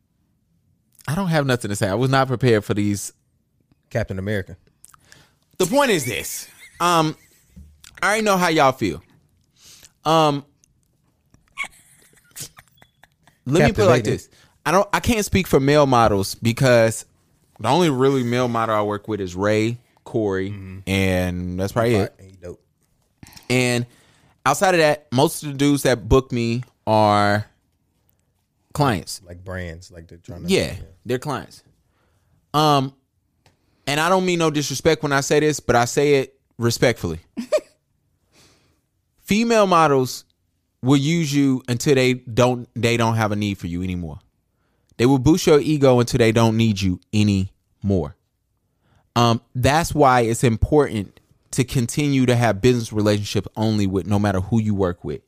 [1.07, 1.87] I don't have nothing to say.
[1.87, 3.13] I was not prepared for these
[3.91, 4.57] Captain America.
[5.57, 6.47] the point is this.
[6.79, 7.15] Um,
[8.01, 9.03] I already know how y'all feel.
[10.05, 10.43] Um,
[13.45, 14.29] let me put it like this.
[14.65, 14.87] I don't.
[14.93, 17.05] I can't speak for male models because
[17.59, 20.53] the only really male model I work with is Ray, Corey,
[20.87, 22.13] and that's probably it.
[23.49, 23.85] And
[24.45, 27.45] outside of that, most of the dudes that book me are
[28.73, 29.21] clients.
[29.25, 30.49] Like brands, like they're trying to.
[30.49, 30.75] Yeah,
[31.05, 31.63] they're clients.
[32.53, 32.93] Um,
[33.87, 37.19] and I don't mean no disrespect when I say this, but I say it respectfully.
[39.21, 40.25] Female models
[40.81, 44.19] will use you until they don't they don't have a need for you anymore.
[44.97, 48.15] They will boost your ego until they don't need you anymore.
[49.15, 51.19] Um, that's why it's important
[51.51, 55.21] to continue to have business relationships only with no matter who you work with.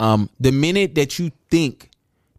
[0.00, 1.90] Um, the minute that you think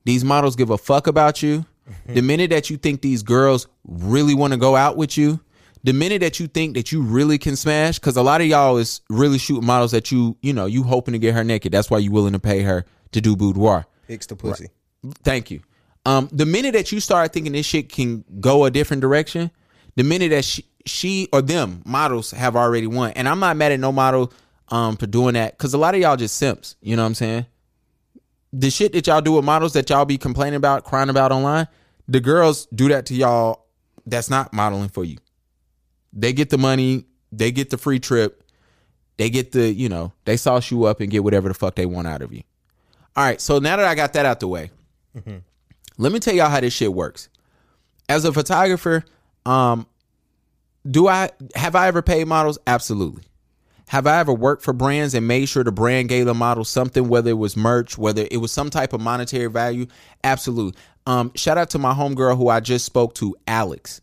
[0.03, 1.65] these models give a fuck about you,
[2.07, 5.39] the minute that you think these girls really want to go out with you,
[5.83, 8.77] the minute that you think that you really can smash, because a lot of y'all
[8.77, 11.71] is really shooting models that you, you know, you hoping to get her naked.
[11.71, 13.85] That's why you willing to pay her to do boudoir.
[14.07, 14.69] Picks the pussy.
[15.23, 15.61] Thank you.
[16.05, 19.49] Um, the minute that you start thinking this shit can go a different direction,
[19.95, 23.71] the minute that she, she or them models have already won, and I'm not mad
[23.71, 24.31] at no model
[24.69, 26.75] um for doing that because a lot of y'all just simps.
[26.81, 27.45] You know what I'm saying?
[28.53, 31.67] The shit that y'all do with models that y'all be complaining about, crying about online,
[32.07, 33.65] the girls do that to y'all.
[34.05, 35.17] That's not modeling for you.
[36.13, 38.43] They get the money, they get the free trip,
[39.17, 41.85] they get the, you know, they sauce you up and get whatever the fuck they
[41.85, 42.43] want out of you.
[43.15, 44.71] All right, so now that I got that out the way,
[45.97, 47.29] let me tell y'all how this shit works.
[48.07, 49.03] As a photographer,
[49.45, 49.87] um,
[50.89, 52.59] do I have I ever paid models?
[52.67, 53.23] Absolutely.
[53.87, 57.07] Have I ever worked for brands and made sure the brand gave the model something,
[57.07, 59.85] whether it was merch, whether it was some type of monetary value?
[60.23, 60.79] Absolutely.
[61.05, 64.01] Um, shout out to my homegirl who I just spoke to, Alex.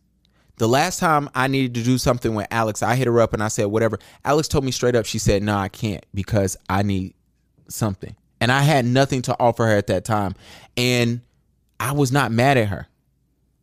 [0.58, 3.42] The last time I needed to do something with Alex, I hit her up and
[3.42, 3.98] I said, whatever.
[4.24, 7.14] Alex told me straight up, she said, no, I can't because I need
[7.68, 8.14] something.
[8.40, 10.34] And I had nothing to offer her at that time.
[10.76, 11.22] And
[11.82, 12.86] I was not mad at her.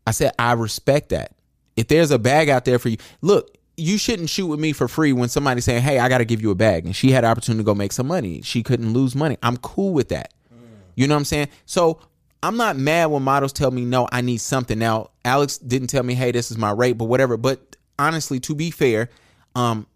[0.06, 1.32] I said, I respect that.
[1.78, 4.90] If there's a bag out there for you, look, you shouldn't shoot with me for
[4.90, 6.86] free when somebody's saying, Hey, I got to give you a bag.
[6.86, 8.42] And she had an opportunity to go make some money.
[8.42, 9.38] She couldn't lose money.
[9.42, 10.34] I'm cool with that.
[10.96, 11.48] You know what I'm saying?
[11.66, 12.02] So
[12.44, 14.78] I'm not mad when models tell me, No, I need something.
[14.78, 17.38] Now, Alex didn't tell me, Hey, this is my rate, but whatever.
[17.38, 19.10] But honestly, to be fair,
[19.56, 19.88] um,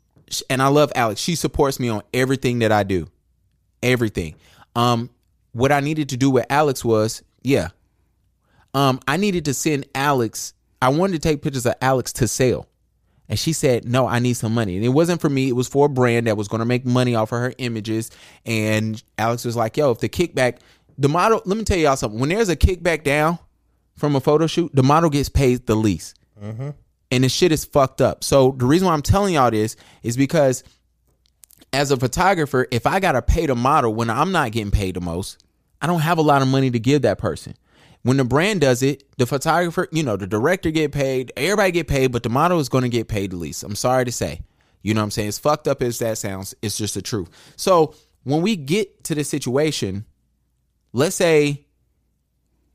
[0.49, 3.09] and I love Alex, she supports me on everything that I do.
[3.81, 4.35] Everything.
[4.77, 5.09] Um,
[5.51, 7.67] what I needed to do with Alex was, yeah,
[8.73, 10.53] um, I needed to send Alex.
[10.81, 12.67] I wanted to take pictures of Alex to sell.
[13.29, 14.75] And she said, No, I need some money.
[14.75, 16.85] And it wasn't for me, it was for a brand that was going to make
[16.85, 18.11] money off of her images.
[18.45, 20.57] And Alex was like, Yo, if the kickback,
[20.97, 22.19] the model, let me tell y'all something.
[22.19, 23.39] When there's a kickback down
[23.95, 26.19] from a photo shoot, the model gets paid the least.
[27.11, 28.23] And the shit is fucked up.
[28.23, 30.63] So the reason why I'm telling y'all this is because
[31.71, 35.01] as a photographer, if I gotta pay the model when I'm not getting paid the
[35.01, 35.43] most,
[35.81, 37.55] I don't have a lot of money to give that person.
[38.03, 41.87] When the brand does it, the photographer, you know, the director get paid, everybody get
[41.87, 43.63] paid, but the model is gonna get paid the least.
[43.63, 44.41] I'm sorry to say.
[44.81, 45.29] You know what I'm saying?
[45.29, 47.29] As fucked up as that sounds, it's just the truth.
[47.55, 50.05] So when we get to this situation,
[50.91, 51.65] let's say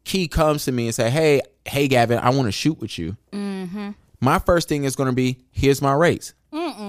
[0.04, 3.16] Key comes to me and say, Hey, hey Gavin, I want to shoot with you.
[3.32, 3.90] Mm-hmm.
[4.20, 6.32] My first thing is gonna be, here's my rates.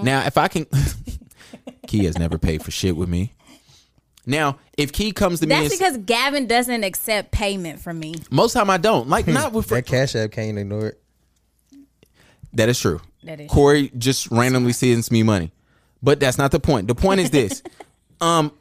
[0.03, 0.65] Now, if I can
[1.87, 3.33] Key has never paid for shit with me.
[4.29, 8.13] Now, if Key comes to me That's and because Gavin doesn't accept payment from me.
[8.29, 11.01] most time I don't like not with That Cash App can't ignore it.
[12.53, 13.01] that is true.
[13.23, 15.51] That is Corey just randomly sends me money,
[16.03, 16.87] but that's not the point.
[16.87, 17.63] The point is this:
[18.21, 18.51] um,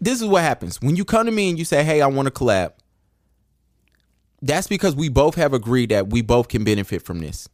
[0.00, 2.26] this is what happens when you come to me and you say, "Hey, I want
[2.26, 2.72] to collab."
[4.40, 7.46] That's because we both have agreed that we both can benefit from this.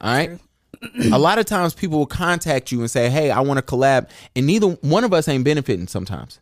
[0.00, 0.38] All right.
[1.12, 4.08] A lot of times people will contact you and say, "Hey, I want to collab,"
[4.34, 5.86] and neither one of us ain't benefiting.
[5.88, 6.40] Sometimes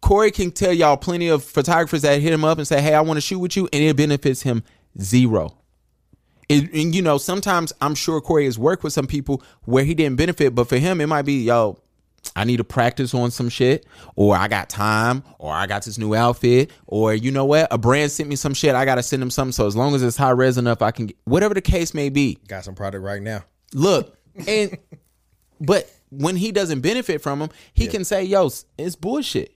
[0.00, 3.00] Corey can tell y'all plenty of photographers that hit him up and say, "Hey, I
[3.00, 4.62] want to shoot with you," and it benefits him
[5.00, 5.56] zero.
[6.48, 9.94] It, and you know, sometimes I'm sure Corey has worked with some people where he
[9.94, 11.78] didn't benefit, but for him, it might be, yo,
[12.34, 15.98] I need to practice on some shit, or I got time, or I got this
[15.98, 19.22] new outfit, or you know what, a brand sent me some shit, I gotta send
[19.22, 19.52] them something.
[19.52, 22.08] So as long as it's high res enough, I can get whatever the case may
[22.08, 22.38] be.
[22.48, 23.44] Got some product right now.
[23.72, 24.16] Look,
[24.46, 24.76] and
[25.60, 29.52] but when he doesn't benefit from them, he can say, "Yo, it's bullshit."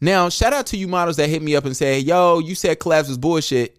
[0.00, 2.78] Now, shout out to you models that hit me up and say, "Yo, you said
[2.78, 3.78] collabs was bullshit,"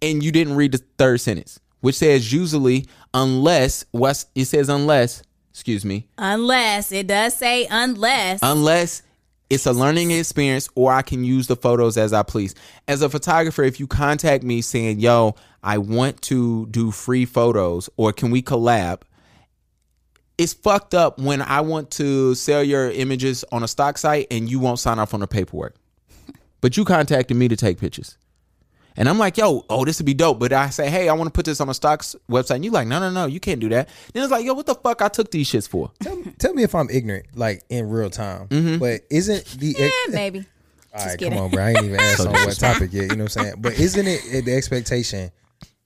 [0.00, 5.22] and you didn't read the third sentence, which says usually unless what's it says unless,
[5.56, 8.40] excuse me, Unless it does say unless.
[8.42, 9.02] unless
[9.48, 12.54] it's a learning experience or I can use the photos as I please.
[12.86, 17.88] As a photographer, if you contact me saying, yo, I want to do free photos
[17.96, 19.00] or can we collab?
[20.36, 24.50] It's fucked up when I want to sell your images on a stock site and
[24.50, 25.74] you won't sign off on the paperwork.
[26.60, 28.18] But you contacted me to take pictures.
[28.96, 30.38] And I'm like, yo, oh, this would be dope.
[30.38, 32.56] But I say, hey, I want to put this on a stocks website.
[32.56, 33.88] And you like, no, no, no, you can't do that.
[34.12, 35.90] Then it's like, yo, what the fuck I took these shits for?
[36.02, 38.48] Tell, tell me if I'm ignorant, like in real time.
[38.48, 38.78] Mm-hmm.
[38.78, 40.46] But isn't the yeah, maybe.
[40.94, 41.62] All right, come on, bro.
[41.62, 43.10] I ain't even asked on what topic yet.
[43.10, 43.54] You know what I'm saying?
[43.58, 45.30] But isn't it the expectation?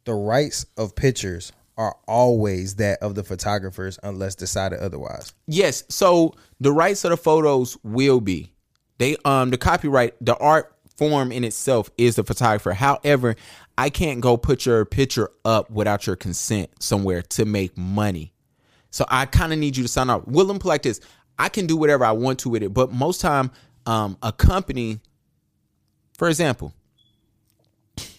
[0.04, 5.32] The rights of pictures are always that of the photographers, unless decided otherwise.
[5.46, 5.82] Yes.
[5.88, 8.52] So the rights of the photos will be
[8.98, 12.72] they um the copyright the art form in itself is the photographer.
[12.72, 13.34] However,
[13.78, 18.34] I can't go put your picture up without your consent somewhere to make money.
[18.90, 20.26] So I kind of need you to sign off.
[20.26, 21.00] Will them put like this.
[21.38, 23.50] I can do whatever I want to with it, but most time,
[23.86, 25.00] um, a company,
[26.18, 26.74] for example,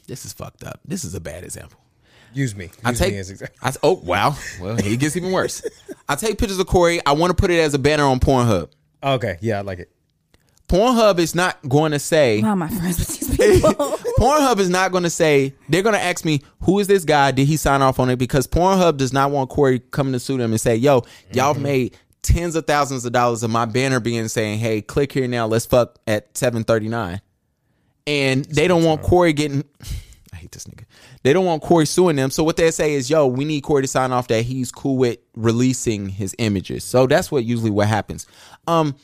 [0.08, 0.80] this is fucked up.
[0.84, 1.80] This is a bad example.
[2.34, 2.66] Use me.
[2.66, 3.14] Use I take.
[3.14, 4.36] me as I, oh wow.
[4.60, 5.62] Well, it gets even worse.
[6.10, 7.00] I take pictures of Corey.
[7.06, 8.72] I want to put it as a banner on Pornhub.
[9.04, 9.92] Okay, yeah, I like it.
[10.72, 12.42] Pornhub is not going to say.
[12.42, 13.74] Why am I friends with these people?
[14.18, 15.54] Pornhub is not going to say.
[15.68, 17.32] They're going to ask me who is this guy?
[17.32, 18.16] Did he sign off on it?
[18.16, 21.04] Because Pornhub does not want Corey coming to sue them and say, "Yo,
[21.34, 21.64] y'all Mm-hmm.
[21.64, 25.46] made tens of thousands of dollars of my banner being saying, hey, click here now,
[25.46, 27.20] let's fuck at 7:39,"
[28.08, 29.66] and they don't want Corey getting.
[30.34, 30.86] I hate this nigga.
[31.24, 32.32] They don't want Corey suing them.
[32.32, 34.96] So what they say is, yo, we need Corey to sign off that he's cool
[34.96, 36.86] with releasing his images.
[36.86, 38.26] So that's what usually what happens.
[38.66, 38.96] Um,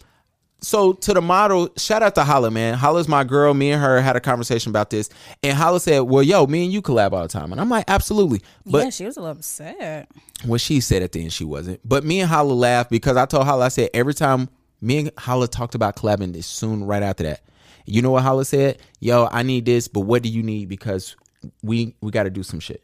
[0.60, 2.74] so to the model, shout out to Holla, man.
[2.74, 3.54] Holla's my girl.
[3.54, 5.10] Me and her had a conversation about this,
[5.44, 7.86] and Holla said, "Well, yo, me and you collab all the time," and I'm like,
[7.88, 10.10] "Absolutely." But yeah, she was a little upset.
[10.46, 11.80] what she said at the end, she wasn't.
[11.88, 14.50] But me and Holla laughed because I told Holla, I said every time
[14.82, 17.42] me and Holla talked about collabing this soon right after that.
[17.86, 18.80] You know what Holla said?
[19.00, 20.70] Yo, I need this, but what do you need?
[20.70, 21.16] Because
[21.62, 22.84] we we got to do some shit.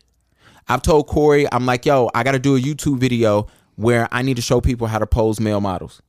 [0.67, 4.21] I've told Corey, I'm like, yo, I got to do a YouTube video where I
[4.21, 6.01] need to show people how to pose male models.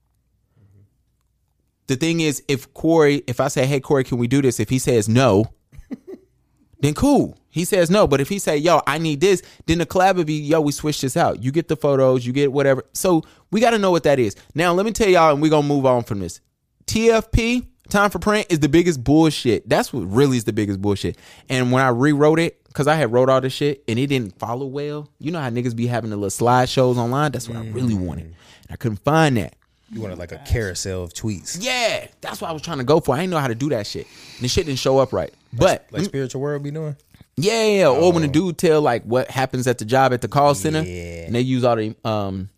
[1.86, 4.58] The thing is, if Corey, if I say, hey Corey, can we do this?
[4.58, 5.52] If he says no,
[6.80, 7.38] then cool.
[7.50, 8.06] He says no.
[8.06, 10.72] But if he say, yo, I need this, then the collab would be, yo, we
[10.72, 11.42] switch this out.
[11.42, 12.84] You get the photos, you get whatever.
[12.94, 14.34] So we got to know what that is.
[14.54, 16.40] Now, let me tell y'all, and we're going to move on from this.
[16.86, 19.68] TFP, time for print, is the biggest bullshit.
[19.68, 21.16] That's what really is the biggest bullshit.
[21.48, 24.36] And when I rewrote it, because I had wrote all this shit and it didn't
[24.40, 27.30] follow well, you know how niggas be having the little slideshows online?
[27.30, 28.24] That's what I really wanted.
[28.24, 28.34] Mm.
[28.62, 29.54] And I couldn't find that.
[29.94, 31.56] You wanted like a carousel of tweets.
[31.60, 33.14] Yeah, that's what I was trying to go for.
[33.14, 34.06] I didn't know how to do that shit.
[34.36, 35.32] And the shit didn't show up right.
[35.52, 36.96] But Like spiritual world be doing.
[37.36, 37.88] yeah, yeah, yeah.
[37.88, 40.82] Or when the dude tell like what happens at the job at the call center,
[40.82, 41.26] Yeah.
[41.26, 42.48] and they use all the um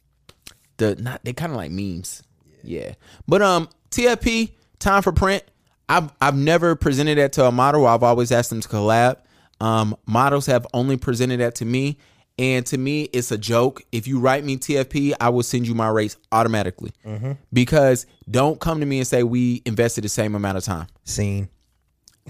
[0.78, 2.22] the not they kind of like memes.
[2.64, 2.94] Yeah.
[3.28, 5.42] But um TFP time for print.
[5.88, 7.86] I've I've never presented that to a model.
[7.86, 9.18] I've always asked them to collab.
[9.60, 11.96] Um, models have only presented that to me,
[12.38, 13.82] and to me, it's a joke.
[13.92, 17.32] If you write me TFP, I will send you my rates automatically mm-hmm.
[17.52, 21.48] because don't come to me and say we invested the same amount of time Scene.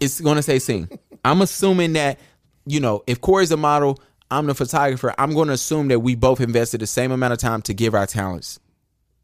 [0.00, 0.88] it's gonna say scene.
[1.24, 2.18] I'm assuming that
[2.66, 3.98] you know if Corey's a model,
[4.30, 5.14] I'm the photographer.
[5.18, 8.06] I'm gonna assume that we both invested the same amount of time to give our
[8.06, 8.60] talents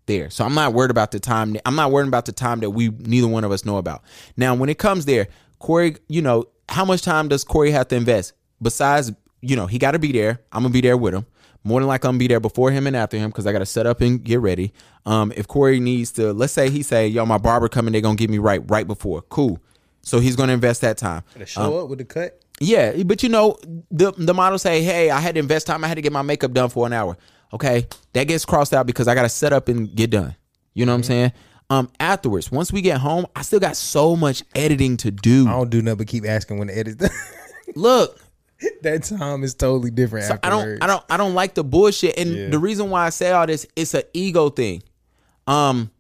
[0.06, 0.30] there.
[0.30, 1.56] So I'm not worried about the time.
[1.64, 4.02] I'm not worried about the time that we neither one of us know about.
[4.36, 5.28] Now, when it comes there,
[5.58, 8.32] Corey, you know how much time does Corey have to invest?
[8.60, 9.12] Besides,
[9.42, 10.40] you know he got to be there.
[10.50, 11.26] I'm gonna be there with him.
[11.64, 13.60] More than like I'm gonna be there before him and after him because I got
[13.60, 14.72] to set up and get ready.
[15.04, 18.16] Um, if Corey needs to, let's say he say, "Yo, my barber coming, they're gonna
[18.16, 19.60] give me right right before." Cool.
[20.02, 21.22] So he's gonna invest that time.
[21.38, 22.40] To show up with the cut.
[22.60, 23.56] Yeah, but you know,
[23.90, 25.84] the the model say, "Hey, I had to invest time.
[25.84, 27.16] I had to get my makeup done for an hour."
[27.52, 30.34] Okay, that gets crossed out because I got to set up and get done.
[30.74, 31.32] You know what I'm saying?
[31.70, 35.46] Um, afterwards, once we get home, I still got so much editing to do.
[35.48, 37.10] I don't do nothing but keep asking when the edit's done.
[37.74, 38.20] Look,
[38.82, 40.26] that time is totally different.
[40.26, 40.82] so I don't.
[40.82, 42.18] I don't, I don't like the bullshit.
[42.18, 42.48] And Yeah.
[42.50, 44.82] the reason why I say all this, it's an ego thing.
[45.46, 45.90] Um,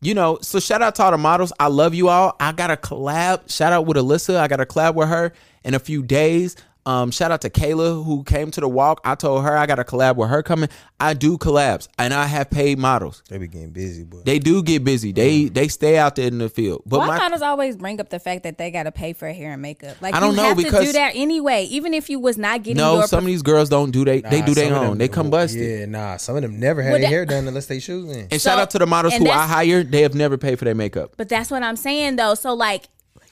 [0.00, 1.52] you know, so shout out to all the models.
[1.58, 2.36] I love you all.
[2.38, 3.50] I got a collab.
[3.50, 4.36] Shout out with Alyssa.
[4.36, 5.32] I got a collab with her
[5.64, 6.56] in a few days.
[6.86, 9.00] Um, shout out to Kayla who came to the walk.
[9.04, 10.68] I told her I got a collab with her coming.
[11.00, 13.22] I do collabs and I have paid models.
[13.30, 15.10] They be getting busy, but They do get busy.
[15.12, 16.82] They they stay out there in the field.
[16.84, 19.26] But Why my models always bring up the fact that they got to pay for
[19.32, 19.96] hair and makeup?
[20.02, 22.36] Like I don't you know, have to because- do that anyway, even if you was
[22.36, 24.90] not getting no, your some of these girls don't do they they do their own.
[24.90, 25.80] them- They come busted.
[25.80, 26.16] Yeah, nah.
[26.18, 28.28] Some of them never had Well, their that- hair done unless they shoes in.
[28.30, 29.90] And So- shout out to the models who I that's- hired.
[29.90, 31.14] They have never paid for their makeup.
[31.16, 32.34] But that's what I'm saying though.
[32.34, 32.84] So like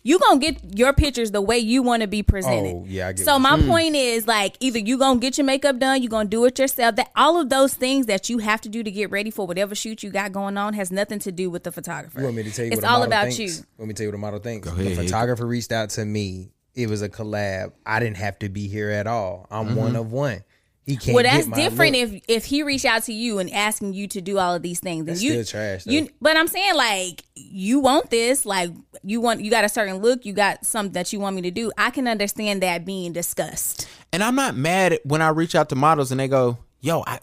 [0.04, 2.74] you gonna get your pictures the way you want to be presented.
[2.74, 3.68] Oh, yeah, I get So what my Hmm.
[3.68, 6.96] point is like either you gonna get your makeup done, you gonna do it yourself.
[6.96, 9.74] That all of those things that you have to do to get ready for whatever
[9.74, 12.18] shoot you got going on has nothing to do with the photographer.
[12.18, 13.38] You want me to tell you it's what all about thinks?
[13.58, 13.64] you.
[13.78, 14.66] Let me tell you what the model thinks?
[14.68, 14.86] ahead.
[14.86, 16.50] The photographer reached out to me.
[16.74, 17.72] It was a collab.
[17.84, 19.46] I didn't have to be here at all.
[19.50, 19.76] I'm Mm-hmm.
[19.76, 20.42] one of one.
[20.84, 21.14] He can't.
[21.14, 22.12] Well, get that's my different look.
[22.14, 24.80] if if he reached out to you and asking you to do all of these
[24.80, 25.06] things.
[25.06, 25.92] Then That's you still trash, though.
[25.92, 28.72] You, but I'm saying like you want this, like
[29.04, 31.52] you want you got a certain look, you got something that you want me to
[31.52, 31.70] do.
[31.78, 33.88] I can understand that being discussed.
[34.12, 37.20] And I'm not mad when I reach out to models and they go, "Yo, I,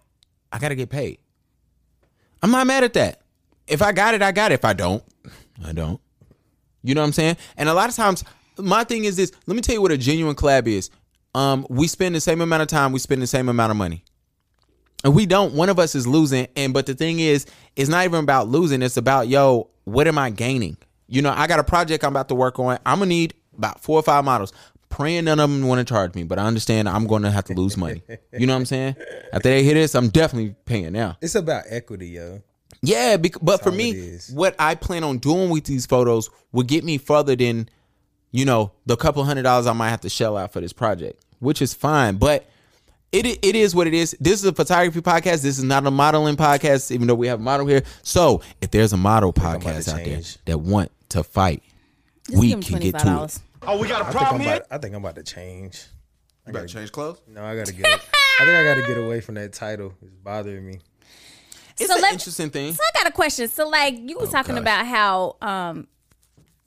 [0.53, 1.19] I gotta get paid."
[2.41, 3.21] I'm not mad at that.
[3.67, 4.55] If I got it, I got it.
[4.55, 5.03] If I don't,
[5.65, 5.99] I don't.
[6.81, 7.37] You know what I'm saying?
[7.57, 8.23] And a lot of times,
[8.57, 9.33] my thing is this.
[9.45, 10.89] Let me tell you what a genuine collab is.
[11.35, 12.91] Um, we spend the same amount of time.
[12.91, 14.03] We spend the same amount of money.
[15.03, 15.53] And we don't.
[15.53, 16.47] One of us is losing.
[16.55, 17.45] And but the thing is,
[17.75, 18.81] it's not even about losing.
[18.81, 20.77] It's about yo, what am I gaining?
[21.07, 22.79] You know, I got a project I'm about to work on.
[22.85, 24.51] I'm gonna need about four or five models.
[24.89, 27.43] Praying none of them want to charge me, but I understand I'm going to have
[27.45, 28.01] to lose money.
[28.33, 28.95] You know what I'm saying?
[29.31, 31.15] After they hit this, I'm definitely paying now.
[31.21, 32.41] It's about equity, yo.
[32.81, 36.83] Yeah, bec- but for me, what I plan on doing with these photos will get
[36.83, 37.69] me further than,
[38.31, 41.23] you know, the couple hundred dollars I might have to shell out for this project,
[41.39, 42.17] which is fine.
[42.17, 42.45] But
[43.11, 44.15] it it is what it is.
[44.19, 45.41] This is a photography podcast.
[45.41, 47.83] This is not a modeling podcast, even though we have a model here.
[48.03, 51.63] So if there's a model podcast to out there that want to fight,
[52.27, 53.39] Just we can get to it.
[53.63, 54.55] Oh, we got a I think I'm problem here?
[54.57, 54.67] about.
[54.71, 55.85] I think I'm about to change.
[56.47, 57.19] You better change clothes.
[57.27, 57.85] No, I gotta get.
[57.85, 57.97] I
[58.45, 59.93] think I gotta get away from that title.
[60.01, 60.79] It's bothering me.
[61.79, 62.73] It's So an let- interesting thing.
[62.73, 63.47] So I got a question.
[63.49, 64.61] So like you was talking gosh.
[64.61, 65.87] about how um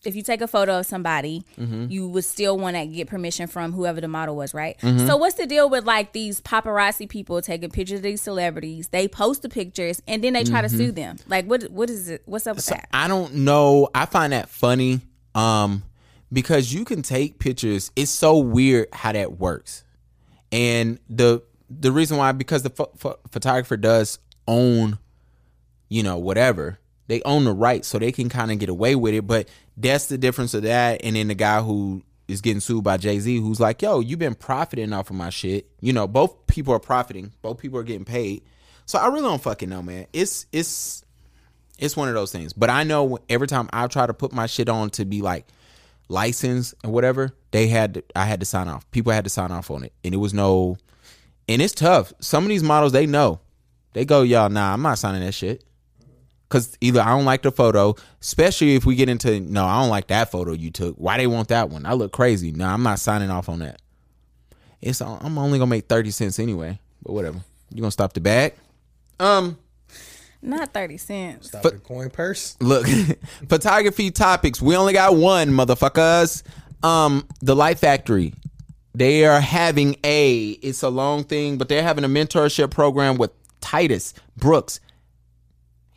[0.05, 1.87] if you take a photo of somebody, Mm-hmm.
[1.91, 4.77] you would still want to get permission from whoever the model was, right?
[4.81, 5.07] Mm-hmm.
[5.07, 8.89] So what's the deal with like these paparazzi people taking pictures of these celebrities?
[8.89, 11.17] They post the pictures and then they try to sue them.
[11.29, 12.23] Like what what is it?
[12.27, 12.75] What's up with Mm-hmm.
[12.75, 12.89] So that?
[12.93, 13.89] I don't know.
[13.95, 15.01] I find that funny
[15.35, 15.83] um,
[16.33, 17.93] because you can take pictures.
[17.95, 19.85] It's so weird how that works,
[20.51, 24.19] and the the reason why because the pho- pho- photographer does
[24.49, 24.99] own,
[25.89, 29.15] you know, whatever they own the rights, so they can kind of get away with
[29.15, 29.27] it.
[29.27, 32.97] But that's the difference of that, and then the guy who is getting sued by
[32.97, 36.47] Jay Z, who's like, "Yo, you've been profiting off of my shit." You know, both
[36.47, 37.33] people are profiting.
[37.43, 38.43] Both people are getting paid.
[38.87, 40.07] So I really don't fucking know, man.
[40.13, 41.05] It's it's
[41.79, 42.53] it's one of those things.
[42.53, 45.47] But I know every time I try to put my shit on to be like
[46.09, 48.89] licensed and whatever, they had to, I had to sign off.
[48.91, 50.77] People had to sign off on it, and it was no.
[51.49, 52.13] And it's tough.
[52.21, 53.41] Some of these models they know,
[53.95, 55.65] they go, y'all, nah, I'm not signing that shit.
[56.53, 59.89] Cause either I don't like the photo, especially if we get into no, I don't
[59.89, 60.97] like that photo you took.
[60.97, 61.87] Why they want that one?
[61.87, 62.53] I look crazy.
[62.53, 63.81] No, I'm not signing off on that.
[64.83, 67.39] It's I'm only gonna make thirty cents anyway, but whatever.
[67.71, 68.53] You gonna stop the bag?
[69.19, 69.57] Um,
[70.43, 71.49] Not thirty cents.
[71.49, 72.55] Stop But- the coin purse.
[72.61, 72.87] Look,
[73.49, 74.61] photography topics.
[74.61, 76.43] We only got one, motherfuckers.
[76.85, 78.35] Um, the Light Factory.
[78.95, 80.51] They are having a.
[80.51, 83.31] It's a long thing, but they're having a mentorship program with
[83.63, 84.81] Titus Brooks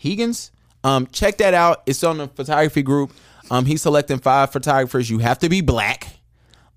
[0.05, 0.51] Heagins.
[0.83, 1.81] Um, check that out.
[1.85, 3.11] It's on the photography group.
[3.49, 5.09] Um, he's selecting five photographers.
[5.09, 6.07] You have to be black,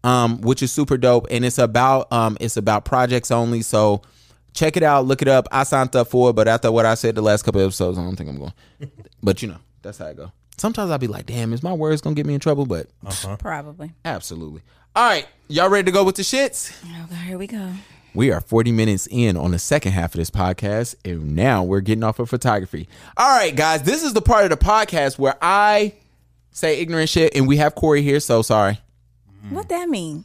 [0.03, 1.27] um, which is super dope.
[1.31, 3.63] And it's about um, it's about projects only.
[3.63, 4.03] So
[4.55, 5.07] check it out.
[5.07, 5.47] Look it up.
[5.53, 8.03] I signed up for it, but after what I said the last couple episodes, I
[8.03, 8.53] don't think I'm going.
[9.23, 10.33] but you know, that's how I go.
[10.57, 12.67] Sometimes I'll be like, damn, is my words gonna get me in trouble?
[12.67, 12.89] But
[13.39, 13.93] Probably.
[14.05, 14.63] absolutely.
[14.97, 16.73] All right, y'all ready to go with the shits?
[17.05, 17.73] Okay, here we go.
[18.19, 21.79] We are 40 minutes in on the second half of this podcast, and now we're
[21.79, 22.89] getting off of photography.
[23.17, 25.95] All right, guys, this is the part of the podcast where I
[26.51, 28.81] say ignorant shit, and we have Corey here, so sorry.
[29.51, 30.25] What that mean?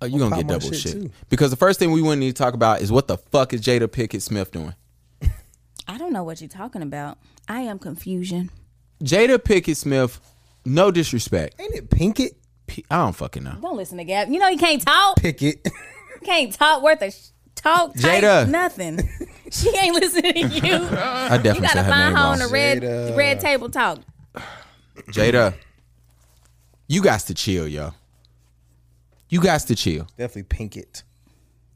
[0.00, 1.12] Oh, you're gonna get double shit, shit.
[1.28, 3.52] Because the first thing we want to need to talk about is what the fuck
[3.52, 4.74] is Jada Pickett Smith doing?
[5.86, 7.18] I don't know what you're talking about.
[7.46, 8.50] I am confusion.
[9.02, 10.20] Jada Pickett Smith,
[10.64, 11.60] no disrespect.
[11.60, 12.30] Ain't it Pinkett?
[12.66, 13.58] P- I don't fucking know.
[13.60, 14.30] Don't listen to Gab.
[14.30, 15.16] You know you can't talk.
[15.16, 15.68] Pickett.
[16.24, 17.94] Can't talk worth a sh- talk.
[17.94, 18.48] type, Jada.
[18.48, 19.00] nothing.
[19.50, 20.74] she ain't listening to you.
[20.96, 22.38] I You gotta said her find name her on wrong.
[22.38, 23.16] the red Jada.
[23.16, 24.00] red table talk.
[25.10, 25.54] Jada,
[26.88, 27.92] you got to chill, yo.
[29.28, 30.06] You got to chill.
[30.16, 31.02] Definitely pink it.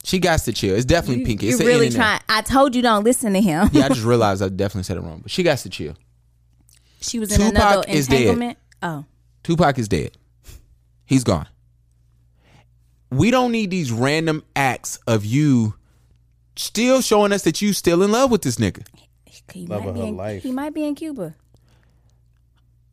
[0.04, 0.74] She got to chill.
[0.76, 1.40] It's definitely pink.
[1.40, 1.46] Pinky.
[1.46, 2.20] You're an really N trying.
[2.28, 3.68] I told you don't listen to him.
[3.72, 5.94] Yeah, I just realized I definitely said it wrong, but she got to chill.
[7.00, 8.20] she was in Tupac another is dead.
[8.20, 8.58] entanglement.
[8.82, 9.04] Oh,
[9.42, 10.12] Tupac is dead.
[11.04, 11.48] He's gone.
[13.10, 15.74] We don't need these random acts of you
[16.56, 18.86] still showing us that you still in love with this nigga.
[19.52, 20.42] he Love might of be her in, life.
[20.42, 21.34] He might be in Cuba.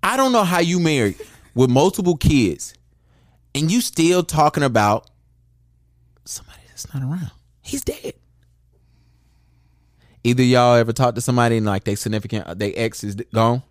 [0.01, 1.17] I don't know how you married
[1.53, 2.73] with multiple kids
[3.55, 5.09] and you still talking about
[6.25, 7.31] somebody that's not around.
[7.63, 8.13] He's dead.
[10.23, 13.63] Either y'all ever talked to somebody and like they significant uh, they ex is gone?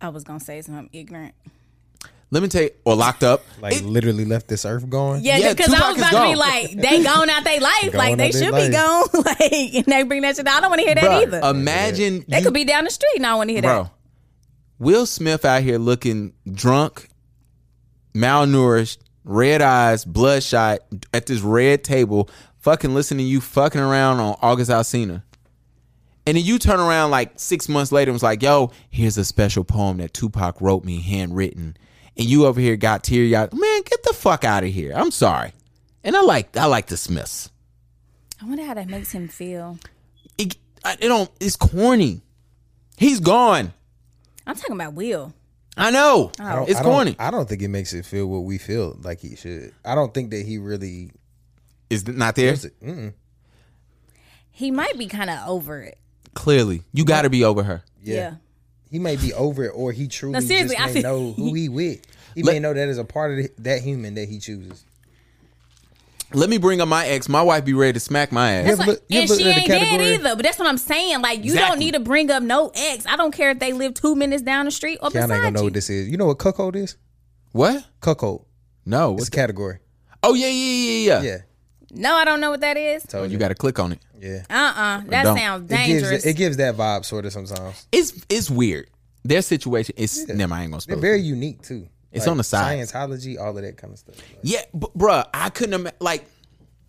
[0.00, 1.34] I was gonna say something ignorant.
[2.32, 3.44] Let me tell you, or locked up.
[3.60, 5.22] Like It- literally left this earth going.
[5.22, 7.94] Yeah, Yeah, because I was is about to be like, they gone out their life.
[7.94, 8.72] Like they out they should be life.
[8.72, 9.08] gone.
[9.24, 10.46] like and they bring that shit.
[10.46, 10.56] down.
[10.56, 11.40] I don't want to hear that Bruh, either.
[11.50, 13.82] Imagine they you- could be down the street and I want to hear bro.
[13.84, 13.92] that.
[14.80, 17.08] Will Smith out here looking drunk,
[18.14, 20.80] malnourished, red eyes, bloodshot
[21.14, 22.28] at this red table,
[22.58, 25.22] fucking listening to you fucking around on August Alsina.
[26.26, 29.24] And then you turn around like six months later and was like, yo, here's a
[29.24, 31.76] special poem that Tupac wrote me, handwritten.
[32.16, 33.52] And you over here got teary eyed.
[33.52, 34.92] Man, get the fuck out of here.
[34.94, 35.52] I'm sorry.
[36.04, 37.50] And I like I like the Smiths.
[38.40, 39.78] I wonder how that makes him feel.
[40.36, 42.22] It, I, it don't it's corny.
[42.98, 43.72] He's gone.
[44.46, 45.32] I'm talking about Will.
[45.76, 46.32] I know.
[46.38, 47.16] I don't- it's I don't- corny.
[47.18, 49.72] I don't think it makes it feel what we feel like he should.
[49.84, 51.12] I don't think that he really
[51.88, 52.54] Is not there?
[52.54, 53.14] it.
[54.50, 55.98] He might be kind of over it.
[56.34, 57.82] Clearly, you got to be over her.
[58.02, 58.34] Yeah.
[58.92, 61.32] He may be over it, or he truly No, seriously, just I may feel- know
[61.32, 62.02] who he with.
[62.34, 64.84] He Let- may know that is a part of the, that human that he chooses.
[66.34, 67.28] Let me bring up my ex.
[67.28, 68.66] My wife be ready to smack my ass.
[68.66, 70.14] You ever Like, look- and she at ain't the dead category?
[70.14, 70.36] either.
[70.36, 71.20] But that's what I'm saying.
[71.20, 71.68] Like you Exactly.
[71.70, 73.06] don't need to bring up no ex.
[73.06, 75.40] I don't care if they live two minutes down the street or Y'all ain't beside
[75.40, 75.64] gonna know you.
[75.64, 76.08] what this is.
[76.08, 76.96] You know what cuckold is?
[77.52, 77.84] What?
[78.00, 78.46] Cuckold.
[78.86, 79.12] No.
[79.12, 79.78] It's What's a category.
[80.22, 81.22] Oh yeah, yeah, yeah, yeah.
[81.22, 81.38] Yeah.
[81.94, 83.02] No, I don't know what that is.
[83.04, 83.98] Told oh, You got to click on it.
[84.22, 84.42] Yeah.
[84.48, 85.36] Uh uh That don't.
[85.36, 86.10] sounds It dangerous.
[86.10, 87.86] gives it gives that vibe sort of sometimes.
[87.90, 88.88] It's it's weird.
[89.24, 90.28] Their situation is.
[90.28, 91.00] Never, I ain't gonna They're spell.
[91.00, 91.24] very it.
[91.24, 91.88] unique too.
[92.12, 92.78] It's on the side.
[92.78, 94.16] Scientology, all of that kind of stuff.
[94.16, 96.24] Like, Yeah, but bruh, I couldn't ima- like.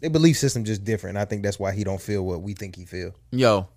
[0.01, 1.17] their belief system just different.
[1.17, 3.13] I think that's why he don't feel what we think he feel.
[3.31, 3.67] Yo,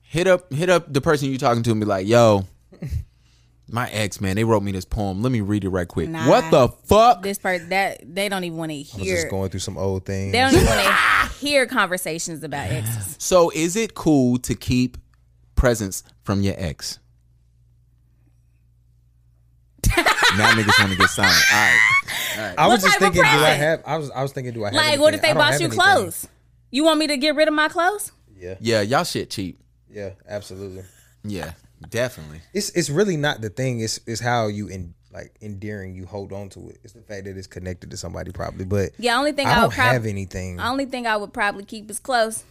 [0.00, 2.46] hit up hit up the person you talking to and be like, yo,
[3.68, 5.22] My ex, man, they wrote me this poem.
[5.22, 6.08] Let me read it right quick.
[6.08, 6.28] Nah.
[6.28, 7.22] What the fuck?
[7.22, 9.16] This part that they don't even want to I was hear.
[9.16, 10.30] just going through some old things.
[10.32, 13.16] They don't even want to hear conversations about exes.
[13.18, 14.98] So, is it cool to keep
[15.56, 17.00] presents from your ex?
[19.96, 21.34] now niggas want to get silent.
[21.52, 22.54] All right.
[22.58, 23.82] I was just thinking, do I have?
[23.86, 24.74] I was, I was thinking, do I have?
[24.74, 25.78] Like, what if they bought you have anything.
[25.78, 26.28] clothes?
[26.70, 28.12] You want me to get rid of my clothes?
[28.38, 29.60] Yeah, Yeah, y'all shit cheap.
[29.90, 30.82] yeah, absolutely.
[31.24, 31.52] Yeah,
[31.90, 32.40] definitely.
[32.54, 33.80] It's it's really not the thing.
[33.80, 36.78] It's it's how you in like endearing you hold on to it.
[36.84, 38.64] It's the fact that it's connected to somebody probably.
[38.64, 40.56] But Yeah, only thing I I, don't would prob- have anything.
[40.56, 42.44] The only thing I would probably keep is clothes,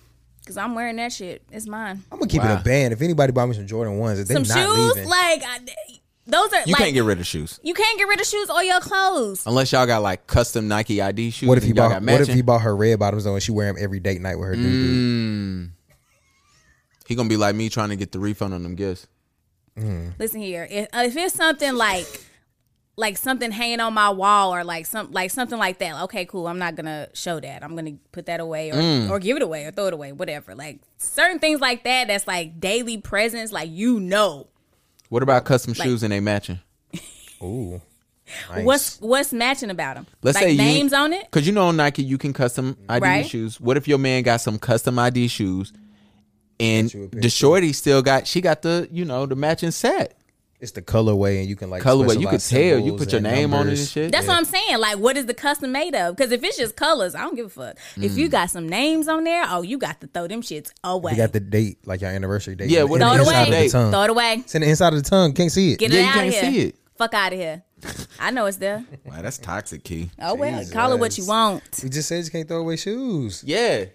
[0.47, 1.43] cause I'm wearing that shit.
[1.51, 2.03] It's mine.
[2.11, 2.59] I'm gonna keep it Wow.
[2.59, 2.93] a band.
[2.93, 5.59] If anybody bought me some Jordan ones, if they Some not shoes, leaving, like I,
[6.27, 8.49] those are You like can't get rid of shoes you can't get rid of shoes
[8.49, 9.43] or your clothes.
[9.45, 11.47] unless y'all got like custom Nike ID shoes.
[11.47, 11.89] what if he y'all bought?
[11.89, 12.35] got What if matching.
[12.35, 14.55] he bought her red bottoms though, and she wear them every date night with her
[14.55, 14.65] dude?
[14.65, 15.69] Mm.
[17.07, 19.05] He gonna be like me trying to get the refund on them gifts.
[19.77, 22.07] Listen here, if, if it's something like
[22.97, 26.47] like something hanging on my wall or like some like something like that, okay, cool.
[26.47, 27.61] I'm not gonna show that.
[27.63, 29.09] I'm gonna put that away or Mm.
[29.09, 30.55] or give it away or throw it away, whatever.
[30.55, 32.07] Like certain things like that.
[32.07, 33.51] That's like daily presence.
[33.51, 34.47] Like you know,
[35.09, 36.59] What about custom Like- shoes and they matching?
[37.43, 37.81] Ooh,
[38.49, 38.63] nice.
[38.63, 40.07] what's what's matching about them?
[40.23, 41.29] Let's like say you- names on it.
[41.31, 43.25] Cause you know on Nike you can custom ID Right.
[43.25, 43.59] shoes.
[43.59, 45.73] What if your man got some custom ID shoes,
[46.59, 47.21] and you a picture.
[47.21, 50.17] the shorty still got she got the you know the matching set
[50.61, 52.19] It's the colorway, and you can like colorway.
[52.19, 52.79] You could tell.
[52.79, 54.11] You put your and name on it and shit.
[54.11, 54.79] That's what I'm saying.
[54.79, 56.15] Like, what is the custom made of?
[56.15, 57.77] Because if it's just colors, I don't give a fuck.
[58.01, 58.17] If Mm.
[58.17, 61.11] you got some names on there, oh, you got to throw them shits away.
[61.11, 62.69] You got the date, like your anniversary date.
[62.69, 63.65] Yeah, what throw it if of away.
[63.67, 63.91] the tongue.
[63.91, 64.33] Throw it away.
[64.39, 65.33] It's in the inside of the tongue.
[65.33, 65.79] Can't see it.
[65.79, 66.43] Get Yeah, it you out can't of here.
[66.51, 66.75] see it.
[66.97, 67.63] Fuck out of here.
[68.19, 68.83] I know it's there.
[69.05, 70.09] Wow, that's toxic, key.
[70.19, 71.63] Oh well, call it what you want.
[71.83, 73.43] We just said you can't throw away shoes.
[73.45, 73.85] Yeah.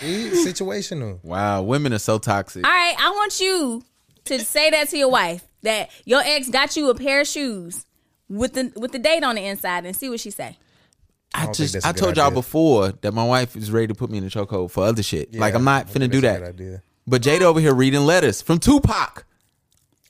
[0.00, 1.22] See, situational.
[1.22, 2.66] Wow, women are so toxic.
[2.66, 3.82] All right, I want you
[4.24, 7.84] to say that to your wife that your ex got you a pair of shoes
[8.28, 10.58] with the with the date on the inside and see what she say.
[11.34, 13.88] I don't just I a I good told y'all before that my wife is ready
[13.88, 15.34] to put me in the chokehold for other shit.
[15.34, 16.42] like I'm not finna do that.
[16.42, 16.82] idea.
[17.06, 19.26] But Jada over here reading letters from Tupac.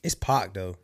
[0.03, 0.75] It's Pac though.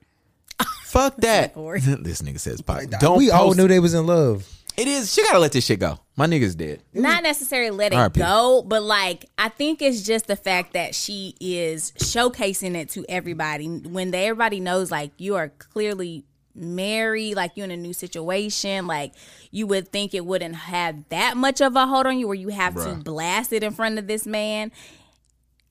[0.86, 1.53] Fuck that.
[1.56, 2.90] This nigga says Pac.
[2.99, 4.48] Don't we all knew they was in love.
[4.82, 5.14] It is.
[5.14, 5.99] She gotta let this shit go.
[6.16, 6.82] My nigga's dead.
[6.91, 7.24] Not mm.
[7.24, 8.20] necessarily let it R.I.P.
[8.20, 13.06] go, but like I think it's just the fact that she is showcasing it to
[13.08, 16.26] everybody when they, everybody knows like you are clearly
[16.56, 18.88] married, like you're in a new situation.
[18.88, 19.14] Like
[19.52, 22.49] you would think it wouldn't have that much of a hold on you where you
[22.49, 24.72] have to blast it in front of this man.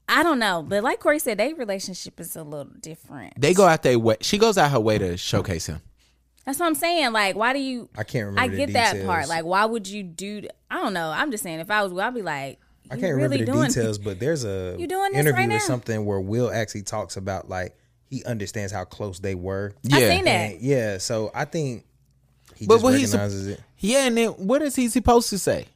[0.09, 3.41] I don't know, but like Corey said, their relationship is a little different.
[3.41, 4.16] They go out their way.
[4.20, 5.81] She goes out her way to showcase him.
[6.47, 7.12] That's what I'm saying.
[7.12, 7.89] Like, why do you?
[7.97, 8.41] I can't remember.
[8.41, 9.29] I the get that part.
[9.29, 10.43] Like, why would you do?
[10.71, 11.11] I don't know.
[11.11, 12.59] I'm just saying, if I was, I'd be like,
[12.91, 15.49] I can't really remember the doing- details, but there's a You doing this interview right
[15.51, 15.59] or now?
[15.59, 17.77] something where Will actually talks about like
[18.09, 19.73] he understands how close they were.
[19.83, 19.97] Yeah.
[19.97, 20.51] I seen that.
[20.53, 21.85] And yeah, so I think
[22.57, 23.61] he But just what he's recognizes it.
[23.79, 25.67] Yeah, and then what is he supposed to say?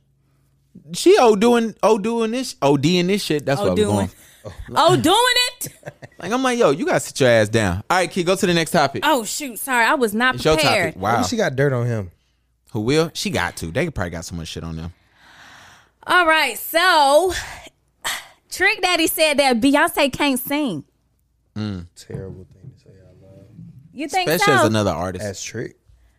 [0.93, 3.47] She oh doing oh doing this oh doing this shit.
[3.47, 3.95] That's Oh, what we're doing.
[3.97, 4.11] going.
[4.77, 5.05] Oh, doing
[5.60, 5.68] it?
[6.18, 7.82] Like I'm like, yo, you gotta sit your ass down.
[7.90, 9.02] All right, kid, go to the next topic.
[9.05, 9.59] Oh shoot!
[9.59, 10.94] Sorry, I was not it's your prepared.
[10.94, 11.02] topic.
[11.02, 11.16] Wow.
[11.16, 12.10] Maybe she got dirt on him.
[12.72, 13.10] Who will?
[13.14, 13.66] She got to.
[13.66, 14.93] They probably got so much shit on them.
[16.06, 17.32] All right, so
[18.51, 20.85] Trick Daddy said that Beyonce can't sing.
[21.56, 21.86] Mm.
[21.97, 23.47] Terrible thing to say out loud.
[23.93, 24.60] You think Especially so?
[24.60, 25.24] as another artist.
[25.24, 25.76] That's trick.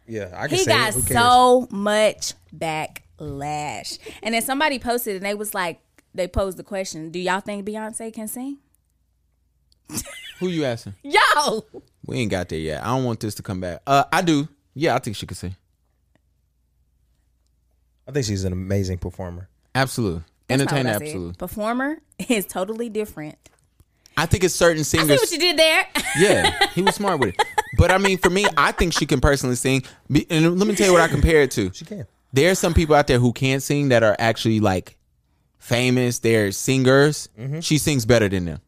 [0.08, 0.94] Yeah, I can he say got it.
[0.96, 1.20] Who cares?
[1.20, 5.80] so much backlash, and then somebody posted, and they was like,
[6.14, 8.58] they posed the question: Do y'all think Beyonce can sing?
[10.40, 10.96] Who you asking?
[11.04, 11.66] Yo,
[12.06, 12.84] We ain't got there yet.
[12.84, 13.82] I don't want this to come back.
[13.88, 14.48] Uh, I do.
[14.74, 15.56] Yeah, I think she could sing.
[18.08, 19.50] I think she's an amazing performer.
[19.74, 20.24] Absolutely.
[20.48, 21.06] That's not Entertainer, what I said.
[21.08, 21.34] absolutely.
[21.38, 23.38] Performer is totally different.
[24.18, 25.20] I think it's certain I see singers.
[25.20, 25.88] what you did there.
[26.20, 27.42] yeah, he was smart with it.
[27.78, 29.84] But I mean, for me, I think she can personally sing.
[30.10, 31.72] Be- And let me tell you what I compare it to.
[31.74, 32.06] She can.
[32.32, 34.98] There are some people out there who can't sing that are actually like
[35.58, 36.20] famous.
[36.20, 37.28] They're singers.
[37.38, 37.60] Mm-hmm.
[37.62, 38.62] She sings better than them.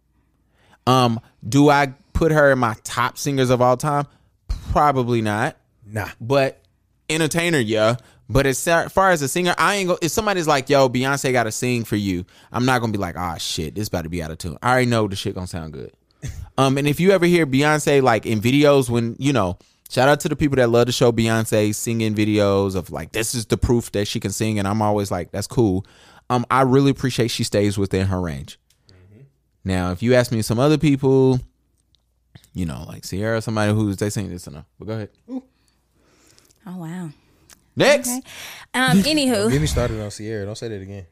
[0.87, 4.07] Um, do I put her in my top singers of all time?
[4.71, 5.57] Probably not.
[5.85, 6.09] Nah.
[6.19, 6.63] But
[7.09, 7.97] entertainer, yeah.
[8.29, 9.97] But as far as a singer, I ain't go.
[10.01, 13.15] If somebody's like, "Yo, Beyonce got to sing for you," I'm not gonna be like,
[13.17, 15.47] "Ah, shit, this about to be out of tune." I already know the shit gonna
[15.47, 15.93] sound good.
[16.57, 19.57] um, and if you ever hear Beyonce like in videos, when you know,
[19.89, 23.33] shout out to the people that love to show Beyonce singing videos of like, this
[23.33, 25.85] is the proof that she can sing, and I'm always like, that's cool.
[26.29, 28.59] Um, I really appreciate she stays within her range.
[29.67, 31.41] Now, if you ask me some other people,
[32.53, 34.63] you know, like Ciara, somebody who's they sing this enough.
[34.79, 35.09] But go ahead.
[35.29, 37.09] Oh wow.
[37.75, 38.07] Next.
[38.07, 38.21] Okay.
[38.73, 39.01] Um.
[39.01, 40.45] Get Anywho, me started on Ciara.
[40.45, 41.05] Don't say that again.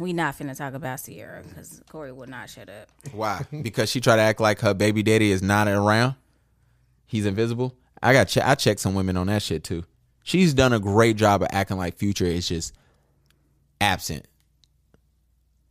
[0.00, 2.88] we not finna talk about Ciara because Corey would not shut up.
[3.12, 3.46] Why?
[3.62, 6.16] Because she tried to act like her baby daddy is not around.
[7.06, 7.72] he's invisible.
[8.02, 9.84] I got che- I checked some women on that shit too.
[10.24, 12.74] She's done a great job of acting like Future is just
[13.80, 14.26] absent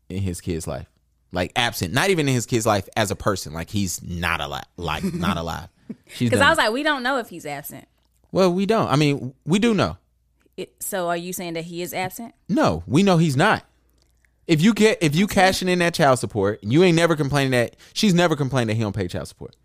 [0.07, 0.87] in his kid's life.
[1.33, 3.51] Like absent, not even in his kid's life as a person.
[3.51, 4.63] Like he's not alive.
[4.77, 5.67] Like not alive.
[6.17, 7.85] Because I was like, we don't know if he's absent.
[8.31, 8.87] well, we don't.
[8.87, 9.97] I mean, we do know.
[10.55, 12.33] It, so are you saying that he is absent?
[12.47, 13.65] No, we know he's not.
[14.45, 17.75] If you get if you cashing in that child support, you ain't never complaining that
[17.93, 19.55] she's never complained that he don't pay child support.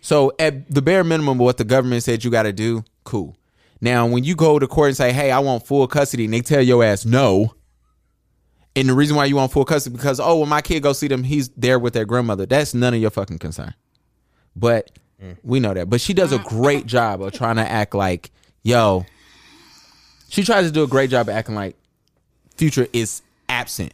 [0.00, 3.36] So at the bare minimum, what the government said you got to do, cool.
[3.80, 6.40] Now, when you go to court and say, "Hey, I want full custody," and they
[6.40, 7.54] tell your ass no,
[8.74, 11.08] and the reason why you want full custody because oh, when my kid go see
[11.08, 12.46] them, he's there with their grandmother.
[12.46, 13.74] That's none of your fucking concern.
[14.56, 14.90] But
[15.22, 15.36] mm.
[15.42, 15.90] we know that.
[15.90, 18.30] But she does a great job of trying to act like,
[18.62, 19.06] yo.
[20.28, 21.76] She tries to do a great job of acting like
[22.56, 23.92] Future is absent.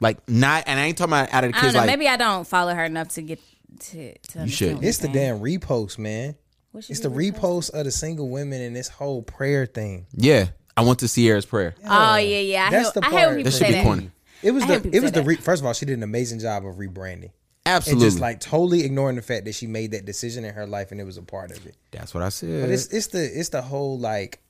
[0.00, 1.74] Like not, and I ain't talking about out of the I don't kids.
[1.74, 1.80] know.
[1.80, 3.40] Like Maybe I don't follow her enough to get
[3.80, 4.18] to.
[4.18, 4.82] to You should.
[4.82, 6.34] It's the damn repost, man.
[6.74, 10.06] It's the repost of the single women and this whole prayer thing.
[10.12, 11.74] yeah, I went to Ciara's prayer.
[11.84, 12.66] Oh yeah, yeah.
[12.66, 13.84] I That's hate, the I hate when people That should say be that.
[13.84, 14.10] corny.
[14.42, 15.26] It was I the people it was the that.
[15.26, 17.30] re, first of all, she did an amazing job of rebranding.
[17.64, 20.66] Absolutely, And just like totally ignoring the fact that she made that decision in her
[20.66, 21.76] life and it was a part of it.
[21.92, 22.60] that's what I said.
[22.62, 24.40] But it's it's the it's the whole like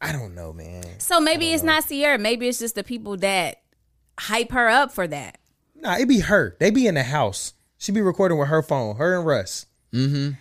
[0.00, 0.84] I don't know, man.
[0.98, 2.18] So maybe it's not Ciara.
[2.18, 3.62] Maybe it's just the people that
[4.20, 5.38] hype her up for that.
[5.74, 6.54] Nah, it be her.
[6.60, 7.54] They be in the house.
[7.78, 8.96] She be recording with her phone.
[8.96, 9.66] Her and Russ.
[9.92, 10.32] Mm-hmm.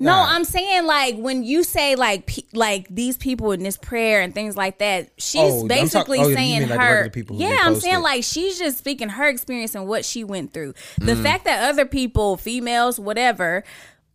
[0.00, 4.20] No, I'm saying like when you say like pe- like these people in this prayer
[4.22, 7.10] and things like that, she's Oh, I'm talk- basically oh, saying like her.
[7.10, 8.00] people yeah, I'm saying it.
[8.00, 10.74] like she's just speaking her experience and what she went through.
[10.98, 11.22] The Mm.
[11.22, 13.62] fact that other people, females, whatever.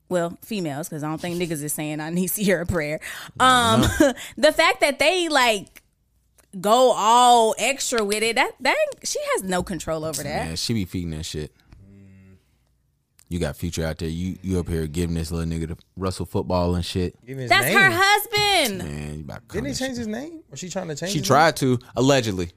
[0.09, 2.99] Well, females, because I don't think niggas is saying I need to hear a prayer.
[3.39, 3.81] Um,
[4.37, 5.81] the fact that they like
[6.59, 10.45] go all extra with it, that that she has no control over that.
[10.47, 11.51] Man, she be feeding that shit.
[13.27, 14.07] You got Future out there.
[14.09, 17.15] You you up here giving this little nigga the Russell football and shit.
[17.25, 17.77] His That's name.
[17.77, 18.77] her husband.
[18.79, 19.97] Man, you about to Didn't he change shit.
[19.97, 20.41] his name?
[20.51, 21.11] Or she trying to change?
[21.11, 22.51] She his tried to allegedly.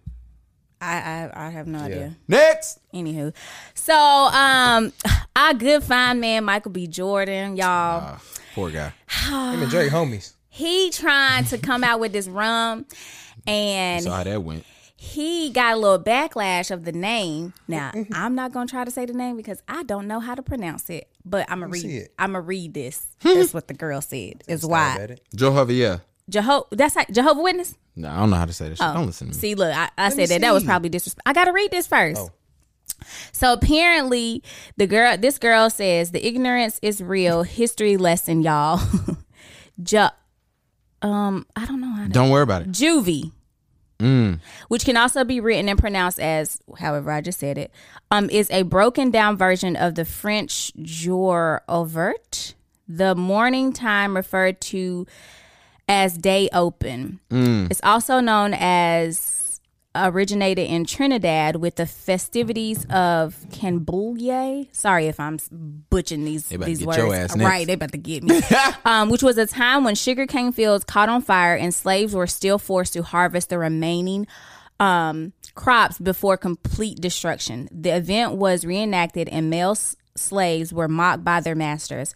[0.80, 2.16] I, I I have no idea.
[2.28, 3.34] Next, Anywho,
[3.74, 4.92] so um,
[5.36, 6.86] our good fine man Michael B.
[6.86, 8.22] Jordan, y'all, Ah,
[8.54, 8.92] poor guy.
[9.28, 9.54] Name?
[9.54, 10.34] Him and Drake homies.
[10.50, 12.86] he trying to come out with this rum,
[13.48, 14.64] and Saw how that went.
[15.00, 17.54] He got a little backlash of the name.
[17.68, 18.12] Now Mm-hmm.
[18.14, 20.90] I'm not gonna try to say the name because I don't know how to pronounce
[20.90, 21.84] it, but I'm gonna read.
[21.84, 22.12] it.
[22.18, 23.06] I'm gonna read this.
[23.22, 24.42] That's what the girl said.
[24.48, 25.20] Is why at.
[25.34, 25.98] Jehovah, yeah.
[26.28, 26.66] Jehovah.
[26.72, 27.74] That's how, Jehovah Witness.
[27.96, 28.92] No, I don't know how to say that shit.
[28.94, 29.38] Don't listen to me.
[29.40, 31.22] See, look, I, I said that that was probably disrespect.
[31.26, 32.20] I gotta read this first.
[32.20, 32.30] Oh.
[33.32, 34.42] So apparently,
[34.76, 37.44] the girl, this girl says the ignorance is real.
[37.44, 38.80] History lesson, y'all.
[39.82, 40.08] Ju-
[41.02, 42.10] um, I don't know how to.
[42.10, 42.72] Don't worry about it.
[42.72, 43.30] Juvie,
[44.68, 47.70] which can also be written and pronounced as, however I just said it,
[48.10, 52.54] um, is a broken down version of the French jour ouvert.
[52.88, 55.06] The morning time referred to
[55.88, 57.20] as day open.
[57.70, 59.37] It's also known as
[59.94, 64.68] originated in Trinidad with the festivities of Canboulay.
[64.72, 65.38] Sorry if I'm
[65.90, 67.36] butchering these They about to these words.
[67.36, 68.40] right, they about to get me.
[68.84, 72.58] um, which was a time when sugarcane fields caught on fire and slaves were still
[72.58, 74.26] forced to harvest the remaining
[74.80, 77.68] um, crops before complete destruction.
[77.72, 82.14] The event was reenacted and male s- slaves were mocked by their masters.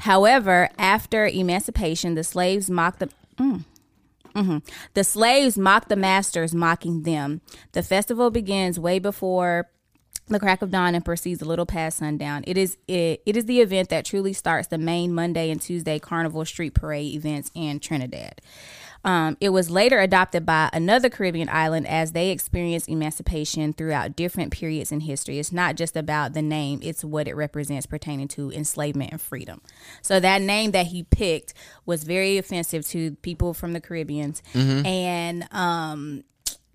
[0.00, 3.64] However, after emancipation, the slaves mocked the mm,
[4.34, 4.66] mhm.
[4.94, 7.40] the slaves mock the masters, mocking them.
[7.72, 9.68] The festival begins way before
[10.28, 12.44] the crack of dawn and proceeds a little past sundown.
[12.46, 15.98] It is it, it is the event that truly starts the main Monday and Tuesday
[15.98, 18.40] Carnival Street Parade events in Trinidad.
[19.04, 24.52] Um, it was later adopted by another Caribbean island as they experienced emancipation throughout different
[24.52, 25.38] periods in history.
[25.38, 29.60] It's not just about the name, it's what it represents pertaining to enslavement and freedom.
[30.00, 31.52] So that name that he picked
[31.84, 34.42] was very offensive to people from the Caribbeans.
[34.86, 36.24] And um,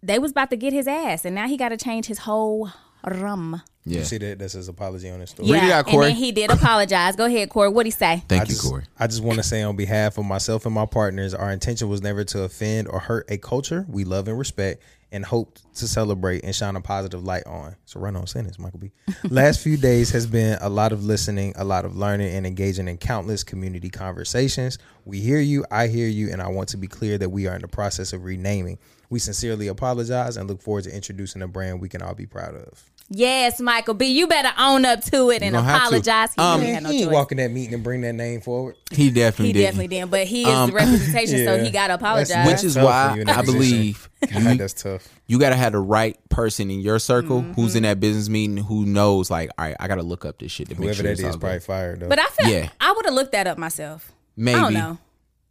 [0.04, 2.70] they was about to get his ass, and now he got to change his whole
[3.04, 3.62] rum.
[3.86, 4.40] You see that?
[4.40, 5.52] That's his apology on his story.
[5.52, 6.08] Read it out, and Corey.
[6.08, 7.16] then he did apologize.
[7.16, 7.70] Go ahead, Corey.
[7.70, 8.24] What'd he say?
[8.28, 8.84] Thank I you, just, Corey.
[9.00, 12.02] I just want to say on behalf of myself and my partners, our intention was
[12.02, 16.44] never to offend or hurt a culture we love and respect and hope to celebrate
[16.44, 17.76] and shine a positive light on.
[17.86, 18.92] So run on sentence, Michael B.
[19.30, 22.88] Last few days has been a lot of listening, a lot of learning and engaging
[22.88, 24.78] in countless community conversations.
[25.06, 27.56] We hear you, I hear you, and I want to be clear that we are
[27.56, 28.78] in the process of renaming.
[29.10, 32.56] We sincerely apologize and look forward to introducing a brand we can all be proud
[32.56, 32.84] of.
[33.12, 34.06] Yes, Michael B.
[34.06, 36.32] You better own up to it and gonna apologize.
[36.36, 37.14] He Um, didn't have no he ain't choice.
[37.16, 38.76] walking that meeting and bring that name forward.
[38.92, 39.58] He definitely did.
[39.58, 39.66] He did.
[39.66, 42.48] definitely did, but he is Um, the representation, so he got to That's- apologize.
[42.48, 45.10] Which is why when you're in that I believe God, you, that's tough.
[45.26, 47.54] you got to have the right person in your circle Mm-hmm.
[47.54, 50.38] who's in that business meeting who knows, like, all right, I got to look up
[50.38, 52.10] this shit to make sure that it's is probably fired though.
[52.10, 52.70] but I feel Yeah.
[52.80, 54.12] I would have looked that up myself.
[54.38, 54.56] Maybe.
[54.60, 54.98] I don't know.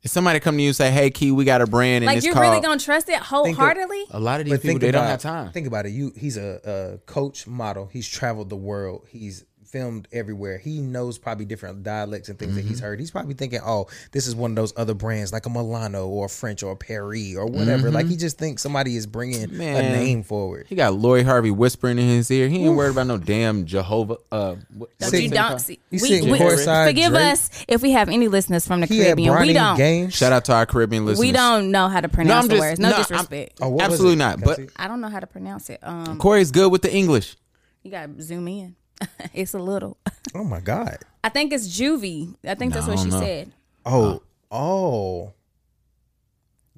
[0.09, 2.17] If somebody come to you and say, "Hey, Key, we got a brand," and Like
[2.17, 4.07] it's you're called, really gonna trust it wholeheartedly?
[4.11, 5.53] a lot of these But people think they don't have time.
[5.53, 5.91] Think about it.
[5.91, 7.91] You, he's a, a coach model.
[7.93, 9.05] He's traveled the world.
[9.11, 10.59] He's filmed everywhere.
[10.59, 12.69] He knows probably different dialects and things that Mm-hmm.
[12.69, 12.99] he's heard.
[13.01, 16.27] He's probably thinking, "Oh, this is one of those other brands like a Milano or
[16.27, 19.47] a French or a Paris or whatever." Like he just thinks somebody is bringing a
[19.49, 19.59] Mm-hmm.
[19.59, 20.67] Name forward.
[20.69, 22.49] He got Lori Harvey whispering in his ear.
[22.49, 24.17] He ain't worried about no damn Jehovah.
[24.33, 25.79] Uh, what, Don't what's you it don't see.
[25.91, 27.33] We, we, forgive Drake.
[27.33, 29.39] us if we have any listeners from the He Caribbean.
[29.41, 29.77] We don't.
[29.77, 30.15] games.
[30.15, 31.21] Shout out to our Caribbean listeners.
[31.27, 32.81] We don't know how to pronounce I'm the just- words.
[32.81, 33.59] No no, I'm- disrespect.
[33.61, 34.41] Oh, Absolutely not.
[34.41, 34.61] But?
[34.77, 35.81] I don't know how to pronounce it.
[35.83, 37.37] Um, Corey's good with the English.
[37.83, 38.77] you got to zoom in.
[39.35, 39.97] it's a little.
[40.35, 40.99] oh my god.
[41.25, 42.35] I think it's juvie.
[42.45, 43.27] I think that's No, what she don't know.
[43.27, 43.53] said.
[43.85, 45.33] Oh, oh.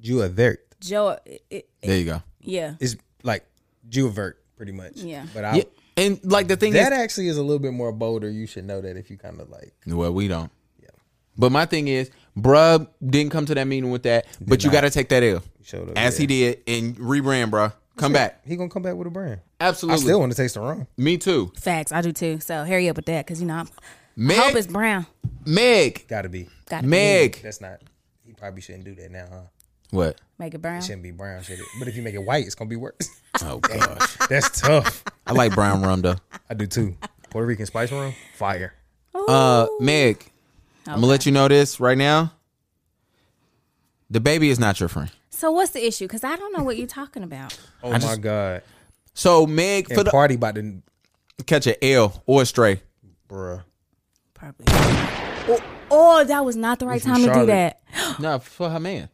[0.03, 1.19] Juavert Joe.
[1.27, 2.23] It, it, There you go.
[2.41, 2.75] yeah.
[2.81, 3.45] It's like
[3.89, 4.97] Juavert, pretty much.
[4.97, 5.27] Yeah.
[5.35, 5.63] But I, Yeah,
[5.97, 8.31] and like the thing that is, actually is a little bit more bolder.
[8.31, 9.75] You should know that if you kind of like.
[9.87, 10.51] well, we don't.
[10.83, 10.89] Yeah.
[11.37, 14.27] But my thing is, bruh didn't come to that meeting with that.
[14.41, 17.73] but you got to take that L showed up, as he did and rebrand, bruh.
[18.01, 18.41] Come back.
[18.47, 19.41] He gonna come back with a brand.
[19.61, 20.01] Absolutely.
[20.01, 20.87] I still want to taste the rum.
[20.97, 21.53] Me too.
[21.57, 21.93] Facts.
[21.93, 22.41] I do too.
[22.41, 23.71] So hurry up with that because you know I'm, I
[24.17, 25.07] Meg, hope it's brown.
[25.45, 26.49] Meg, Gotta be.
[26.69, 27.41] Got to Meg.
[27.43, 27.81] That's not.
[28.25, 29.41] He probably shouldn't do that now, huh?
[29.91, 30.21] What?
[30.39, 30.79] make it brown.
[30.79, 31.67] It shouldn't be brown, should it?
[31.79, 32.95] But if you make it white, it's gonna be worse.
[33.43, 35.05] Oh gosh, That's tough.
[35.25, 36.17] I like brown rum though.
[36.51, 36.97] I do too.
[37.31, 38.75] Puerto Rican spice rum, fire.
[39.15, 40.25] Uh, Meg,
[40.85, 42.33] I'm gonna let you know this right now.
[44.11, 45.13] The baby is not your friend.
[45.41, 46.05] So what's the issue?
[46.05, 47.59] Because I don't know what you're talking about.
[47.83, 48.63] Oh I my just- god.
[49.15, 50.83] So Meg, for And the party about to,
[51.47, 52.83] catch an L or a stray.
[53.27, 53.63] bruh.
[54.35, 54.67] Probably.
[54.69, 55.61] Oh,
[55.91, 57.47] oh, that was not the right from time to do Charlotte.
[57.95, 58.19] that.
[58.21, 59.09] No, for her man.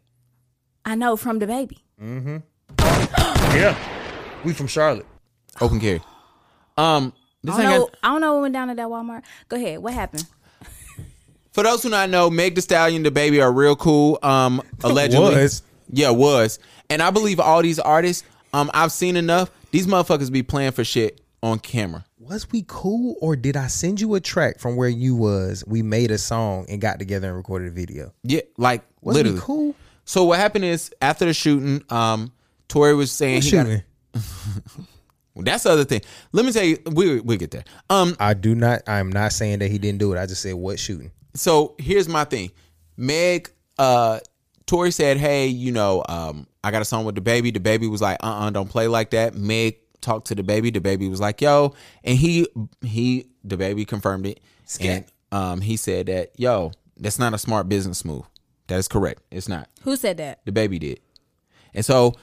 [0.85, 1.79] I know from the baby.
[2.03, 2.39] Mm-hmm.
[3.57, 3.79] Yeah.
[4.45, 5.07] We from Charlotte.
[5.61, 6.03] Open carry.
[6.77, 7.13] Um,
[7.45, 9.23] this I don't, know, got, I don't know what went down at that Walmart.
[9.49, 9.79] Go ahead.
[9.79, 10.27] What happened?
[11.53, 14.19] for those who not know, Meg Thee Stallion, the baby are real cool.
[14.23, 15.63] Um, allegedly, Was.
[15.91, 16.59] Yeah, was,
[16.91, 18.25] and I believe all these artists.
[18.53, 19.51] Um, I've seen enough.
[19.71, 22.05] These motherfuckers be playing for shit on camera.
[22.19, 25.63] Was we cool or did I send you a track from where you was?
[25.67, 28.13] We made a song and got together and recorded a video.
[28.23, 29.39] Yeah, like Was literally.
[29.39, 29.75] we cool?
[30.05, 32.33] So what happened is after the shooting, um,
[32.69, 33.67] Tory was saying he got.
[33.67, 33.83] Shooting.
[35.35, 36.01] Well, that's the other thing.
[36.33, 37.65] Let me tell you, we we get there.
[37.91, 38.83] Um, I do not.
[38.89, 40.19] I'm not saying that he didn't do it.
[40.19, 41.11] I just said what shooting.
[41.35, 42.51] so here's my thing.
[42.97, 44.21] Meg, uh,
[44.67, 47.87] Tori said, "Hey, you know, um, I got a song with the baby." The baby
[47.87, 50.71] was like, "Uh, uh-uh, uh, do not play like that." Meg talked to the baby.
[50.71, 51.75] The baby was like, "Yo,"
[52.05, 52.47] and he
[52.83, 54.41] he the baby confirmed it,
[54.81, 58.25] and um, he said that, "Yo, that's not a smart business move.
[58.67, 59.23] That is correct.
[59.31, 60.41] It's not." Who said that?
[60.45, 61.01] The baby did.
[61.73, 62.15] And so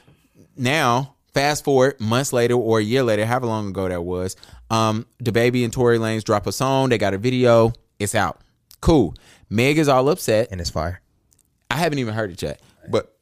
[0.57, 4.36] now, fast forward months later or a year later, however long ago that was,
[4.70, 6.90] um, the baby and Tory Lanez drop a song.
[6.90, 7.74] They got a video.
[7.99, 8.41] It's out.
[8.82, 9.15] Cool.
[9.49, 10.49] Meg is all upset.
[10.52, 11.02] And it's fire.
[11.74, 12.62] I haven't even heard it yet.
[12.90, 13.16] But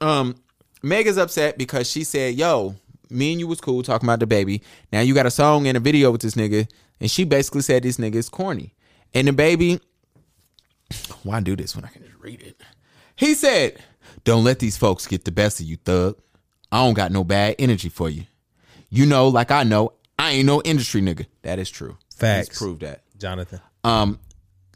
[0.00, 0.36] um
[0.82, 2.76] Meg is upset because she said, Yo,
[3.10, 4.62] me and you was cool talking about the baby.
[4.92, 6.68] Now you got a song and a video with this nigga.
[7.00, 8.74] And she basically said this nigga is corny.
[9.12, 9.80] And the baby,
[11.24, 12.60] why do this when I can just read it?
[13.16, 13.78] He said,
[14.24, 16.16] Don't let these folks get the best of you, thug.
[16.70, 18.24] I don't got no bad energy for you.
[18.90, 21.26] You know, like I know, I ain't no industry nigga.
[21.42, 21.96] That is true.
[22.14, 22.48] Facts.
[22.48, 23.60] He's proved that Jonathan.
[23.84, 24.18] um,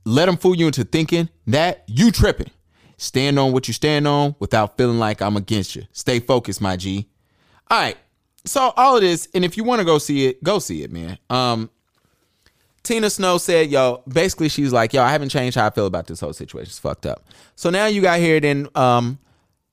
[0.05, 2.51] let them fool you into thinking that you tripping.
[3.01, 5.85] Stand on what you stand on without feeling like I'm against you.
[5.91, 7.09] Stay focused, my G.
[7.71, 7.97] All right.
[8.45, 10.93] So all of this, and if you want to go see it, go see it,
[10.93, 11.17] man.
[11.31, 11.71] Um,
[12.83, 16.09] Tina Snow said, "Yo, basically, she's like, yo, I haven't changed how I feel about
[16.09, 16.69] this whole situation.
[16.69, 17.25] It's fucked up."
[17.57, 19.19] So now you got here, then um,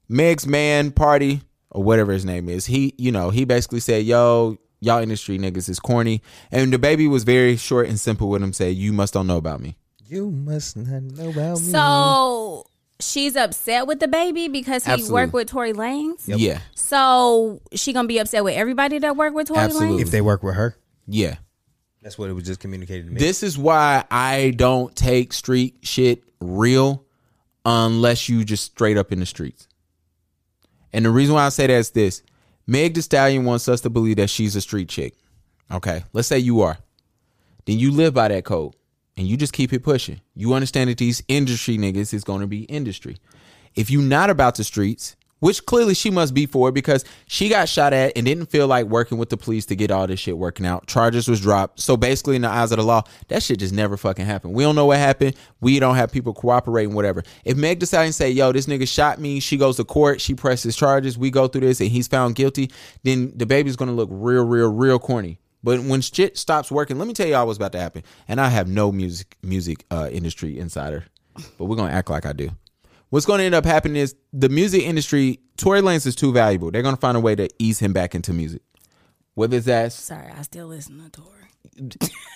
[0.08, 2.66] Meg's man party or whatever his name is.
[2.66, 7.10] He, you know, he basically said, "Yo, y'all industry niggas is corny," and the baby
[7.10, 8.54] was very short and simple with him.
[8.54, 9.76] Say, "You must don't know about me."
[10.06, 11.72] You must not know about me.
[11.72, 12.66] So
[13.00, 15.14] she's upset with the baby because he Absolutely.
[15.14, 16.24] worked with Tory Lanez.
[16.26, 19.98] Yeah, So she gonna be upset with everybody that worked with Tory Absolutely.
[19.98, 20.02] Lanez.
[20.02, 20.76] if they work with her,
[21.08, 21.36] yeah.
[22.02, 23.20] that's what it was just communicated to me.
[23.20, 27.06] This is why I don't take street shit real
[27.66, 29.68] unless you just straight up in the streets.
[30.94, 32.24] And the reason why I say that is this
[32.66, 35.14] Meg Thee Stallion wants us to believe that she's a street chick.
[35.72, 36.78] Okay, let's say you are.
[37.66, 38.74] Then you live by that code
[39.18, 40.22] and you just keep it pushing.
[40.36, 43.18] You understand that these industry niggas is going to be industry.
[43.76, 47.70] If you not about the streets which clearly she must be for because she got
[47.70, 50.38] shot at and didn't feel like working with the police to get all this shit
[50.38, 50.88] working out.
[50.88, 51.80] Charges was dropped.
[51.80, 54.54] So basically, in the eyes of the law, that shit just never fucking happened.
[54.54, 55.36] We don't know what happened.
[55.62, 57.24] We don't have people cooperating, whatever.
[57.46, 60.34] If Meg decides to say, yo, this nigga shot me, she goes to court, she
[60.34, 62.72] presses charges, we go through this, and he's found guilty,
[63.04, 65.40] then the baby's gonna look real, real, real corny.
[65.68, 68.04] But when shit stops working, let me tell y'all what's about to happen.
[68.30, 71.04] And I have no music music uh, industry insider,
[71.58, 72.52] but we're gonna act like I do.
[73.10, 75.42] What's gonna end up happening is the music industry.
[75.58, 76.72] Tory Lanez is too valuable.
[76.72, 78.62] They're gonna find a way to ease him back into music.
[79.34, 81.37] Whether that's Sorry, I still listen to Tory.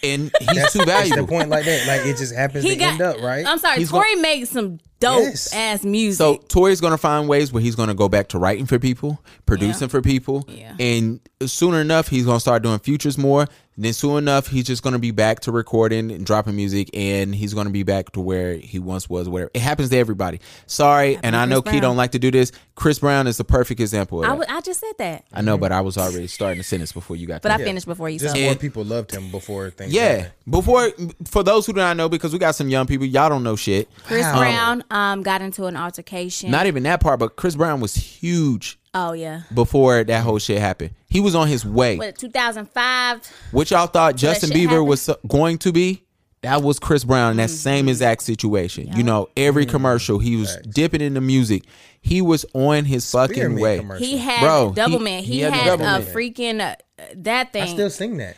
[0.03, 1.27] And he's too That's the valuable.
[1.27, 1.87] point like that.
[1.87, 2.91] Like it just happens He to got.
[2.93, 3.45] end up right.
[3.45, 5.53] I'm sorry, He's Tory makes some dope Yes.
[5.53, 6.17] ass music.
[6.17, 9.87] So Tory's gonna find ways where he's gonna go back to writing for people, producing
[9.89, 10.75] for people, Yeah.
[10.79, 13.47] and sooner enough he's gonna start doing futures more.
[13.81, 17.53] Then soon enough he's just gonna be back to recording and dropping music, and he's
[17.53, 19.27] gonna be back to where he once was.
[19.27, 20.39] Whatever it happens to everybody.
[20.67, 21.89] Sorry, and I know Chris Key Brown.
[21.91, 22.51] don't like to do this.
[22.75, 24.51] Chris Brown is the perfect example of I that.
[24.51, 27.25] I just said that, I know, but I was already starting the sentence before you
[27.27, 27.41] got.
[27.41, 27.59] but there.
[27.59, 28.19] I finished before you.
[28.19, 28.41] just So.
[28.41, 29.91] more And- people loved him before things.
[29.93, 30.09] yeah.
[30.09, 30.31] happened.
[30.49, 30.89] Before,
[31.25, 33.55] for those who do not know, because we got some young people, y'all don't know
[33.55, 33.87] shit.
[34.05, 34.37] Chris Wow.
[34.37, 36.51] Brown um got into an altercation.
[36.51, 39.41] Not even that part, but Chris Brown was huge oh yeah.
[39.53, 40.91] before that whole shit happened.
[41.09, 41.97] He was on his way.
[41.97, 43.27] What 2005?
[43.51, 44.87] Which y'all thought Justin Bieber happened?
[44.87, 46.03] was going to be?
[46.41, 48.87] That was Chris Brown in that same exact situation.
[48.95, 51.63] You know, every commercial he was dipping in the music.
[52.01, 53.77] He was on his fucking way.
[53.77, 54.03] commercial.
[54.07, 55.23] He had Bro, double he- man.
[55.23, 56.01] he He, had had, a man.
[56.01, 56.75] freaking uh,
[57.17, 57.61] that thing.
[57.63, 58.37] I still sing that.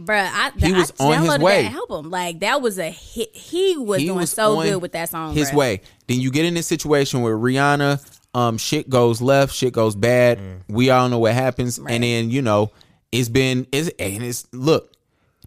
[0.00, 1.62] Bruh, I, He was I on his downloaded way.
[1.64, 3.36] That album, like that was a hit.
[3.36, 5.34] He was He doing was so good with that song.
[5.34, 5.54] His bruh.
[5.54, 5.80] way.
[6.08, 10.38] Then you get in this situation where Rihanna, um, shit goes left, shit goes bad.
[10.68, 12.72] We all know what happens, and then you know
[13.12, 14.92] it's been it's and it's look,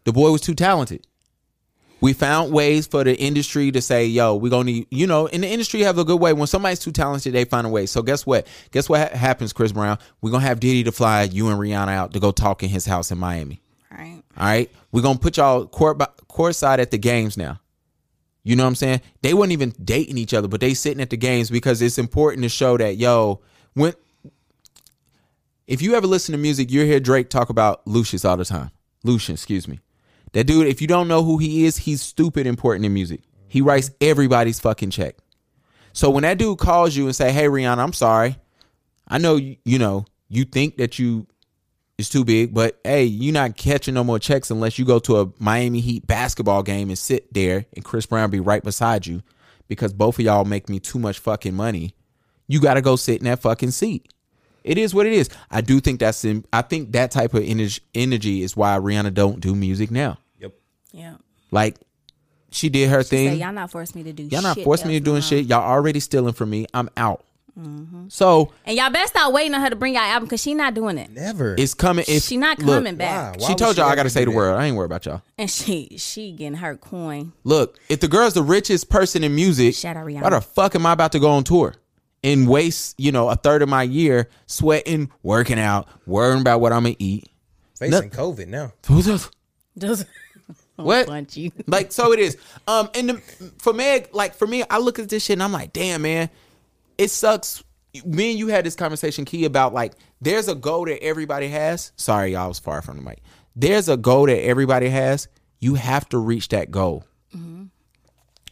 [0.06, 1.06] the boy was too talented.
[2.00, 5.42] We found ways for the industry to say, "Yo, we're gonna need," you know, in
[5.42, 6.32] the industry have a good way.
[6.32, 7.88] When somebody's too talented, they find a way.
[7.88, 8.48] So guess what?
[8.72, 9.98] Guess what ha- happens, Chris Brown?
[10.22, 12.86] We're gonna have Diddy to fly you and Rihanna out to go talk in his
[12.86, 13.62] house in Miami.
[13.92, 14.22] Right.
[14.38, 17.60] All right, we're gonna put y'all court by, courtside at the games now.
[18.48, 19.02] You know what I'm saying?
[19.24, 22.44] They weren't even dating each other, but they sitting at the games because it's important
[22.44, 23.42] to show that yo,
[23.74, 23.94] when
[25.68, 28.72] if you ever listen to music, you hear Drake talk about Lucius all the time.
[29.04, 29.82] Lucian, excuse me.
[30.32, 33.20] That dude, if you don't know who he is, he's stupid important in music.
[33.50, 35.18] He writes everybody's fucking check.
[35.92, 38.38] So when that dude calls you and say, "Hey Rihanna, I'm sorry.
[39.10, 41.28] I know you, you know, you think that you
[41.98, 45.20] is too big, but hey, you're not catching no more checks unless you go to
[45.22, 49.24] a Miami Heat basketball game and sit there and Chris Brown be right beside you
[49.68, 51.96] because both of y'all make me too much fucking money.
[52.48, 54.14] You got to go sit in that fucking seat.
[54.64, 55.30] It is what it is.
[55.50, 59.14] I do think that's in, I think that type of energy, energy is why Rihanna
[59.14, 60.18] don't do music now.
[60.40, 60.54] Yep.
[60.92, 61.16] Yeah.
[61.52, 61.78] Like
[62.52, 63.40] she did her Say, thing.
[63.40, 64.24] y'all not forcing me to do.
[64.24, 65.46] Y'all not shit forcing me to else doing no shit.
[65.48, 66.68] Y'all already stealing from me.
[66.74, 67.24] I'm out.
[67.58, 68.10] Mm-hmm.
[68.10, 70.74] So And y'all best start waiting on her to bring y'all album because she not
[70.74, 71.10] doing it.
[71.10, 71.56] Never.
[71.58, 72.06] it's coming.
[72.08, 73.40] If, she not look, coming back.
[73.40, 74.54] Why She told she y'all I got to say the word.
[74.54, 75.22] I ain't worried about y'all.
[75.38, 77.34] And she she getting her coin.
[77.44, 80.22] Look, if the girl's the richest person in music, Shout out Rihanna.
[80.22, 81.76] why the fuck am I about to go on tour
[82.24, 86.74] and waste, you know, a third of my year sweating, working out, worrying about what
[86.74, 87.30] I'm gonna eat?
[87.80, 88.74] Facing COVID now.
[89.78, 90.06] Just
[90.78, 91.08] What?
[91.08, 91.52] punch you.
[91.66, 92.38] Like so it is.
[92.68, 93.14] Um, and the,
[93.58, 96.30] for Meg, like for me, I look at this shit and I'm like, damn, man,
[96.98, 97.64] it sucks.
[98.06, 101.92] Me and you had this conversation, Key, about like there's a goal that everybody has.
[101.96, 103.22] Sorry, y'all I was far from the mic.
[103.56, 105.28] There's a goal that everybody has.
[105.60, 107.06] You have to reach that goal.
[107.36, 107.66] Mm-hmm.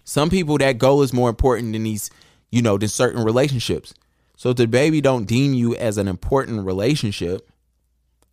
[0.03, 2.09] Some people that goal is more important than these,
[2.51, 3.93] you know, than certain relationships.
[4.37, 7.49] So if the baby don't deem you as an important relationship,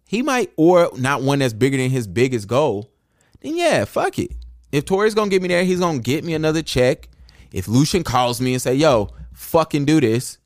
[0.06, 2.90] he might or not one that's bigger than his biggest goal,
[3.40, 4.32] then yeah, fuck it.
[4.70, 7.08] If Tory's gonna get me there, he's gonna get me another check.
[7.52, 9.10] If Lucian calls me and say, yo,
[9.42, 10.38] fucking do this,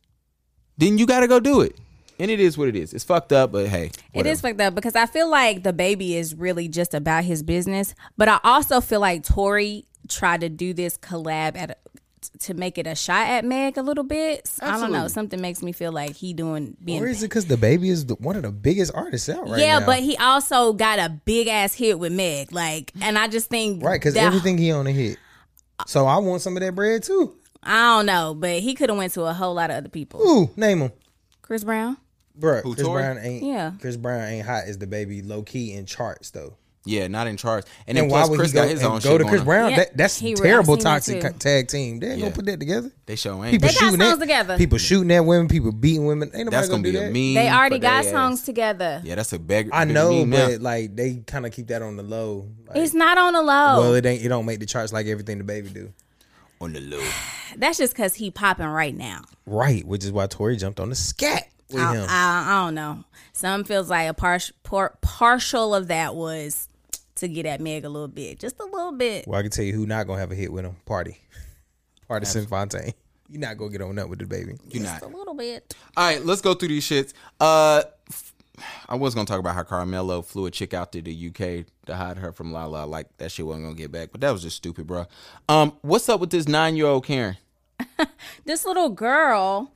[0.78, 1.76] then you gotta go do it.
[2.18, 2.94] And it is what it is.
[2.94, 3.86] It's fucked up, but hey.
[3.86, 4.32] It whatever.
[4.32, 7.94] is fucked up because I feel like the baby is really just about his business,
[8.16, 11.76] but I also feel like Tory tried to do this collab at a,
[12.38, 14.50] to make it a shot at Meg a little bit.
[14.62, 15.08] I don't know.
[15.08, 17.02] Something makes me feel like he doing being.
[17.02, 19.60] Or is it because the baby is the, one of the biggest artists out right
[19.60, 19.86] yeah, now?
[19.86, 23.84] but he also got a big ass hit with Meg, like, and I just think
[23.84, 25.18] right because everything he on a hit.
[25.86, 27.36] So I want some of that bread too.
[27.66, 30.20] I don't know, but he could have went to a whole lot of other people.
[30.22, 30.92] Ooh, name him,
[31.42, 31.96] Chris Brown.
[32.34, 32.60] bro.
[32.62, 33.02] Who, Chris Tory?
[33.02, 33.42] Brown ain't.
[33.44, 33.72] Yeah.
[33.80, 36.54] Chris Brown ain't hot as the baby, low key in charts though.
[36.88, 37.64] Yeah, not in charge.
[37.88, 39.24] And then why plus would Chris he go, got his and own go shit to
[39.26, 39.46] Chris on.
[39.46, 39.70] Brown?
[39.70, 41.98] Yeah, that, that's he- terrible toxic co- tag team.
[41.98, 42.26] They ain't Yeah.
[42.26, 42.92] gonna put that together.
[43.06, 43.50] They show ain't.
[43.50, 44.56] People They got shooting songs at together.
[44.56, 45.48] People shooting at women.
[45.48, 46.28] People beating women.
[46.32, 47.12] Ain't nobody that's gonna, gonna do be a that.
[47.12, 47.44] meme.
[47.44, 48.46] They already got their songs ass.
[48.46, 49.00] together.
[49.02, 49.70] Yeah, that's a big.
[49.72, 50.46] I know, meme now.
[50.46, 52.46] but like they kind of keep that on the low.
[52.68, 53.80] Like, It's not on the low.
[53.80, 54.24] well, it ain't.
[54.24, 55.92] It don't make the charts like everything the baby do.
[56.60, 57.02] On the low.
[57.56, 59.22] That's just because he popping right now.
[59.46, 62.06] Right, which is why Tory jumped on the scat with I, him.
[62.08, 63.04] I, I don't know.
[63.32, 66.68] Some feels like a partial par, partial of that was
[67.16, 69.26] to get at Meg a little bit, just a little bit.
[69.26, 70.76] well, I can tell you who not gonna have a hit with him.
[70.86, 71.18] Party,
[72.10, 72.92] Pardison Fontaine.
[73.28, 74.54] You're not gonna get on that with the baby.
[74.70, 75.02] You're not.
[75.02, 75.74] A little bit.
[75.96, 77.12] All right, let's go through these shits.
[77.40, 77.92] Uh, f-
[78.88, 81.96] I was gonna talk about how Carmelo flew a chick out to the UK to
[81.96, 82.86] hide her from Lala.
[82.86, 85.06] Like that shit wasn't gonna get back, but that was just stupid, bro.
[85.48, 87.36] Um, what's up with this nine year old Karen?
[88.44, 89.72] This little girl,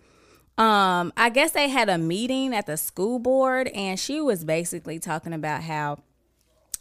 [0.56, 4.98] um, I guess they had a meeting at the school board, and she was basically
[4.98, 5.98] talking about how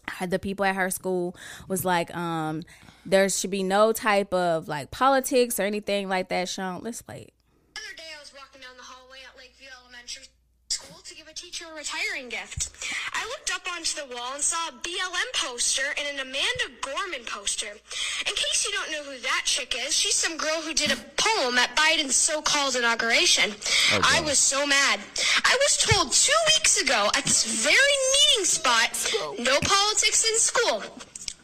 [0.08, 1.36] how the people at her school
[1.68, 2.64] was like, um,
[3.06, 6.82] there should be no type of like politics or anything like that shown.
[6.84, 7.34] Let's play it.
[7.76, 10.26] The other day I was walking down the hallway at Lakeview Elementary
[10.70, 12.76] School to give a teacher a retiring gift.
[13.14, 17.23] I looked up onto the wall and saw a BLM poster and an Amanda Gorman
[17.26, 17.72] poster.
[17.72, 20.97] In case you don't know who that chick is, she's some girl who did a
[21.15, 23.51] poem at Biden's so-called inauguration.
[23.93, 24.99] Oh, I was so mad.
[25.45, 28.91] I was told two weeks ago at this very meeting spot,
[29.39, 30.84] no politics in school.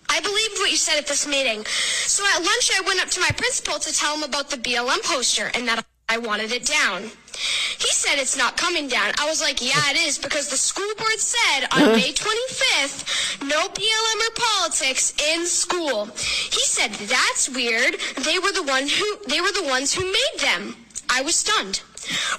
[0.09, 1.63] I believed what you said at this meeting.
[1.65, 5.01] So at lunch, I went up to my principal to tell him about the BLM
[5.03, 7.02] poster and that I wanted it down.
[7.02, 9.11] He said it's not coming down.
[9.19, 13.68] I was like, yeah, it is because the school board said on May 25th, no
[13.69, 16.06] BLM or politics in school.
[16.06, 17.95] He said that's weird.
[18.23, 20.76] They were the one who they were the ones who made them.
[21.10, 21.82] I was stunned.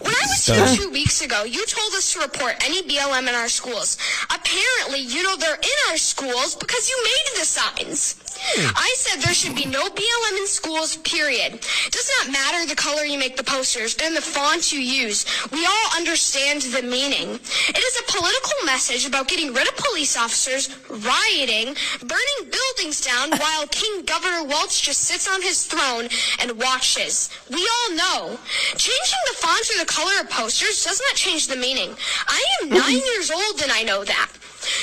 [0.00, 3.34] When I was here two weeks ago, you told us to report any BLM in
[3.34, 3.98] our schools.
[4.30, 8.14] Apparently, you know they're in our schools because you made the signs.
[8.38, 8.72] Hmm.
[8.76, 11.54] I said there should be no BLM in schools, period.
[11.54, 15.24] It does not matter the color you make the posters and the font you use.
[15.50, 17.40] We all understand the meaning.
[17.68, 23.30] It is a political message about getting rid of police officers, rioting, burning buildings down
[23.38, 26.08] while King Governor Walz just sits on his throne
[26.40, 27.30] and watches.
[27.50, 28.38] We all know.
[28.76, 31.94] Changing the font or the color of posters does not change the meaning.
[32.26, 34.28] I am nine years old and I know that.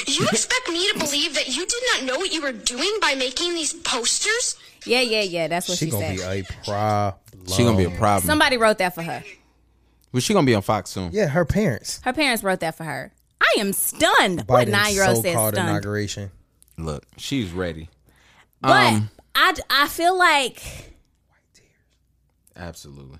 [0.07, 3.15] You expect me to believe that you did not know what you were doing by
[3.15, 4.57] making these posters?
[4.85, 5.47] Yeah, yeah, yeah.
[5.47, 6.33] That's what She she, gonna said.
[6.35, 7.21] be a problem.
[7.47, 8.25] She gonna be a problem.
[8.27, 9.23] Somebody wrote that for her.
[10.11, 11.09] But she gonna be on Fox soon.
[11.13, 11.99] Yeah, her parents.
[12.03, 13.11] Her parents wrote that for her.
[13.41, 14.43] I am stunned.
[14.47, 15.69] what Biden's nine year old says so-called stunned?
[15.69, 16.31] inauguration.
[16.77, 17.89] Look, she's ready.
[18.61, 20.61] But Um, I, I feel like
[22.55, 23.17] Absolutely.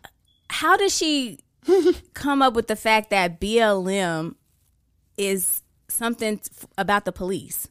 [0.49, 1.39] how does she
[2.13, 4.35] come up with the fact that BLM
[5.17, 5.62] is
[5.93, 7.67] something f- about the police?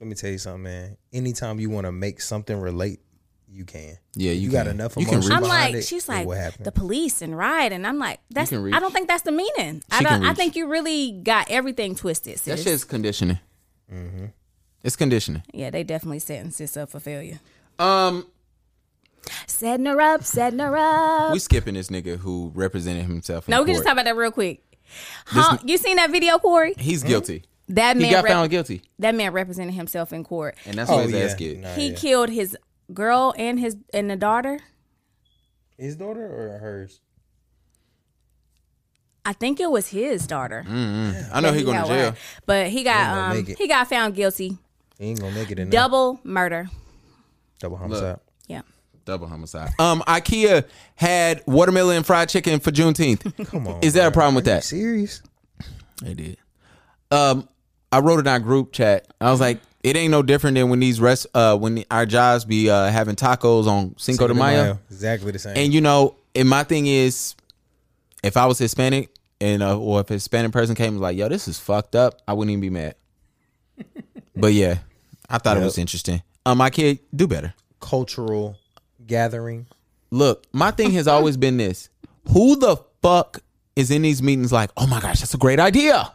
[0.00, 0.96] Let me tell you something, man.
[1.12, 3.00] Anytime you want to make something relate,
[3.48, 3.98] you can.
[4.16, 4.76] Yeah, you got can.
[4.76, 5.36] enough You can emotion reach.
[5.42, 8.52] I'm like, it, she's like will the police and riot, and I'm like, that's.
[8.52, 9.82] I don't think that's the meaning.
[9.90, 10.30] I She can don't.
[10.30, 12.34] I think you really got everything twisted.
[12.38, 12.62] That Sis.
[12.64, 13.38] shit's conditioning.
[13.92, 14.26] Mm-hmm.
[14.82, 15.42] It's conditioning.
[15.52, 17.38] yeah, they definitely setting sis up for failure.
[17.78, 18.26] Um,
[19.46, 21.32] Setting her up, setting her up.
[21.32, 23.46] we skipping this nigga who represented himself.
[23.46, 23.76] In no, we can court.
[23.76, 24.62] just talk about that real quick.
[25.26, 26.74] Huh, you seen that video, Corey?
[26.76, 27.44] He's guilty.
[27.68, 30.56] That He man got rep- found guilty, That man represented himself in court.
[30.66, 31.18] and that's Oh, why his yeah.
[31.20, 31.60] ass kicked.
[31.60, 31.96] Nah, he yeah.
[31.96, 32.56] killed his
[32.92, 34.58] girl and his and the daughter.
[35.78, 37.00] His daughter or hers?
[39.24, 40.64] I think it was his daughter.
[40.66, 42.04] I know that he going got to jail.
[42.10, 42.18] whacked.
[42.44, 44.58] but he got He um he got found guilty.
[44.98, 45.70] He ain't gonna make it in.
[45.70, 46.68] Double murder.
[47.60, 48.18] Double homicide.
[48.48, 48.62] Yeah.
[49.04, 49.70] Double homicide.
[49.78, 50.64] Um, IKEA
[50.96, 53.46] had watermelon and fried chicken for Juneteenth.
[53.46, 53.78] Come on.
[53.82, 54.64] Is there a problem with Are you that?
[54.64, 55.22] serious?
[56.02, 56.38] They did.
[57.12, 57.48] Um,
[57.92, 59.06] I wrote it on group chat.
[59.20, 62.44] I was like, it ain't no different than when these rest, uh, when our jobs
[62.44, 64.78] be uh having tacos on Cinco de Mayo.
[64.90, 65.56] Exactly the same.
[65.56, 67.34] And you know, and my thing is,
[68.22, 69.10] if I was Hispanic
[69.40, 71.94] and uh, or if a Hispanic person came and was like, "Yo, this is fucked
[71.96, 72.94] up," I wouldn't even be mad.
[74.36, 74.78] but yeah,
[75.28, 76.22] I thought it was interesting.
[76.46, 77.52] Um, my kid do better.
[77.80, 78.56] Cultural
[79.06, 79.66] gathering.
[80.10, 81.88] Look, my thing has always been this:
[82.32, 83.40] Who the fuck
[83.74, 84.52] is in these meetings?
[84.52, 86.12] Like, oh my gosh, that's a great idea.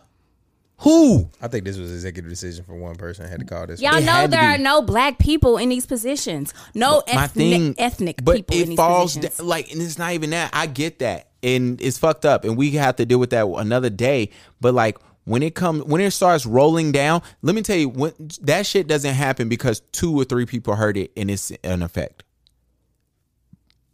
[0.81, 1.27] Who?
[1.41, 3.25] I think this was executive decision for one person.
[3.25, 3.81] I had to call this.
[3.81, 6.53] Y'all It know there are no black people in these positions.
[6.75, 9.37] No my ethnic, thing, ethnic but people in it these falls positions.
[9.37, 10.51] da- like, and it's not even that.
[10.53, 13.89] I get that, and it's fucked up, and we have to deal with that another
[13.89, 14.29] day.
[14.61, 18.13] But like when it comes, when it starts rolling down, let me tell you, when
[18.41, 22.23] that shit doesn't happen because two or three people heard it and it's an effect.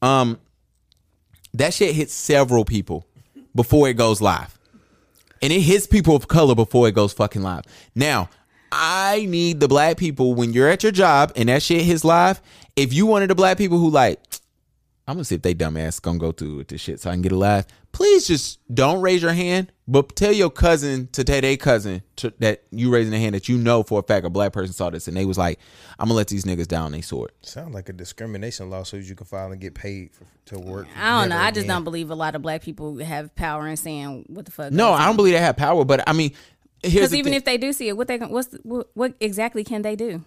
[0.01, 0.37] Um,
[1.53, 3.07] that shit hits several people
[3.55, 4.52] before it goes live.
[5.43, 7.65] And it hits people of color before it goes fucking live.
[7.93, 8.29] Now,
[8.71, 12.41] I need the black people when you're at your job and that shit hits live.
[12.77, 14.19] If you wanted the black people who like,
[15.05, 17.21] I'm gonna see if they dumbass gonna go through with this shit so I can
[17.21, 17.65] get it live.
[17.91, 22.33] Please just don't raise your hand But tell your cousin to tell their cousin to,
[22.39, 24.89] that you raising a hand that you know for a fact a black person saw
[24.89, 25.59] this and they was like,
[25.99, 27.31] I'm gonna let these niggas down they sword.
[27.41, 30.87] Sound like a discrimination lawsuit you can file and get paid for, to work.
[30.97, 31.35] I don't know.
[31.35, 31.67] never I just again.
[31.75, 34.71] don't believe a lot of black people have power in saying what the fuck.
[34.71, 36.31] No, I don't believe they have power, but I mean,
[36.81, 37.37] Because even thing.
[37.37, 39.97] if they do see it, what they gon- what's the, what, what exactly can they
[39.97, 40.23] do?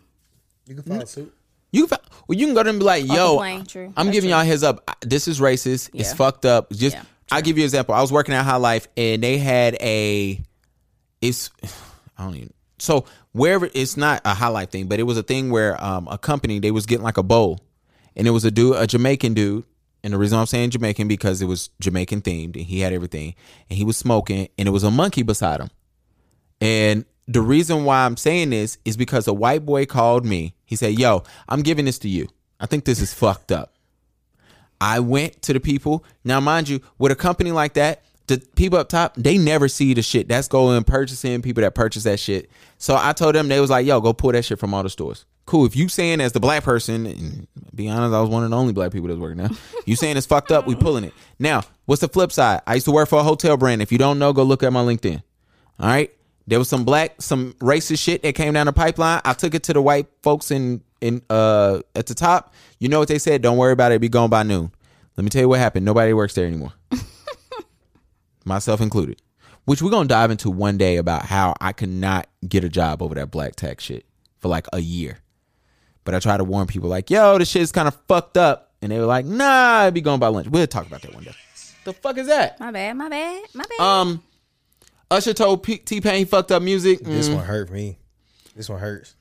[0.66, 1.32] You can file a suit.
[1.72, 3.64] You can, fi- well, you can go to them and be like, Or "Yo, complain,
[3.64, 3.92] true.
[3.96, 4.32] I'm That's giving true.
[4.36, 4.96] y'all a heads up.
[5.00, 5.90] This is racist.
[5.94, 6.70] It's fucked up.
[6.72, 7.94] Just Yeah, I'll give you an example.
[7.94, 10.40] I was working at High Life and they had a,
[11.20, 11.50] it's,
[12.18, 12.52] I don't even.
[12.78, 16.08] So wherever it's not a High Life thing, but it was a thing where um,
[16.08, 17.60] a company they was getting like a bowl,
[18.14, 19.64] and it was a dude, a Jamaican dude.
[20.02, 23.34] And the reason I'm saying Jamaican because it was Jamaican themed and he had everything
[23.68, 25.68] and he was smoking and it was a monkey beside him.
[26.60, 30.54] And the reason why I'm saying this is because a white boy called me.
[30.64, 32.28] He said, Yo, I'm giving this to you.
[32.60, 33.74] I think this is fucked up.
[34.80, 36.04] I went to the people.
[36.24, 39.94] Now, mind you, with a company like that, the people up top, they never see
[39.94, 40.28] the shit.
[40.28, 42.50] That's going purchasing people that purchase that shit.
[42.78, 44.90] So I told them, they was like, yo, go pull that shit from all the
[44.90, 45.24] stores.
[45.46, 45.64] Cool.
[45.64, 48.56] If you saying as the black person, and be honest, I was one of the
[48.56, 49.50] only black people that's working now.
[49.84, 51.14] You saying it's fucked up, we pulling it.
[51.38, 52.62] Now, what's the flip side?
[52.66, 53.80] I used to work for a hotel brand.
[53.80, 55.22] If you don't know, go look at my LinkedIn.
[55.78, 56.12] All right.
[56.48, 59.20] There was some black, some racist shit that came down the pipeline.
[59.24, 62.54] I took it to the white folks in in uh at the top.
[62.78, 63.42] You know what they said?
[63.42, 64.00] Don't worry about it.
[64.00, 64.70] Be gone by noon.
[65.16, 65.84] Let me tell you what happened.
[65.86, 66.72] Nobody works there anymore,
[68.44, 69.20] myself included.
[69.64, 73.02] Which we're gonna dive into one day about how I could not get a job
[73.02, 74.06] over that black tax shit
[74.38, 75.18] for like a year.
[76.04, 78.92] But I try to warn people like, yo, this shit's kind of fucked up, and
[78.92, 80.46] they were like, nah, it'd be gone by lunch.
[80.46, 81.34] We'll talk about that one day.
[81.84, 82.60] The fuck is that?
[82.60, 83.80] My bad, my bad, my bad.
[83.84, 84.22] Um,
[85.10, 87.00] Usher told T Pain he fucked up music.
[87.00, 87.36] This Mm.
[87.36, 87.98] one hurt me.
[88.54, 89.15] This one hurts.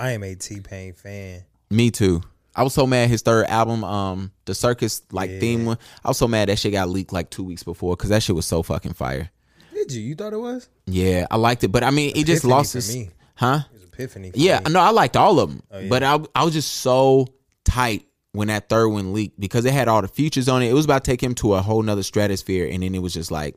[0.00, 1.44] I am a T Pain fan.
[1.70, 2.22] Me too.
[2.56, 5.78] I was so mad his third album, um, the circus like theme one.
[6.04, 8.34] I was so mad that shit got leaked like two weeks before because that shit
[8.34, 9.30] was so fucking fire.
[9.72, 10.00] Did you?
[10.02, 10.68] You thought it was?
[10.86, 13.10] Yeah, I liked it, but I mean, it just lost its, me.
[13.36, 13.60] huh?
[13.70, 14.30] It was Epiphany.
[14.32, 14.72] For Yeah, me.
[14.72, 15.88] no, I liked all of them, Oh, yeah.
[15.88, 17.28] but I I was just so
[17.64, 20.70] tight when that third one leaked because it had all the features on it.
[20.70, 23.14] It was about to take him to a whole nother stratosphere, and then it was
[23.14, 23.54] just like,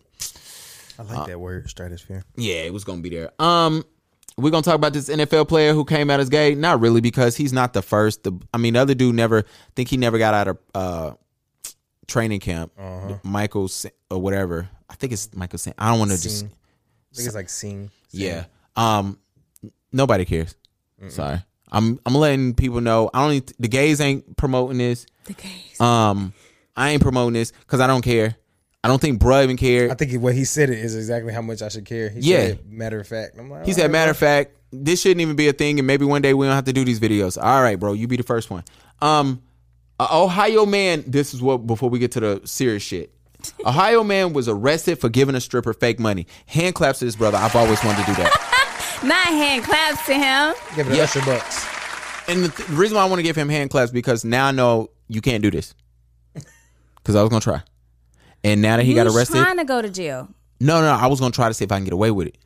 [0.99, 2.23] I like that word, stratosphere.
[2.35, 3.31] yeah, it was gonna be there.
[3.39, 3.83] Um,
[4.37, 6.55] we're gonna talk about this NFL player who came out as gay.
[6.55, 8.23] Not really, because he's not the first.
[8.23, 9.43] The I mean, the other dude never
[9.75, 11.11] think he never got out of uh
[12.07, 12.71] training camp.
[12.77, 13.17] Uh-huh.
[13.23, 13.69] Michael
[14.09, 14.69] or whatever.
[14.89, 15.59] I think it's Michael.
[15.59, 16.47] Sa- I don't want to just I
[17.15, 17.91] think it's like sing.
[18.11, 18.45] yeah.
[18.75, 19.19] Um,
[19.91, 20.55] nobody cares.
[21.09, 21.39] Sorry.
[21.71, 23.09] I'm I'm letting people know.
[23.13, 23.31] I don't.
[23.31, 25.05] Need, the gays ain't promoting this.
[25.25, 25.79] the gays.
[25.81, 26.33] Um,
[26.75, 28.35] I ain't promoting this because I don't care.
[28.83, 29.91] I don't think bruh even cared.
[29.91, 32.09] I think what he said it is exactly how much I should care.
[32.09, 32.47] He Yeah.
[32.47, 33.37] said, matter of fact.
[33.39, 35.87] I'm like, He said, right, matter of fact, this shouldn't even be a thing, and
[35.87, 37.41] maybe one day we don't have to do these videos.
[37.41, 38.63] All right, bro, you be the first one.
[39.01, 39.41] Um,
[39.99, 41.03] a Ohio man.
[41.07, 43.13] This is what before we get to the serious shit.
[43.65, 46.27] Ohio man was arrested for giving a stripper fake money.
[46.47, 47.37] Hand claps to his brother.
[47.37, 48.99] I've always wanted to do that.
[49.03, 50.53] Not hand claps to him.
[50.75, 51.03] Give it a Yeah.
[51.03, 51.65] Usher bucks.
[52.27, 54.47] And the, th- the reason why I want to give him hand claps because now
[54.47, 55.73] I know you can't do this.
[56.95, 57.61] Because I was gonna try,
[58.43, 60.29] and now that he you got was arrested, trying to go to jail.
[60.59, 62.37] no, no, I was gonna try to see if I can get away with it.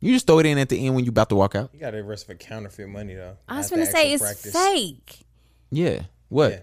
[0.00, 1.70] You just throw it in at the end when you about to walk out.
[1.74, 3.36] You got to arrest for counterfeit money though.
[3.48, 4.52] I was gonna say it's practice.
[4.52, 5.20] fake.
[5.70, 6.02] Yeah.
[6.30, 6.50] What?
[6.52, 6.58] Yeah.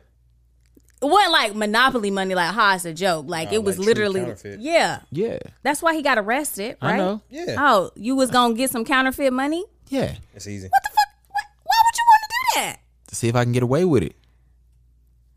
[0.99, 3.25] It wasn't like monopoly money, like ha, it's a joke.
[3.27, 4.59] Like Nah, it was like literally, counterfeit.
[4.59, 5.01] yeah.
[5.11, 5.37] Yeah.
[5.61, 6.97] That's why he got arrested, I right?
[6.97, 7.21] know.
[7.29, 7.55] Yeah.
[7.59, 9.63] Oh, you was gonna get some counterfeit money?
[9.89, 10.15] Yeah.
[10.33, 10.67] It's easy.
[10.67, 11.07] What the fuck?
[11.27, 12.29] What, why would you want to
[12.59, 12.79] do that?
[13.09, 14.15] To see if I can get away with it.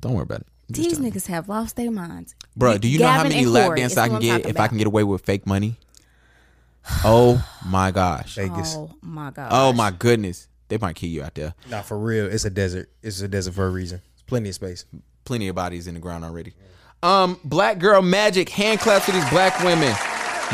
[0.01, 0.47] Don't worry about it.
[0.71, 3.39] I'm just These telling niggas have lost their minds, Bro, do you know how many
[3.41, 4.69] and lap Corey dances is I who can I'm get talking if I about.
[4.69, 5.77] can get away with fake money?
[7.05, 8.37] Oh my gosh.
[8.37, 8.75] Vegas.
[8.77, 9.49] Oh my god.
[9.53, 10.49] Oh my goodness.
[10.69, 11.55] They might kill you out there.
[11.69, 12.27] Nah, for real.
[12.27, 12.89] It's a desert.
[13.03, 14.01] It's a desert for a reason.
[14.15, 14.85] There's plenty of space.
[15.25, 16.55] Plenty of bodies in the ground already.
[17.03, 19.95] Um, Black Girl Magic, hand claps to these black women.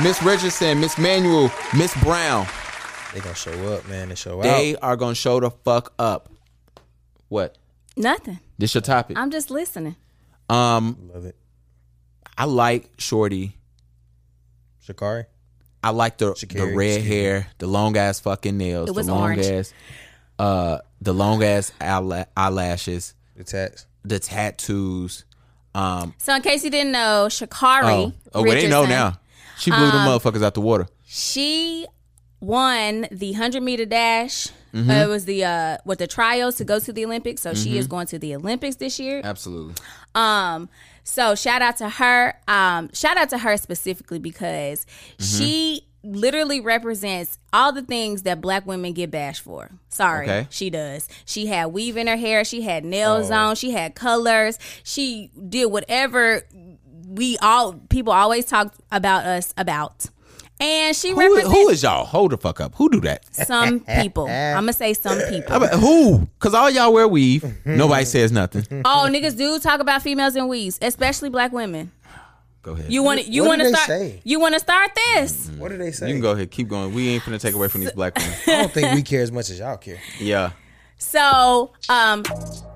[0.02, 2.46] Miss Richardson, Miss Manuel, Miss Brown.
[3.14, 4.08] They gonna show up, man.
[4.08, 4.44] They show up.
[4.44, 4.82] They out.
[4.82, 6.28] are gonna show the fuck up.
[7.28, 7.56] What?
[7.96, 8.40] Nothing.
[8.58, 9.16] This your topic.
[9.16, 9.96] I'm just listening.
[10.48, 11.36] Um, Love it.
[12.38, 13.56] I like Shorty.
[14.86, 15.26] Sha'Carri.
[15.82, 17.16] I like the the red excuse me.
[17.16, 19.46] hair, the long ass fucking nails, It was the long orange.
[19.46, 19.72] ass,
[20.38, 23.86] uh, the long ass eyela- eyelashes, The tats.
[24.04, 25.24] the tattoos.
[25.74, 27.84] Um, So in case you didn't know, Sha'Carri.
[27.84, 29.20] oh, oh, well, they know Richardson, now.
[29.58, 30.86] She blew the motherfuckers out the water.
[31.04, 31.86] She
[32.40, 34.48] won the hundred meter dash.
[34.76, 34.90] Mm-hmm.
[34.90, 37.42] Uh, it was the uh with the trials to go to the Olympics.
[37.42, 39.20] So she is going to the Olympics this year.
[39.24, 39.74] Absolutely.
[40.14, 40.68] Um,
[41.04, 42.34] so shout out to her.
[42.48, 44.84] Um, shout out to her specifically because
[45.18, 49.70] she literally represents all the things that black women get bashed for.
[49.88, 50.46] Sorry, Okay.
[50.50, 51.08] she does.
[51.24, 55.66] She had weave in her hair, she had nails on, she had colors, she did
[55.66, 56.42] whatever
[57.08, 60.06] we all people always talk about us about.
[60.60, 62.04] And she Who, represents who is y'all?
[62.04, 62.74] Hold the fuck up.
[62.76, 63.24] Who do that?
[63.34, 64.26] some people.
[64.26, 65.54] I'm gonna say some people.
[65.54, 66.18] I mean, who?
[66.38, 67.44] Because all y'all wear weave.
[67.66, 68.64] Nobody says nothing.
[68.86, 71.90] Oh, niggas do talk about females in weaves, especially black women.
[72.62, 72.90] Go ahead.
[72.90, 74.20] You want to you want to start say?
[74.24, 75.50] you want to start this?
[75.56, 76.08] What do they say?
[76.08, 76.50] You can go ahead.
[76.50, 76.94] Keep going.
[76.94, 78.34] We ain't finna take away from these black women.
[78.46, 80.00] I don't think we care as much as y'all care.
[80.18, 80.50] Yeah.
[80.98, 82.24] So, um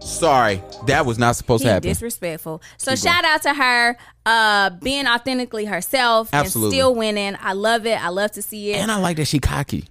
[0.00, 0.62] Sorry.
[0.86, 1.88] That was not supposed to happen.
[1.88, 2.62] disrespectful.
[2.78, 6.76] So shout out to her uh being authentically herself Absolutely.
[6.78, 7.36] and still winning.
[7.40, 8.02] I love it.
[8.02, 8.76] I love to see it.
[8.76, 9.84] and I like that she cocky.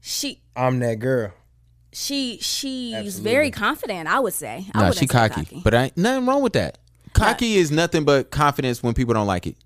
[0.00, 1.32] she I'm that girl.
[1.92, 3.30] she she's Absolutely.
[3.30, 4.66] very confident, I would say.
[4.74, 5.60] I Nah, wouldn't she say cocky.
[5.62, 6.78] But I nothing wrong with that.
[7.12, 9.56] Cocky is nothing but confidence when people don't like it.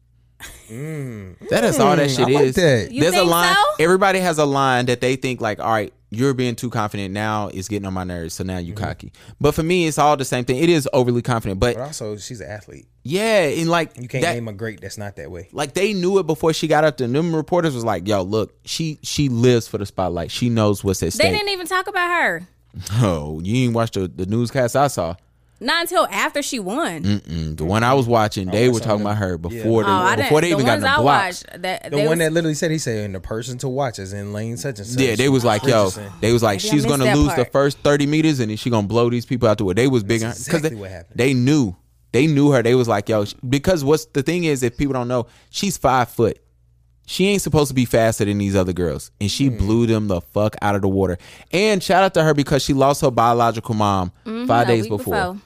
[0.69, 2.55] That is all that Mm, shit I like is.
[2.57, 2.93] that.
[2.93, 3.55] You There's a line.
[3.55, 3.63] so?
[3.85, 7.49] Everybody has a line that they think like, all right, you're being too confident now.
[7.49, 8.35] It's getting on my nerves.
[8.35, 8.85] So now you Mm-hmm.
[8.85, 9.13] cocky.
[9.41, 10.57] But for me, it's all the same thing.
[10.57, 11.61] It is overly confident.
[11.61, 12.87] But But also, she's an athlete.
[13.03, 15.49] yeah, and like You can't that, name a great that's not that way.
[15.53, 17.05] like they knew it before she got up there.
[17.07, 20.31] And them reporters was like, yo, look, she she lives for the spotlight.
[20.31, 22.43] She knows what's at stake." They didn't even talk about her.
[23.03, 25.17] Oh, you ain't watched the, the newscast I saw.
[25.63, 27.03] Not until after she won.
[27.03, 30.17] Mm, the one I was watching, they were talking about her before Oh, I they
[30.17, 30.29] didn't.
[30.29, 31.25] before they the even got in ones the I block.
[31.25, 33.69] watched, that, The they one was- that literally said he said, "And the person to
[33.69, 36.13] watch is in lane such and such." Yeah, they was like, yo, Richardson.
[36.23, 37.53] they was like, Maybe I she's missed gonna that lose the part.
[37.53, 39.75] first thirty meters, and then she gonna blow these people out the way.
[39.75, 41.19] They was bigger because exactly they, what happened.
[41.19, 41.77] they knew,
[42.13, 42.63] they knew her.
[42.63, 46.09] They was like, yo, because what's the thing is, if people don't know, she's five
[46.09, 46.39] foot.
[47.07, 49.57] She ain't supposed to be faster than these other girls, and she Hmm.
[49.59, 51.19] blew them the fuck out of the water.
[51.53, 54.83] And shout out to her because she lost her biological mom Mhm, five a days
[54.85, 55.37] week before.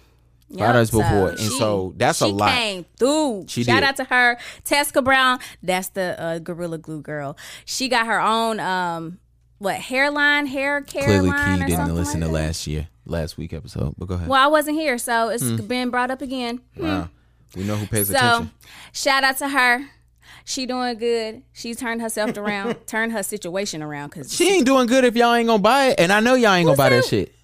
[0.51, 2.51] Yep, Five days before, and she- so that's a lot.
[2.53, 3.47] came through.
[3.49, 3.85] She Shout did.
[3.85, 5.41] out to her, Tessica Brown.
[5.63, 7.37] That's the uh, Gorilla Glue girl.
[7.65, 9.19] She got her own um
[9.59, 13.95] what hairline, hair care Clearly, Key didn't listen like to last year, last week episode.
[13.99, 14.29] But go ahead.
[14.29, 15.57] Well, I wasn't here, so it's Hmm.
[15.67, 16.61] been brought up again.
[16.77, 16.83] Hmm.
[16.85, 17.09] Wow,
[17.57, 18.51] we know who pays So, attention.
[18.93, 19.87] shout out to her.
[20.45, 21.43] She doing good.
[21.55, 25.33] She turned herself around, turned her situation around because She ain't doing good if y'all
[25.33, 27.35] ain't gonna buy it, and I know y'all ain't gonna buy that shit.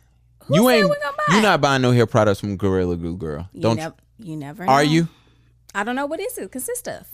[0.57, 0.89] You ain't.
[0.89, 1.43] we gonna buy You it?
[1.43, 3.49] not buying no hair products from Gorilla Glue, girl.
[3.53, 3.77] you Don't.
[3.77, 4.65] never, you never.
[4.65, 4.91] are know.
[4.91, 5.09] you?
[5.75, 7.07] I don't know what is it consist of.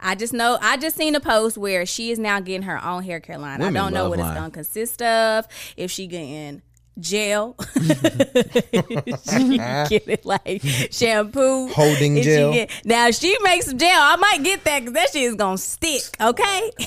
[0.00, 3.02] I just know I just seen a post where she is now getting her own
[3.02, 3.60] hair care line.
[3.60, 4.30] Women I don't know what line.
[4.30, 5.46] it's gonna consist of.
[5.76, 6.62] If she getting
[6.98, 12.52] gel, she get it like shampoo, Holding If she gel.
[12.52, 15.34] get- now if she makes some gel, I might get that because that shit is
[15.34, 16.02] gonna stick.
[16.20, 16.70] Okay.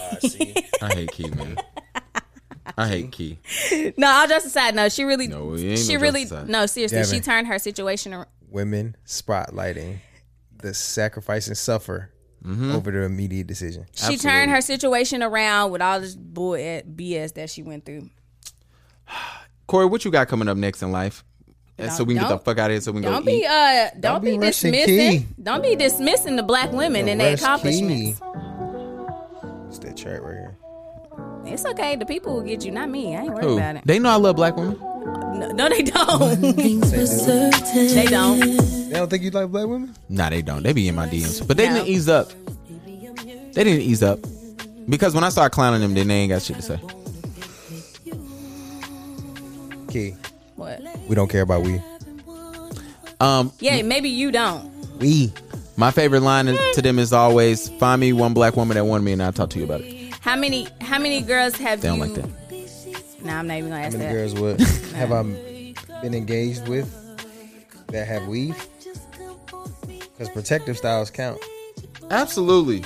[0.82, 1.58] I hate Key, man.
[2.78, 3.40] I hate Key.
[3.98, 4.74] no, I'll just aside.
[4.76, 7.14] No, she really, No, it ain't she no really, just no, seriously, Devin.
[7.14, 8.28] she turned her situation around.
[8.50, 9.98] women spotlighting
[10.58, 12.10] the sacrifice and suffer
[12.46, 12.72] Mm-hmm.
[12.76, 13.86] over the immediate decision.
[13.94, 18.10] She turned her situation around with all this bull BS that she went through.
[19.68, 21.24] Corey, what you got coming up next in life?
[21.78, 22.82] And so we can get the don't- fuck out of here.
[22.82, 23.46] So we can Don't go be eat.
[23.46, 25.28] uh don't, Don't be, be rushing dismissing Key.
[25.42, 28.20] don't be dismissing the black women and their Rush accomplishments.
[28.20, 28.26] Key.
[29.70, 30.58] It's that track right here.
[31.46, 31.96] It's okay.
[31.96, 33.16] The people will get you, not me.
[33.16, 33.58] I ain't worried Who?
[33.58, 33.82] about it.
[33.86, 34.78] They know I love black women.
[34.80, 36.42] No, no, they don't.
[36.42, 38.40] they don't.
[38.40, 39.94] They don't think you like black women?
[40.10, 40.64] Nah, they don't.
[40.64, 41.76] They be in my DMs, but they No.
[41.76, 42.30] didn't ease up.
[43.54, 44.20] They didn't ease up
[44.90, 46.80] because when I started clowning them, then they ain't got shit to say.
[49.90, 50.16] Key,
[50.56, 50.82] What?
[51.08, 51.80] we don't care about we.
[53.20, 54.72] Um, Yeah, maybe you don't.
[55.00, 55.32] We.
[55.78, 59.12] my favorite line to them is always, "Find me one black woman that wanted me,
[59.14, 61.98] and I'll talk to you about it." How many how many girls have They don't
[61.98, 63.26] you like that.
[63.26, 64.14] Nah, I'm not even gonna How ask many that.
[64.14, 64.62] girls would
[64.96, 65.22] have I
[66.02, 66.90] been engaged with
[67.88, 68.56] that have weave?
[69.86, 71.40] Because protective styles count.
[72.10, 72.86] Absolutely.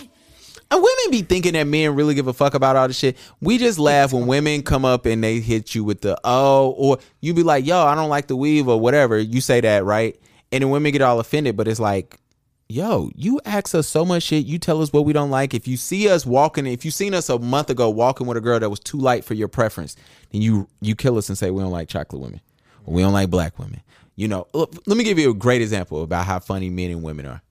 [0.71, 3.17] And women be thinking that men really give a fuck about all this shit.
[3.39, 6.97] We just laugh when women come up and they hit you with the oh, or
[7.21, 9.17] you be like, yo, I don't like the weave or whatever.
[9.19, 10.19] You say that, right?
[10.51, 12.19] And then women get all offended, but it's like,
[12.69, 14.45] yo, you ask us so much shit.
[14.45, 15.53] You tell us what we don't like.
[15.53, 18.41] If you see us walking, if you seen us a month ago walking with a
[18.41, 19.95] girl that was too light for your preference,
[20.31, 22.41] then you you kill us and say we don't like chocolate women
[22.85, 23.81] or we don't like black women.
[24.15, 27.03] You know, look, let me give you a great example about how funny men and
[27.03, 27.41] women are.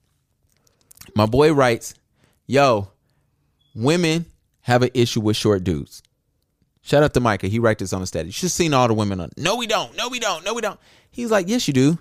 [1.14, 1.94] My boy writes,
[2.46, 2.88] yo,
[3.74, 4.26] women
[4.62, 6.02] have an issue with short dudes.
[6.82, 7.46] Shout out to Micah.
[7.46, 8.28] He write this on the status.
[8.28, 9.30] You should seen all the women on.
[9.36, 9.96] No, we don't.
[9.96, 10.44] No, we don't.
[10.44, 10.78] No, we don't.
[11.10, 11.98] He's like, yes, you do.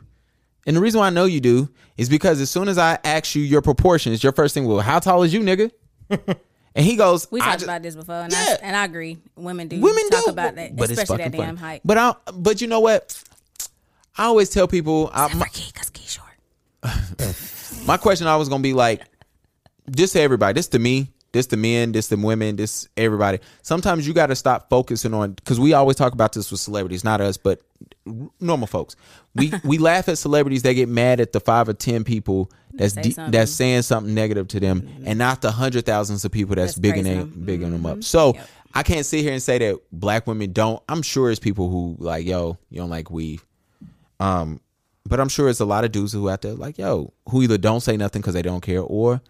[0.65, 3.35] And the reason why I know you do is because as soon as I ask
[3.35, 5.71] you your proportions, your first thing will, how tall is you, nigga?
[6.09, 8.39] and he goes, We talked just- about this before, and, Yeah.
[8.39, 9.17] I, and I agree.
[9.35, 11.57] Women do women talk do about that, but especially that damn funny.
[11.59, 11.81] height.
[11.85, 13.21] But I, but you know what?
[14.17, 16.25] I always tell people, I, my, Cause Key short.
[17.85, 19.01] my question always gonna be like,
[19.85, 23.39] this to everybody, this to me, this to men, this to women, this everybody.
[23.61, 27.03] Sometimes you got to stop focusing on because we always talk about this with celebrities,
[27.03, 27.61] not us, but
[28.39, 28.95] normal folks.
[29.35, 30.61] We we laugh at celebrities.
[30.63, 34.13] They get mad at the five or ten people that's Say de- that's saying something
[34.13, 37.45] negative to them, and not the hundred thousands of people that's, That's bigging them, them.
[37.45, 37.99] bigging them Mm-hmm.
[37.99, 38.03] up.
[38.03, 38.35] So
[38.73, 40.83] I can't sit here and say that black women don't.
[40.89, 43.45] I'm sure it's people who like, yo, you don't like weave.
[44.19, 44.59] Um,
[45.07, 47.57] but I'm sure it's a lot of dudes who out there like, yo, who either
[47.57, 49.21] don't say nothing because they don't care, or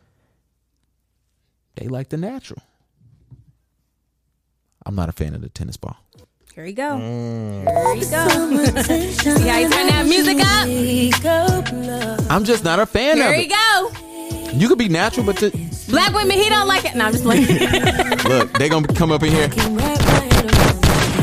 [1.75, 2.61] they like the natural.
[4.85, 5.97] I'm not a fan of the tennis ball.
[6.55, 6.83] Here we go.
[6.83, 7.67] Mm.
[7.67, 8.27] Here we go.
[9.11, 12.31] See how you turn that music up?
[12.31, 13.49] I'm just not a fan Here of you it.
[13.51, 14.57] go.
[14.57, 15.51] You could be natural, but to,
[15.89, 16.95] Black women, he don't like it.
[16.95, 17.41] No, I'm just like.
[18.23, 19.49] look, they gonna come up in here.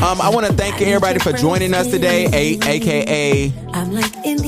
[0.03, 3.51] Um, I want to thank everybody for joining us today, a- aka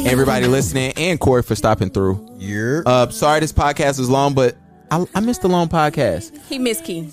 [0.05, 2.23] everybody listening, and Corey for stopping through.
[2.37, 2.81] Yeah.
[2.85, 4.55] Uh, sorry this podcast was long, but
[4.91, 6.37] I, I missed the long podcast.
[6.47, 7.09] he missed Key.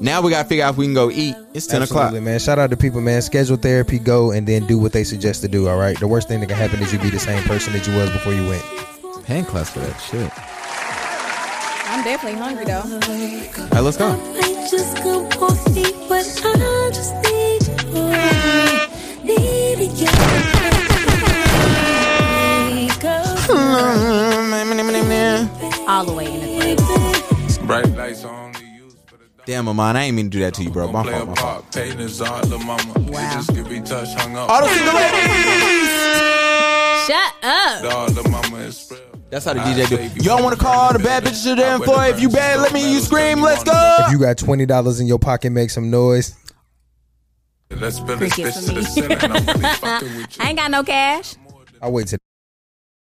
[0.00, 1.36] Now we gotta figure out if we can go eat.
[1.54, 2.22] It's ten Absolutely, o'clock.
[2.22, 2.38] man.
[2.40, 3.22] Shout out to people, man.
[3.22, 5.68] Schedule therapy, go and then do what they suggest to do.
[5.68, 5.98] All right.
[5.98, 8.10] The worst thing that can happen is you be the same person that you was
[8.10, 8.62] before you went.
[9.26, 10.30] Hand class for that shit.
[11.88, 12.82] I'm definitely hungry though.
[12.82, 14.10] All right, let's go.
[24.46, 25.88] Mm-hmm.
[25.88, 28.53] All the way in the Bright lights only used for the
[29.46, 30.90] Damn, Amon, I ain't mean to do that to you, bro.
[30.90, 31.62] My play a fault, my fault.
[31.62, 31.74] part.
[31.74, 32.94] Pain is all the mama.
[33.10, 33.32] Wow.
[33.34, 34.48] Just give me touch, hung up.
[34.48, 36.04] All the single ladies.
[37.06, 37.94] Shut up.
[37.94, 39.00] All the mama is spread.
[39.28, 40.22] That's how the DJ do.
[40.24, 42.04] Y'all want to call the bad bitches to them for?
[42.06, 43.40] If you bad, let me hear you scream.
[43.42, 43.96] Let's go.
[44.00, 46.34] If you got twenty dollars in your pocket, make some noise.
[47.70, 48.86] Let's spin this bitch to the me.
[48.86, 49.18] ceiling.
[49.20, 50.44] I'm really fucking with you.
[50.44, 51.34] I ain't got no cash.
[51.82, 52.18] I wait till